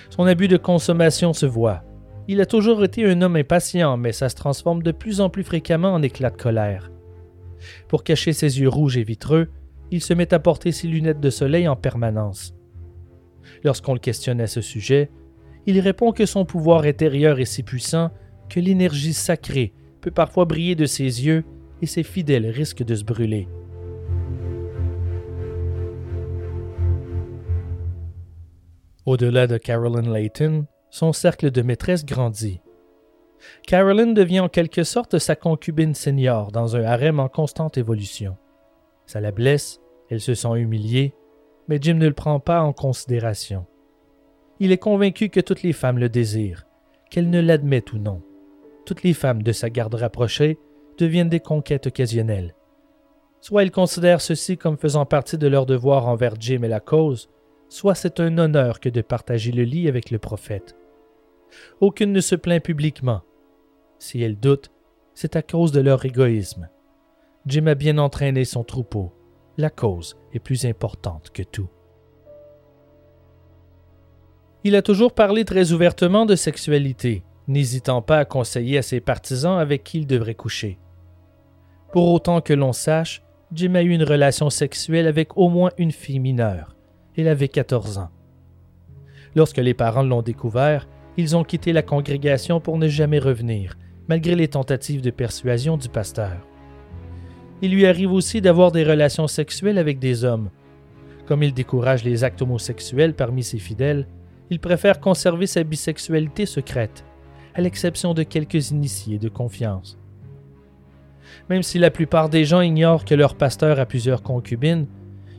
[0.10, 1.84] Son abus de consommation se voit,
[2.28, 5.44] il a toujours été un homme impatient, mais ça se transforme de plus en plus
[5.44, 6.92] fréquemment en éclat de colère.
[7.88, 9.50] Pour cacher ses yeux rouges et vitreux,
[9.92, 12.56] il se met à porter ses lunettes de soleil en permanence.
[13.64, 15.10] Lorsqu'on le questionne à ce sujet,
[15.66, 18.12] il répond que son pouvoir intérieur est si puissant
[18.50, 21.44] que l'énergie sacrée peut parfois briller de ses yeux
[21.82, 23.48] et ses fidèles risquent de se brûler.
[29.12, 32.62] Au-delà de Carolyn Layton, son cercle de maîtresse grandit.
[33.68, 38.38] Carolyn devient en quelque sorte sa concubine senior dans un harem en constante évolution.
[39.06, 41.14] Ça la blesse, elle se sent humiliée,
[41.68, 43.66] mais Jim ne le prend pas en considération.
[44.62, 46.66] Il est convaincu que toutes les femmes le désirent,
[47.10, 48.22] qu'elles ne l'admettent ou non.
[48.86, 50.58] Toutes les femmes de sa garde rapprochée
[50.98, 52.56] deviennent des conquêtes occasionnelles.
[53.42, 57.28] Soit il considère ceci comme faisant partie de leur devoir envers Jim et la cause,
[57.72, 60.76] soit c'est un honneur que de partager le lit avec le prophète.
[61.80, 63.22] Aucune ne se plaint publiquement.
[63.98, 64.72] Si elles doutent,
[65.14, 66.68] c'est à cause de leur égoïsme.
[67.46, 69.14] Jim a bien entraîné son troupeau.
[69.58, 71.70] La cause est plus importante que tout.
[74.66, 79.58] Il a toujours parlé très ouvertement de sexualité, n'hésitant pas à conseiller à ses partisans
[79.58, 80.78] avec qui il devrait coucher.
[81.94, 83.24] Pour autant que l'on sache,
[83.54, 86.76] Jim a eu une relation sexuelle avec au moins une fille mineure.
[87.18, 88.10] Elle avait 14 ans.
[89.36, 93.78] Lorsque les parents l'ont découvert, ils ont quitté la congrégation pour ne jamais revenir,
[94.08, 96.48] malgré les tentatives de persuasion du pasteur.
[97.62, 100.50] Il lui arrive aussi d'avoir des relations sexuelles avec des hommes.
[101.26, 104.08] Comme il décourage les actes homosexuels parmi ses fidèles,
[104.50, 107.06] il préfère conserver sa bisexualité secrète,
[107.54, 109.98] à l'exception de quelques initiés de confiance.
[111.50, 114.88] Même si la plupart des gens ignorent que leur pasteur a plusieurs concubines,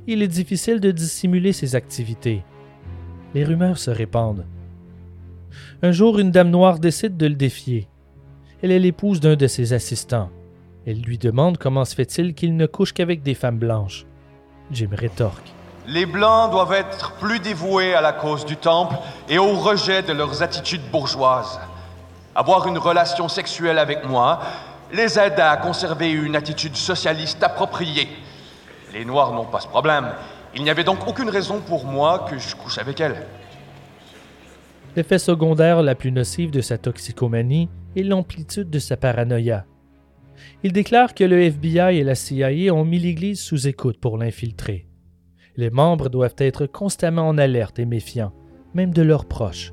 [0.07, 2.43] il est difficile de dissimuler ses activités.
[3.35, 4.47] Les rumeurs se répandent.
[5.83, 7.89] Un jour, une dame noire décide de le défier.
[8.63, 10.31] Elle est l'épouse d'un de ses assistants.
[10.87, 14.07] Elle lui demande comment se fait-il qu'il ne couche qu'avec des femmes blanches.
[14.71, 15.53] Jim rétorque.
[15.87, 18.95] Les Blancs doivent être plus dévoués à la cause du Temple
[19.29, 21.59] et au rejet de leurs attitudes bourgeoises.
[22.35, 24.41] Avoir une relation sexuelle avec moi
[24.93, 28.09] les aide à conserver une attitude socialiste appropriée.
[28.93, 30.07] Les Noirs n'ont pas ce problème.
[30.55, 33.17] Il n'y avait donc aucune raison pour moi que je couche avec elle.
[34.95, 39.65] L'effet secondaire la plus nocive de sa toxicomanie est l'amplitude de sa paranoïa.
[40.63, 44.87] Il déclare que le FBI et la CIA ont mis l'Église sous écoute pour l'infiltrer.
[45.57, 48.33] Les membres doivent être constamment en alerte et méfiants,
[48.75, 49.73] même de leurs proches.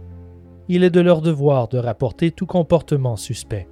[0.70, 3.68] Il est de leur devoir de rapporter tout comportement suspect.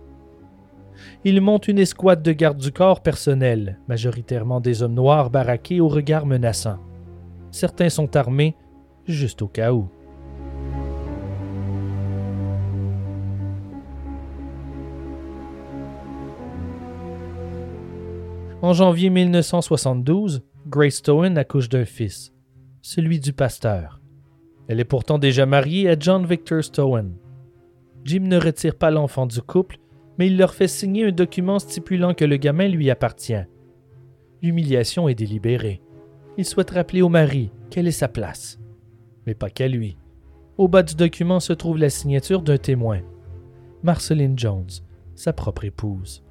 [1.24, 5.88] Il monte une escouade de gardes du corps personnels, majoritairement des hommes noirs baraqués au
[5.88, 6.78] regard menaçant.
[7.52, 8.56] Certains sont armés,
[9.06, 9.90] juste au cas où.
[18.62, 22.34] En janvier 1972, Grace Stowen accouche d'un fils,
[22.82, 24.02] celui du pasteur.
[24.68, 27.14] Elle est pourtant déjà mariée à John Victor Stowen.
[28.04, 29.78] Jim ne retire pas l'enfant du couple,
[30.18, 33.46] mais il leur fait signer un document stipulant que le gamin lui appartient.
[34.42, 35.82] L'humiliation est délibérée.
[36.38, 38.60] Il souhaite rappeler au mari quelle est sa place,
[39.26, 39.98] mais pas qu'à lui.
[40.58, 43.02] Au bas du document se trouve la signature d'un témoin,
[43.84, 44.70] Marceline Jones,
[45.16, 46.24] sa propre épouse.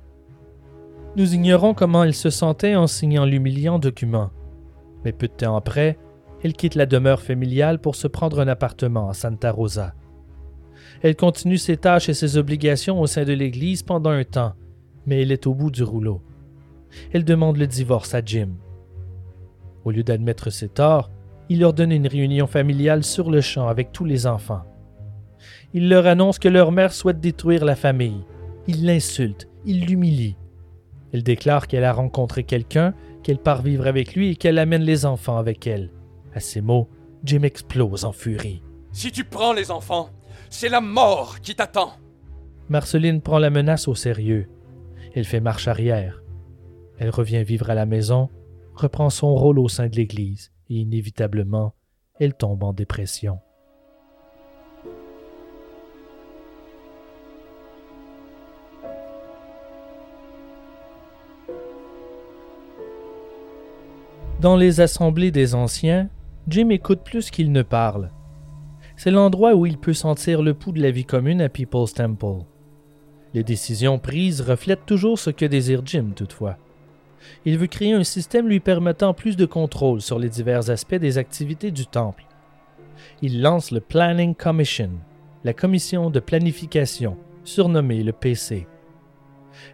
[1.16, 4.30] Nous ignorons comment elle se sentait en signant l'humiliant document.
[5.04, 5.96] Mais peu de temps après,
[6.42, 9.94] elle quitte la demeure familiale pour se prendre un appartement à Santa Rosa.
[11.02, 14.54] Elle continue ses tâches et ses obligations au sein de l'Église pendant un temps,
[15.06, 16.22] mais elle est au bout du rouleau.
[17.12, 18.50] Elle demande le divorce à Jim.
[19.84, 21.10] Au lieu d'admettre ses torts,
[21.48, 24.62] il leur donne une réunion familiale sur le champ avec tous les enfants.
[25.74, 28.24] Il leur annonce que leur mère souhaite détruire la famille.
[28.66, 30.36] Il l'insulte, il l'humilie.
[31.12, 35.06] Elle déclare qu'elle a rencontré quelqu'un, qu'elle part vivre avec lui et qu'elle amène les
[35.06, 35.90] enfants avec elle.
[36.34, 36.88] À ces mots,
[37.24, 38.62] Jim explose en furie.
[38.92, 40.10] Si tu prends les enfants,
[40.50, 41.92] c'est la mort qui t'attend.
[42.68, 44.48] Marceline prend la menace au sérieux.
[45.14, 46.22] Elle fait marche arrière.
[46.98, 48.28] Elle revient vivre à la maison,
[48.74, 51.74] reprend son rôle au sein de l'Église et inévitablement,
[52.18, 53.38] elle tombe en dépression.
[64.40, 66.10] Dans les assemblées des anciens,
[66.46, 68.10] Jim écoute plus qu'il ne parle.
[68.96, 72.44] C'est l'endroit où il peut sentir le pouls de la vie commune à People's Temple.
[73.34, 76.56] Les décisions prises reflètent toujours ce que désire Jim, toutefois.
[77.44, 81.18] Il veut créer un système lui permettant plus de contrôle sur les divers aspects des
[81.18, 82.24] activités du temple.
[83.20, 84.90] Il lance le Planning Commission,
[85.44, 88.66] la commission de planification, surnommée le PC.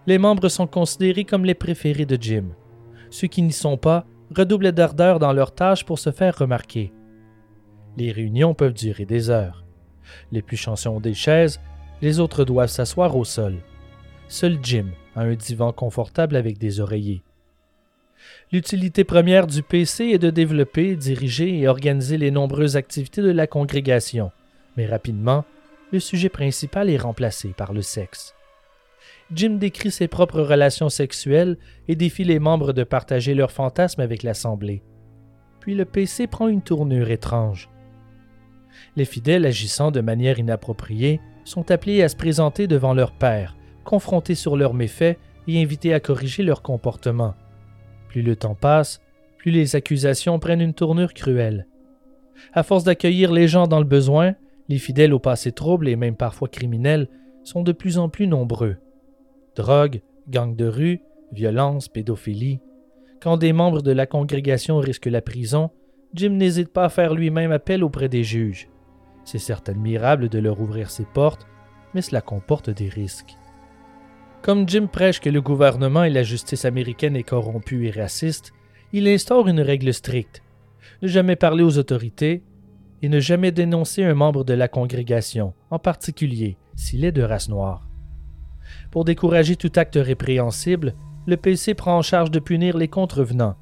[0.06, 2.46] Les membres sont considérés comme les préférés de Jim.
[3.10, 4.04] Ceux qui n'y sont pas
[4.34, 6.92] redoublent d'ardeur dans leurs tâches pour se faire remarquer.
[7.96, 9.64] Les réunions peuvent durer des heures.
[10.30, 11.60] Les plus chanceux ont des chaises,
[12.00, 13.56] les autres doivent s'asseoir au sol.
[14.28, 17.22] Seul Jim a un divan confortable avec des oreillers.
[18.50, 23.46] L'utilité première du PC est de développer, diriger et organiser les nombreuses activités de la
[23.46, 24.30] congrégation,
[24.76, 25.44] mais rapidement,
[25.92, 28.34] le sujet principal est remplacé par le sexe.
[29.32, 31.58] Jim décrit ses propres relations sexuelles
[31.88, 34.82] et défie les membres de partager leurs fantasmes avec l'Assemblée.
[35.60, 37.71] Puis le PC prend une tournure étrange.
[38.96, 44.34] Les fidèles agissant de manière inappropriée sont appelés à se présenter devant leur père, confrontés
[44.34, 47.34] sur leurs méfaits et invités à corriger leur comportement.
[48.08, 49.00] Plus le temps passe,
[49.38, 51.66] plus les accusations prennent une tournure cruelle.
[52.52, 54.34] À force d'accueillir les gens dans le besoin,
[54.68, 57.08] les fidèles au passé trouble et même parfois criminels
[57.44, 58.76] sont de plus en plus nombreux.
[59.56, 61.00] Drogue, gangs de rue,
[61.32, 62.60] violence, pédophilie.
[63.20, 65.70] Quand des membres de la congrégation risquent la prison,
[66.14, 68.68] Jim n'hésite pas à faire lui-même appel auprès des juges.
[69.24, 71.46] C'est certes admirable de leur ouvrir ses portes,
[71.94, 73.36] mais cela comporte des risques.
[74.42, 78.52] Comme Jim prêche que le gouvernement et la justice américaine est corrompue et raciste,
[78.92, 80.42] il instaure une règle stricte
[81.02, 82.42] ne jamais parler aux autorités
[83.02, 87.48] et ne jamais dénoncer un membre de la congrégation, en particulier s'il est de race
[87.48, 87.88] noire.
[88.90, 90.94] Pour décourager tout acte répréhensible,
[91.26, 93.56] le PC prend en charge de punir les contrevenants.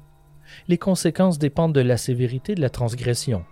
[0.67, 3.43] Les conséquences dépendent de la sévérité de la transgression.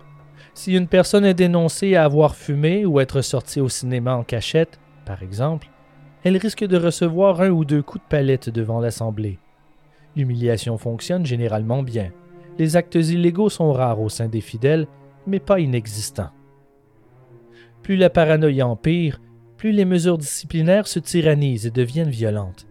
[0.60, 4.78] Si une personne est dénoncée à avoir fumé ou être sortie au cinéma en cachette,
[5.06, 5.70] par exemple,
[6.26, 9.40] elle risque de recevoir un ou deux coups de palette devant l'Assemblée.
[10.18, 12.12] L'humiliation fonctionne généralement bien.
[12.58, 14.86] Les actes illégaux sont rares au sein des fidèles,
[15.26, 16.32] mais pas inexistants.
[17.82, 19.22] Plus la paranoïa empire,
[19.56, 22.68] plus les mesures disciplinaires se tyrannisent et deviennent violentes.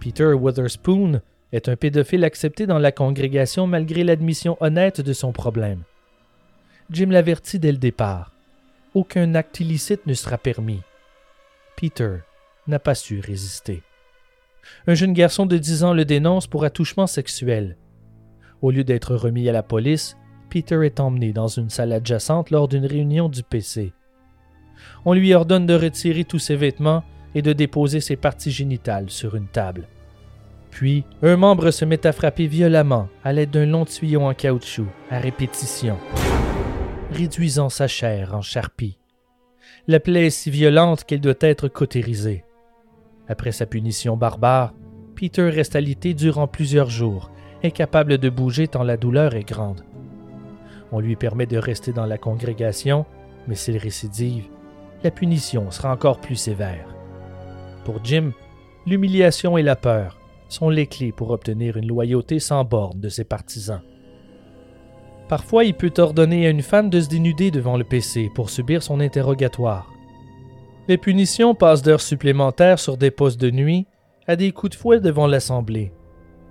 [0.00, 1.20] Peter Witherspoon
[1.52, 5.82] est un pédophile accepté dans la congrégation malgré l'admission honnête de son problème.
[6.90, 8.32] Jim l'avertit dès le départ.
[8.94, 10.80] Aucun acte illicite ne sera permis.
[11.76, 12.16] Peter
[12.66, 13.82] n'a pas su résister.
[14.86, 17.76] Un jeune garçon de 10 ans le dénonce pour attouchement sexuel.
[18.62, 20.16] Au lieu d'être remis à la police,
[20.48, 23.92] Peter est emmené dans une salle adjacente lors d'une réunion du PC.
[25.04, 27.04] On lui ordonne de retirer tous ses vêtements
[27.34, 29.86] et de déposer ses parties génitales sur une table.
[30.70, 34.86] Puis, un membre se met à frapper violemment à l'aide d'un long tuyau en caoutchouc,
[35.10, 35.98] à répétition,
[37.12, 38.98] réduisant sa chair en charpie.
[39.88, 42.44] La plaie est si violente qu'elle doit être cautérisée.
[43.28, 44.74] Après sa punition barbare,
[45.16, 47.30] Peter reste alité durant plusieurs jours,
[47.62, 49.84] incapable de bouger tant la douleur est grande.
[50.92, 53.06] On lui permet de rester dans la congrégation,
[53.46, 54.48] mais s'il récidive,
[55.04, 56.86] la punition sera encore plus sévère.
[57.84, 58.32] Pour Jim,
[58.86, 63.24] l'humiliation et la peur sont les clés pour obtenir une loyauté sans borne de ses
[63.24, 63.82] partisans.
[65.28, 68.82] Parfois, il peut ordonner à une femme de se dénuder devant le PC pour subir
[68.82, 69.88] son interrogatoire.
[70.88, 73.86] Les punitions passent d'heures supplémentaires sur des postes de nuit
[74.26, 75.92] à des coups de fouet devant l'Assemblée.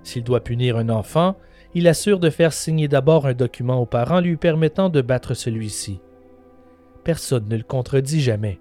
[0.02, 1.36] S'il doit punir un enfant,
[1.74, 6.00] il assure de faire signer d'abord un document aux parents lui permettant de battre celui-ci.
[7.04, 8.58] Personne ne le contredit jamais.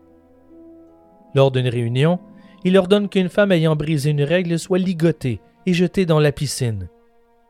[1.34, 2.20] Lors d'une réunion,
[2.65, 6.90] il ordonne qu'une femme ayant brisé une règle soit ligotée et jetée dans la piscine.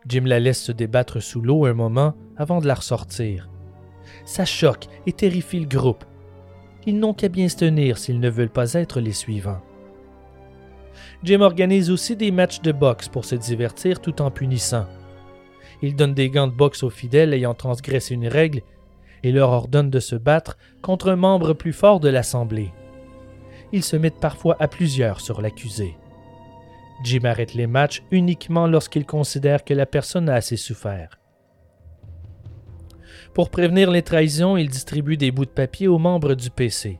[0.08, 3.50] Jim la laisse se débattre sous l'eau un moment avant de la ressortir.
[4.26, 6.06] Ça choque et terrifie le groupe.
[6.86, 9.62] Ils n'ont qu'à bien se tenir s'ils ne veulent pas être les suivants.
[11.24, 14.86] Jim organise aussi des matchs de boxe pour se divertir tout en punissant.
[15.82, 18.62] Il donne des gants de boxe aux fidèles ayant transgressé une règle
[19.24, 22.72] et leur ordonne de se battre contre un membre plus fort de l'Assemblée
[23.72, 25.96] ils se mettent parfois à plusieurs sur l'accusé.
[27.04, 31.20] Jim arrête les matchs uniquement lorsqu'il considère que la personne a assez souffert.
[33.34, 37.00] Pour prévenir les trahisons, il distribue des bouts de papier aux membres du PC.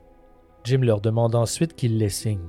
[0.64, 2.48] Jim leur demande ensuite qu'ils les signent.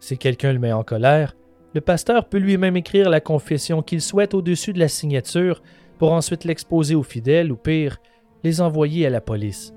[0.00, 1.36] Si quelqu'un le met en colère,
[1.74, 5.62] le pasteur peut lui-même écrire la confession qu'il souhaite au-dessus de la signature
[5.98, 7.98] pour ensuite l'exposer aux fidèles ou pire,
[8.42, 9.74] les envoyer à la police.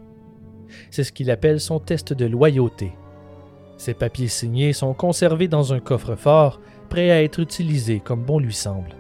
[0.90, 2.94] C'est ce qu'il appelle son test de loyauté.
[3.84, 8.54] Ces papiers signés sont conservés dans un coffre-fort, prêt à être utilisé comme bon lui
[8.54, 8.96] semble.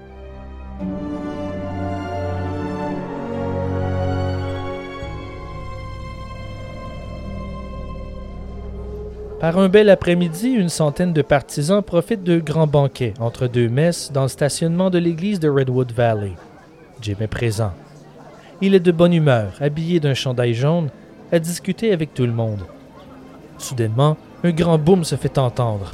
[9.39, 14.11] Par un bel après-midi, une centaine de partisans profitent de grands banquets entre deux messes
[14.11, 16.33] dans le stationnement de l'église de Redwood Valley.
[17.01, 17.71] Jim est présent.
[18.59, 20.89] Il est de bonne humeur, habillé d'un chandail jaune,
[21.31, 22.65] à discuter avec tout le monde.
[23.57, 25.89] Soudainement, un grand boom se fait entendre.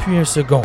[0.00, 0.62] Puis un second.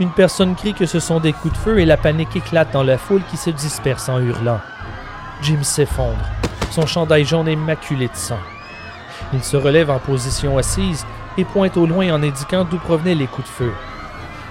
[0.00, 2.82] Une personne crie que ce sont des coups de feu et la panique éclate dans
[2.82, 4.60] la foule qui se disperse en hurlant.
[5.42, 6.24] Jim s'effondre,
[6.70, 8.38] son chandail jaune est maculé de sang.
[9.34, 11.04] Il se relève en position assise
[11.36, 13.72] et pointe au loin en indiquant d'où provenaient les coups de feu.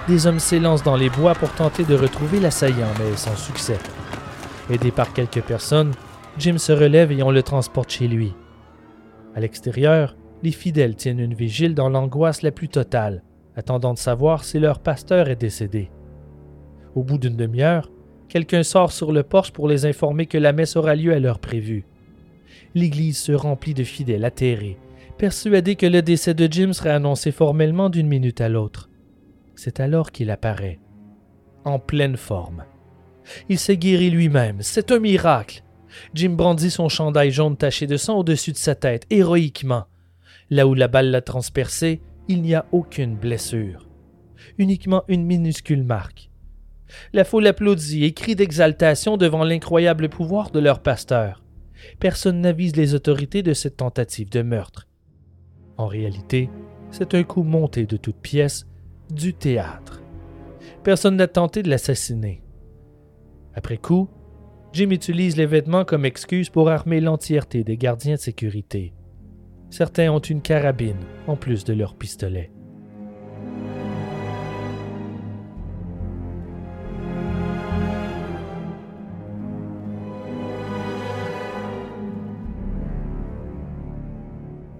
[0.06, 3.78] Des hommes s'élancent dans les bois pour tenter de retrouver l'assaillant, mais sans succès.
[4.70, 5.92] Aidé par quelques personnes,
[6.38, 8.32] Jim se relève et on le transporte chez lui.
[9.34, 13.22] À l'extérieur, les fidèles tiennent une vigile dans l'angoisse la plus totale,
[13.56, 15.90] attendant de savoir si leur pasteur est décédé.
[16.94, 17.90] Au bout d'une demi-heure,
[18.28, 21.40] quelqu'un sort sur le porche pour les informer que la messe aura lieu à l'heure
[21.40, 21.84] prévue.
[22.74, 24.78] L'église se remplit de fidèles atterrés,
[25.18, 28.88] persuadés que le décès de Jim serait annoncé formellement d'une minute à l'autre.
[29.54, 30.78] C'est alors qu'il apparaît,
[31.64, 32.64] en pleine forme.
[33.48, 35.62] Il s'est guéri lui-même, c'est un miracle.
[36.14, 39.84] Jim brandit son chandail jaune taché de sang au-dessus de sa tête, héroïquement.
[40.50, 43.86] Là où la balle l'a transpercé, il n'y a aucune blessure.
[44.58, 46.30] uniquement une minuscule marque.
[47.12, 51.44] La foule applaudit et crie d'exaltation devant l'incroyable pouvoir de leur pasteur.
[51.98, 54.88] Personne n'avise les autorités de cette tentative de meurtre.
[55.76, 56.50] En réalité,
[56.90, 58.66] c'est un coup monté de toutes pièces
[59.10, 60.02] du théâtre.
[60.82, 62.42] Personne n'a tenté de l'assassiner.
[63.54, 64.08] Après coup,
[64.72, 68.94] Jim utilise les vêtements comme excuse pour armer l'entièreté des gardiens de sécurité.
[69.70, 70.96] Certains ont une carabine
[71.28, 72.50] en plus de leur pistolet.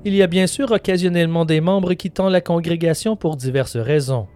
[0.05, 4.27] Il y a bien sûr occasionnellement des membres quittant la congrégation pour diverses raisons.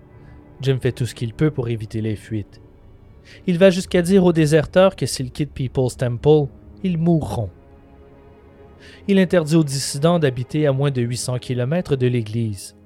[0.61, 2.61] Jim fait tout ce qu'il peut pour éviter les fuites.
[3.47, 6.47] Il va jusqu'à dire aux déserteurs que s'ils quittent People's Temple,
[6.83, 7.49] ils mourront.
[9.09, 12.77] Il interdit aux dissidents d'habiter à moins de 800 km de l'Église.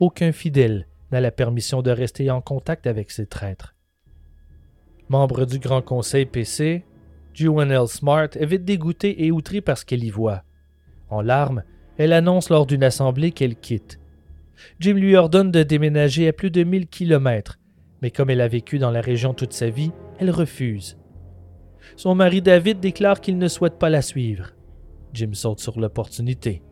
[0.00, 3.74] Aucun fidèle n'a la permission de rester en contact avec ces traîtres.
[5.08, 6.84] Membre du Grand Conseil PC,
[7.32, 7.86] Joan L.
[7.86, 10.42] Smart est vite dégoûtée et outrée par ce qu'elle y voit.
[11.10, 11.62] En larmes,
[11.98, 14.00] elle annonce lors d'une assemblée qu'elle quitte.
[14.80, 17.58] Jim lui ordonne de déménager à plus de 1000 kilomètres,
[18.02, 20.98] mais comme elle a vécu dans la région toute sa vie, elle refuse.
[21.94, 24.55] Son mari David déclare qu'il ne souhaite pas la suivre.
[25.16, 26.62] Jim saute sur l'opportunité.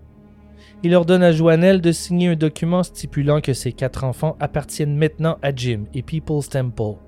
[0.83, 5.39] Il ordonne à Joannelle de signer un document stipulant que ses quatre enfants appartiennent maintenant
[5.43, 6.99] à Jim et People's Temple.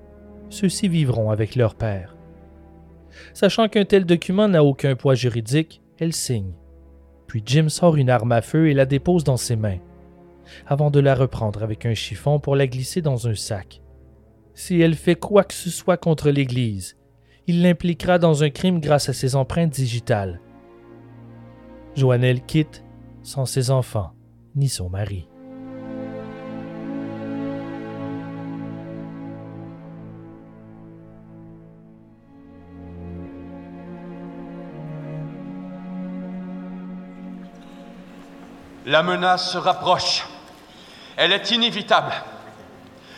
[0.49, 2.15] Ceux-ci vivront avec leur père.
[3.33, 6.53] Sachant qu'un tel document n'a aucun poids juridique, elle signe.
[7.27, 9.79] Puis Jim sort une arme à feu et la dépose dans ses mains,
[10.65, 13.81] avant de la reprendre avec un chiffon pour la glisser dans un sac.
[14.53, 16.97] Si elle fait quoi que ce soit contre l'Église,
[17.45, 20.41] il l'impliquera dans un crime grâce à ses empreintes digitales.
[21.97, 22.83] Joannelle quitte
[23.23, 24.11] sans ses enfants
[24.53, 25.27] ni son mari.
[38.85, 40.27] La menace se rapproche.
[41.15, 42.13] Elle est inévitable.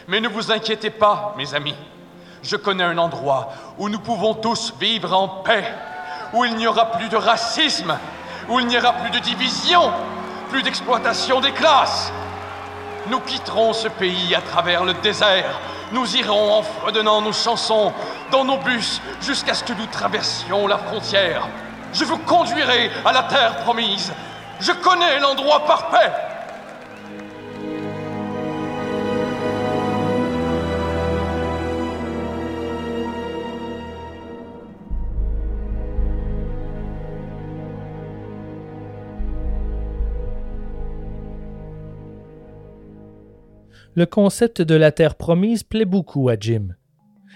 [0.08, 1.76] Mais ne vous inquiétez pas, mes amis.
[2.44, 5.66] Je connais un endroit où nous pouvons tous vivre en paix,
[6.34, 7.98] où il n'y aura plus de racisme,
[8.48, 9.92] où il n'y aura plus de division,
[10.50, 12.12] plus d'exploitation des classes.
[13.08, 15.60] Nous quitterons ce pays à travers le désert.
[15.92, 17.92] Nous irons en fredonnant nos chansons
[18.32, 21.48] dans nos bus jusqu'à ce que nous traversions la frontière.
[21.94, 24.12] Je vous conduirai à la terre promise
[24.60, 26.12] je connais l'endroit parfait.
[44.00, 46.70] Le concept de la terre promise plaît beaucoup à Jim.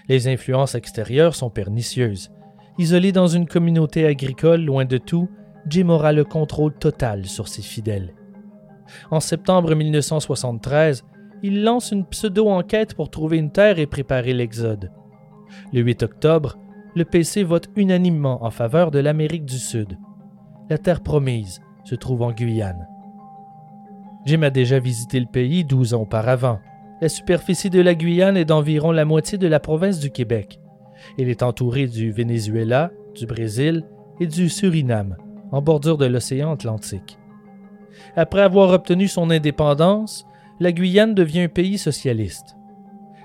[0.07, 2.31] Les influences extérieures sont pernicieuses.
[2.77, 5.27] Isolé dans une communauté agricole loin de tout,
[5.67, 8.15] Jim aura le contrôle total sur ses fidèles.
[9.11, 11.03] En septembre 1973,
[11.43, 14.89] il lance une pseudo-enquête pour trouver une terre et préparer l'exode.
[15.73, 16.57] Le 8 octobre,
[16.95, 19.97] le PC vote unanimement en faveur de l'Amérique du Sud.
[20.69, 22.87] La terre promise se trouve en Guyane.
[24.25, 26.59] Jim a déjà visité le pays 12 ans auparavant.
[27.01, 30.59] La superficie de la Guyane est d'environ la moitié de la province du Québec.
[31.17, 33.83] Il est entouré du Venezuela, du Brésil
[34.19, 35.17] et du Suriname
[35.51, 37.19] en bordure de l'océan Atlantique.
[38.15, 40.25] Après avoir obtenu son indépendance,
[40.59, 42.55] la Guyane devient un pays socialiste.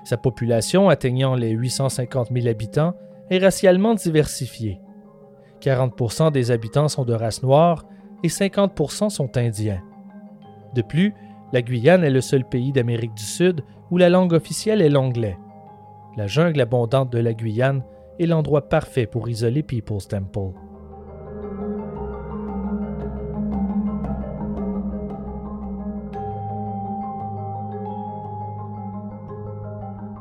[0.03, 2.93] Sa population, atteignant les 850 000 habitants,
[3.29, 4.79] est racialement diversifiée.
[5.61, 7.85] 40% des habitants sont de race noire
[8.23, 9.81] et 50% sont indiens.
[10.73, 11.13] De plus,
[11.51, 15.37] la Guyane est le seul pays d'Amérique du Sud où la langue officielle est l'anglais.
[16.15, 17.83] La jungle abondante de la Guyane
[18.19, 20.51] est l'endroit parfait pour isoler People's Temple.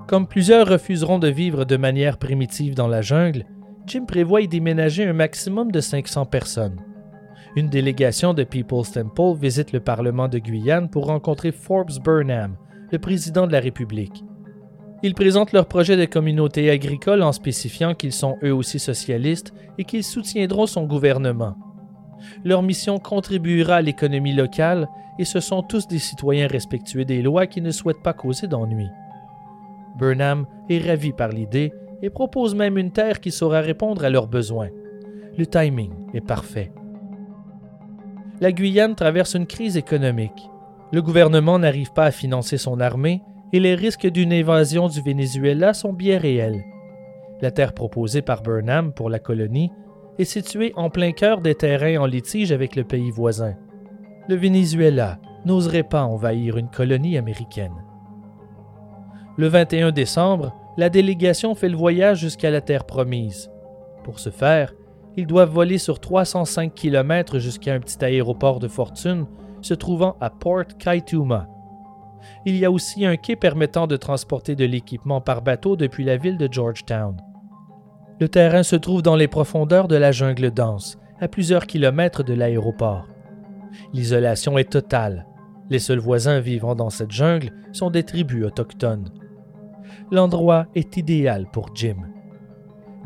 [0.07, 3.45] Comme plusieurs refuseront de vivre de manière primitive dans la jungle,
[3.87, 6.81] Jim prévoit y déménager un maximum de 500 personnes.
[7.59, 12.57] Une délégation de People's Temple visite le Parlement de Guyane pour rencontrer Forbes Burnham,
[12.93, 14.23] le président de la République.
[15.03, 19.83] Ils présentent leur projet de communauté agricole en spécifiant qu'ils sont eux aussi socialistes et
[19.83, 21.57] qu'ils soutiendront son gouvernement.
[22.45, 27.49] Leur mission contribuera à l'économie locale et ce sont tous des citoyens respectueux des lois
[27.49, 28.91] qui ne souhaitent pas causer d'ennuis.
[29.99, 31.73] Burnham est ravi par l'idée
[32.03, 34.69] et propose même une terre qui saura répondre à leurs besoins.
[35.37, 36.71] Le timing est parfait.
[38.41, 40.49] La Guyane traverse une crise économique.
[40.93, 43.21] Le gouvernement n'arrive pas à financer son armée
[43.53, 46.65] et les risques d'une invasion du Venezuela sont bien réels.
[47.41, 49.73] La terre proposée par Burnham pour la colonie
[50.19, 53.55] est située en plein cœur des terrains en litige avec le pays voisin.
[54.29, 57.85] Le Venezuela n'oserait pas envahir une colonie américaine.
[59.37, 63.51] Le 21 décembre, la délégation fait le voyage jusqu'à la terre promise.
[64.05, 64.75] Pour ce faire,
[65.19, 69.27] ils doivent voler sur 305 km jusqu'à un petit aéroport de fortune
[69.63, 71.49] se trouvant à Port Kaituma.
[72.47, 76.19] Il y a aussi un quai permettant de transporter de l'équipement par bateau depuis la
[76.19, 77.17] ville de Georgetown.
[78.21, 82.35] Le terrain se trouve dans les profondeurs de la jungle dense, à plusieurs kilomètres de
[82.35, 83.09] l'aéroport.
[83.93, 85.27] L'isolation est totale.
[85.69, 89.11] Les seuls voisins vivant dans cette jungle sont des tribus autochtones.
[90.13, 91.97] L'endroit est idéal pour Jim.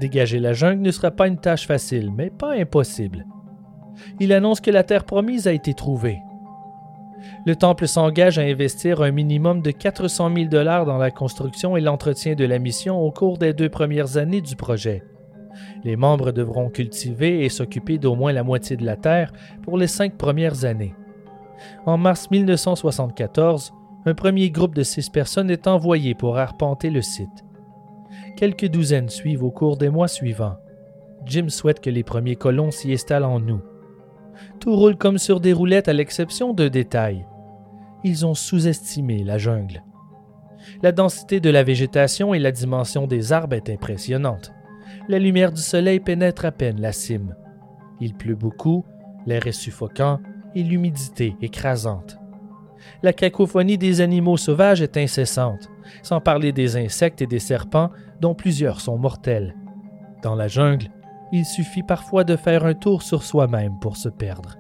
[0.02, 3.24] Dégager la jungle ne sera pas une tâche facile, mais pas impossible.
[4.18, 6.18] Il annonce que la terre promise a été trouvée.
[7.46, 11.80] Le temple s'engage à investir un minimum de 400 000 dollars dans la construction et
[11.80, 15.04] l'entretien de la mission au cours des deux premières années du projet.
[15.84, 19.86] Les membres devront cultiver et s'occuper d'au moins la moitié de la terre pour les
[19.86, 20.96] cinq premières années.
[21.86, 23.72] En mars 1974,
[24.06, 27.44] un premier groupe de six personnes est envoyé pour arpenter le site.
[28.42, 30.56] Quelques douzaines suivent au cours des mois suivants.
[31.26, 33.62] Jim souhaite que les premiers colons s'y installent en août.
[34.58, 37.24] Tout roule comme sur des roulettes à l'exception de détails.
[38.02, 39.84] Ils ont sous-estimé la jungle.
[40.82, 44.52] La densité de la végétation et la dimension des arbres est impressionnante.
[45.06, 47.36] La lumière du soleil pénètre à peine la cime.
[48.00, 48.84] Il pleut beaucoup,
[49.24, 50.18] l'air est suffocant
[50.56, 52.18] et l'humidité écrasante.
[53.04, 55.70] La cacophonie des animaux sauvages est incessante,
[56.02, 57.90] sans parler des insectes et des serpents
[58.20, 59.54] dont plusieurs sont mortels.
[60.22, 60.88] Dans la jungle,
[61.32, 64.56] il suffit parfois de faire un tour sur soi-même pour se perdre.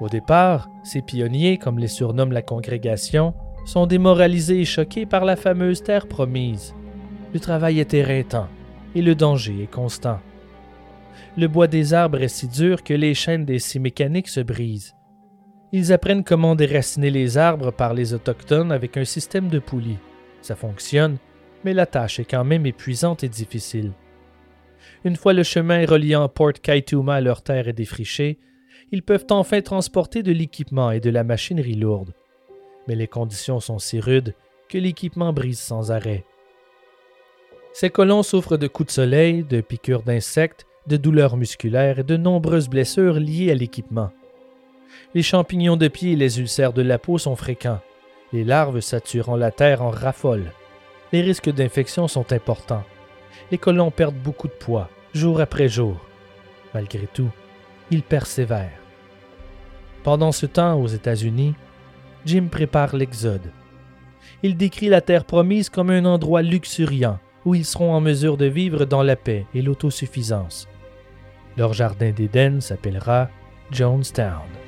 [0.00, 3.34] Au départ, ces pionniers, comme les surnomme la congrégation,
[3.66, 6.74] sont démoralisés et choqués par la fameuse terre promise.
[7.34, 8.48] Le travail est éreintant
[8.94, 10.20] et le danger est constant.
[11.36, 14.94] Le bois des arbres est si dur que les chaînes des scies mécaniques se brisent.
[15.72, 19.98] Ils apprennent comment déraciner les arbres par les autochtones avec un système de poulies.
[20.42, 21.18] Ça fonctionne,
[21.64, 23.92] mais la tâche est quand même épuisante et difficile.
[25.04, 28.38] Une fois le chemin reliant Port Kaituma à leur terre est défriché,
[28.90, 32.14] ils peuvent enfin transporter de l'équipement et de la machinerie lourde.
[32.88, 34.34] Mais les conditions sont si rudes
[34.68, 36.24] que l'équipement brise sans arrêt.
[37.72, 42.16] Ces colons souffrent de coups de soleil, de piqûres d'insectes, de douleurs musculaires et de
[42.16, 44.10] nombreuses blessures liées à l'équipement.
[45.14, 47.80] Les champignons de pied et les ulcères de la peau sont fréquents.
[48.32, 50.52] Les larves saturant la terre en raffolent.
[51.12, 52.84] Les risques d'infection sont importants
[53.50, 55.96] les colons perdent beaucoup de poids, jour après jour.
[56.74, 57.30] Malgré tout,
[57.90, 58.78] ils persévèrent.
[60.02, 61.54] Pendant ce temps, aux États-Unis,
[62.24, 63.52] Jim prépare l'Exode.
[64.42, 68.46] Il décrit la terre promise comme un endroit luxuriant où ils seront en mesure de
[68.46, 70.68] vivre dans la paix et l'autosuffisance.
[71.56, 73.28] Leur jardin d'Éden s'appellera
[73.70, 74.59] Jonestown.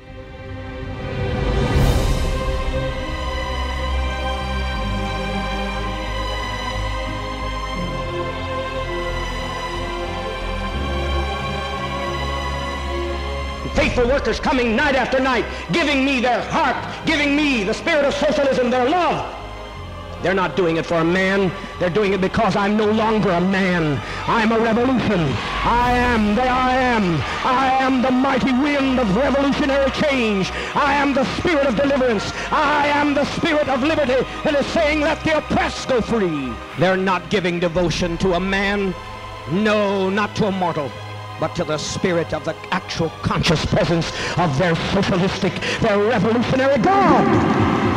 [13.93, 16.75] Faithful workers coming night after night, giving me their heart,
[17.05, 19.39] giving me the spirit of socialism, their love.
[20.23, 21.51] They're not doing it for a man.
[21.79, 24.01] They're doing it because I'm no longer a man.
[24.25, 25.19] I'm a revolution.
[25.63, 27.21] I am the I am.
[27.45, 30.49] I am the mighty wind of revolutionary change.
[30.73, 32.31] I am the spirit of deliverance.
[32.51, 36.51] I am the spirit of liberty that is saying let the oppressed go free.
[36.79, 38.95] They're not giving devotion to a man.
[39.51, 40.89] No, not to a mortal
[41.43, 45.51] but to the spirit of the actual conscious presence of their socialistic,
[45.81, 47.92] their revolutionary God.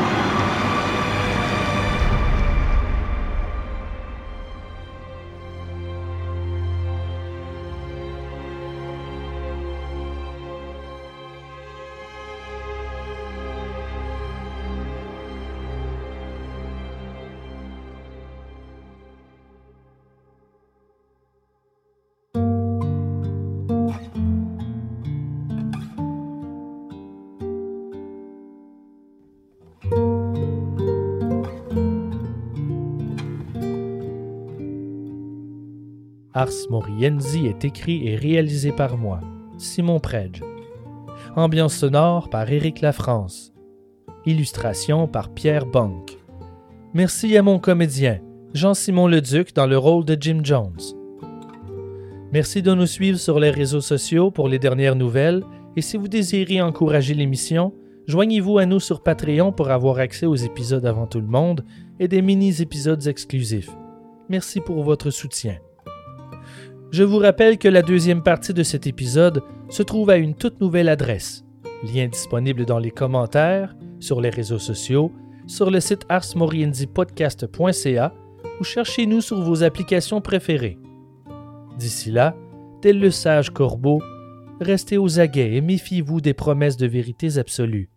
[36.36, 39.22] Ars Morienzi est écrit et réalisé par moi,
[39.56, 40.42] Simon Predge.
[41.34, 43.54] Ambiance sonore par Éric Lafrance.
[44.26, 46.18] Illustration par Pierre Bonk.
[46.92, 48.20] Merci à mon comédien,
[48.52, 50.76] Jean-Simon Leduc, dans le rôle de Jim Jones.
[52.32, 55.42] Merci de nous suivre sur les réseaux sociaux pour les dernières nouvelles
[55.74, 57.72] et si vous désirez encourager l'émission,
[58.06, 61.64] Joignez-vous à nous sur Patreon pour avoir accès aux épisodes avant tout le monde
[61.98, 63.74] et des mini-épisodes exclusifs.
[64.28, 65.56] Merci pour votre soutien.
[66.92, 70.60] Je vous rappelle que la deuxième partie de cet épisode se trouve à une toute
[70.60, 71.44] nouvelle adresse.
[71.82, 75.10] Lien disponible dans les commentaires, sur les réseaux sociaux,
[75.46, 78.12] sur le site arsmorienzipodcast.ca
[78.60, 80.78] ou cherchez-nous sur vos applications préférées.
[81.78, 82.34] D'ici là,
[82.80, 84.00] tel le sage corbeau,
[84.60, 87.90] restez aux aguets et méfiez-vous des promesses de vérités absolues.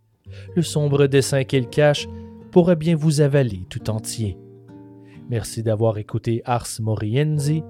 [0.55, 2.07] Le sombre dessein qu'elles cachent
[2.51, 4.37] pourrait bien vous avaler tout entier.
[5.29, 7.63] Merci d'avoir écouté Ars Morienzi,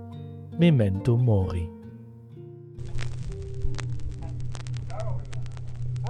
[0.60, 1.70] Memento Mori.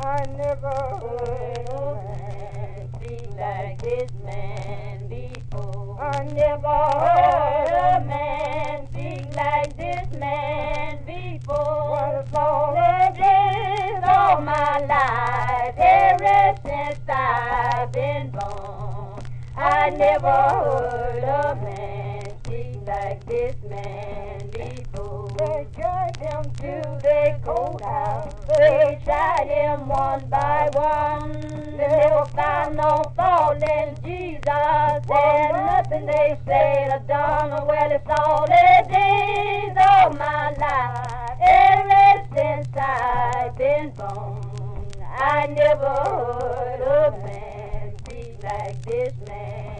[0.02, 6.02] I never heard a man speak like this man before.
[6.02, 11.92] I never heard a man speak like this man before.
[11.92, 19.22] What a all my life, ever since I've been born.
[19.56, 22.09] I never heard a man
[22.90, 25.30] like this man before.
[25.38, 28.34] They dragged him to the courthouse.
[28.58, 31.32] They tried him one by one.
[31.78, 34.50] They never found no fault in Jesus.
[34.50, 37.68] And nothing they said or done.
[37.68, 41.38] Well, it's all the days of my life.
[41.42, 44.42] Ever since I've been born.
[45.16, 49.79] I never heard a man speak like this man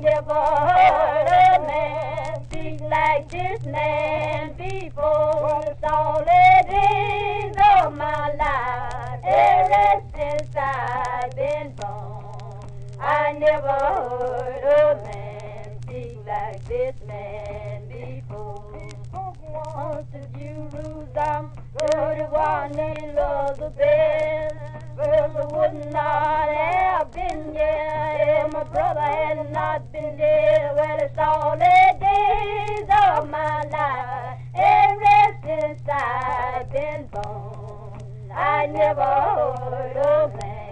[0.00, 5.62] never man speak like this man before.
[5.66, 12.64] It's all the days of my life, ever since I've been born.
[13.00, 18.87] I never heard a man speak like this man before.
[19.12, 20.06] Once
[20.38, 24.54] Jerusalem, the one he loved the best.
[24.96, 30.72] Well, I would not have been there if my brother had not been there.
[30.76, 38.32] Well, it's all the days of my life, ever since I've been born.
[38.34, 40.67] I never heard a man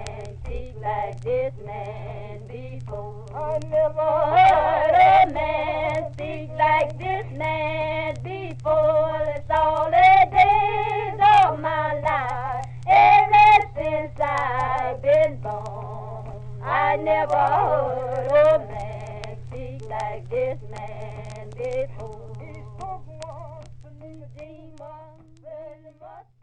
[0.57, 3.27] speak like this man before.
[3.35, 9.23] I never heard a man speak like this man before.
[9.37, 16.41] It's all the days of my life, ever since I've been born.
[16.63, 22.33] I never heard a man speak like this man before.
[22.41, 26.36] He spoke once to he must be born.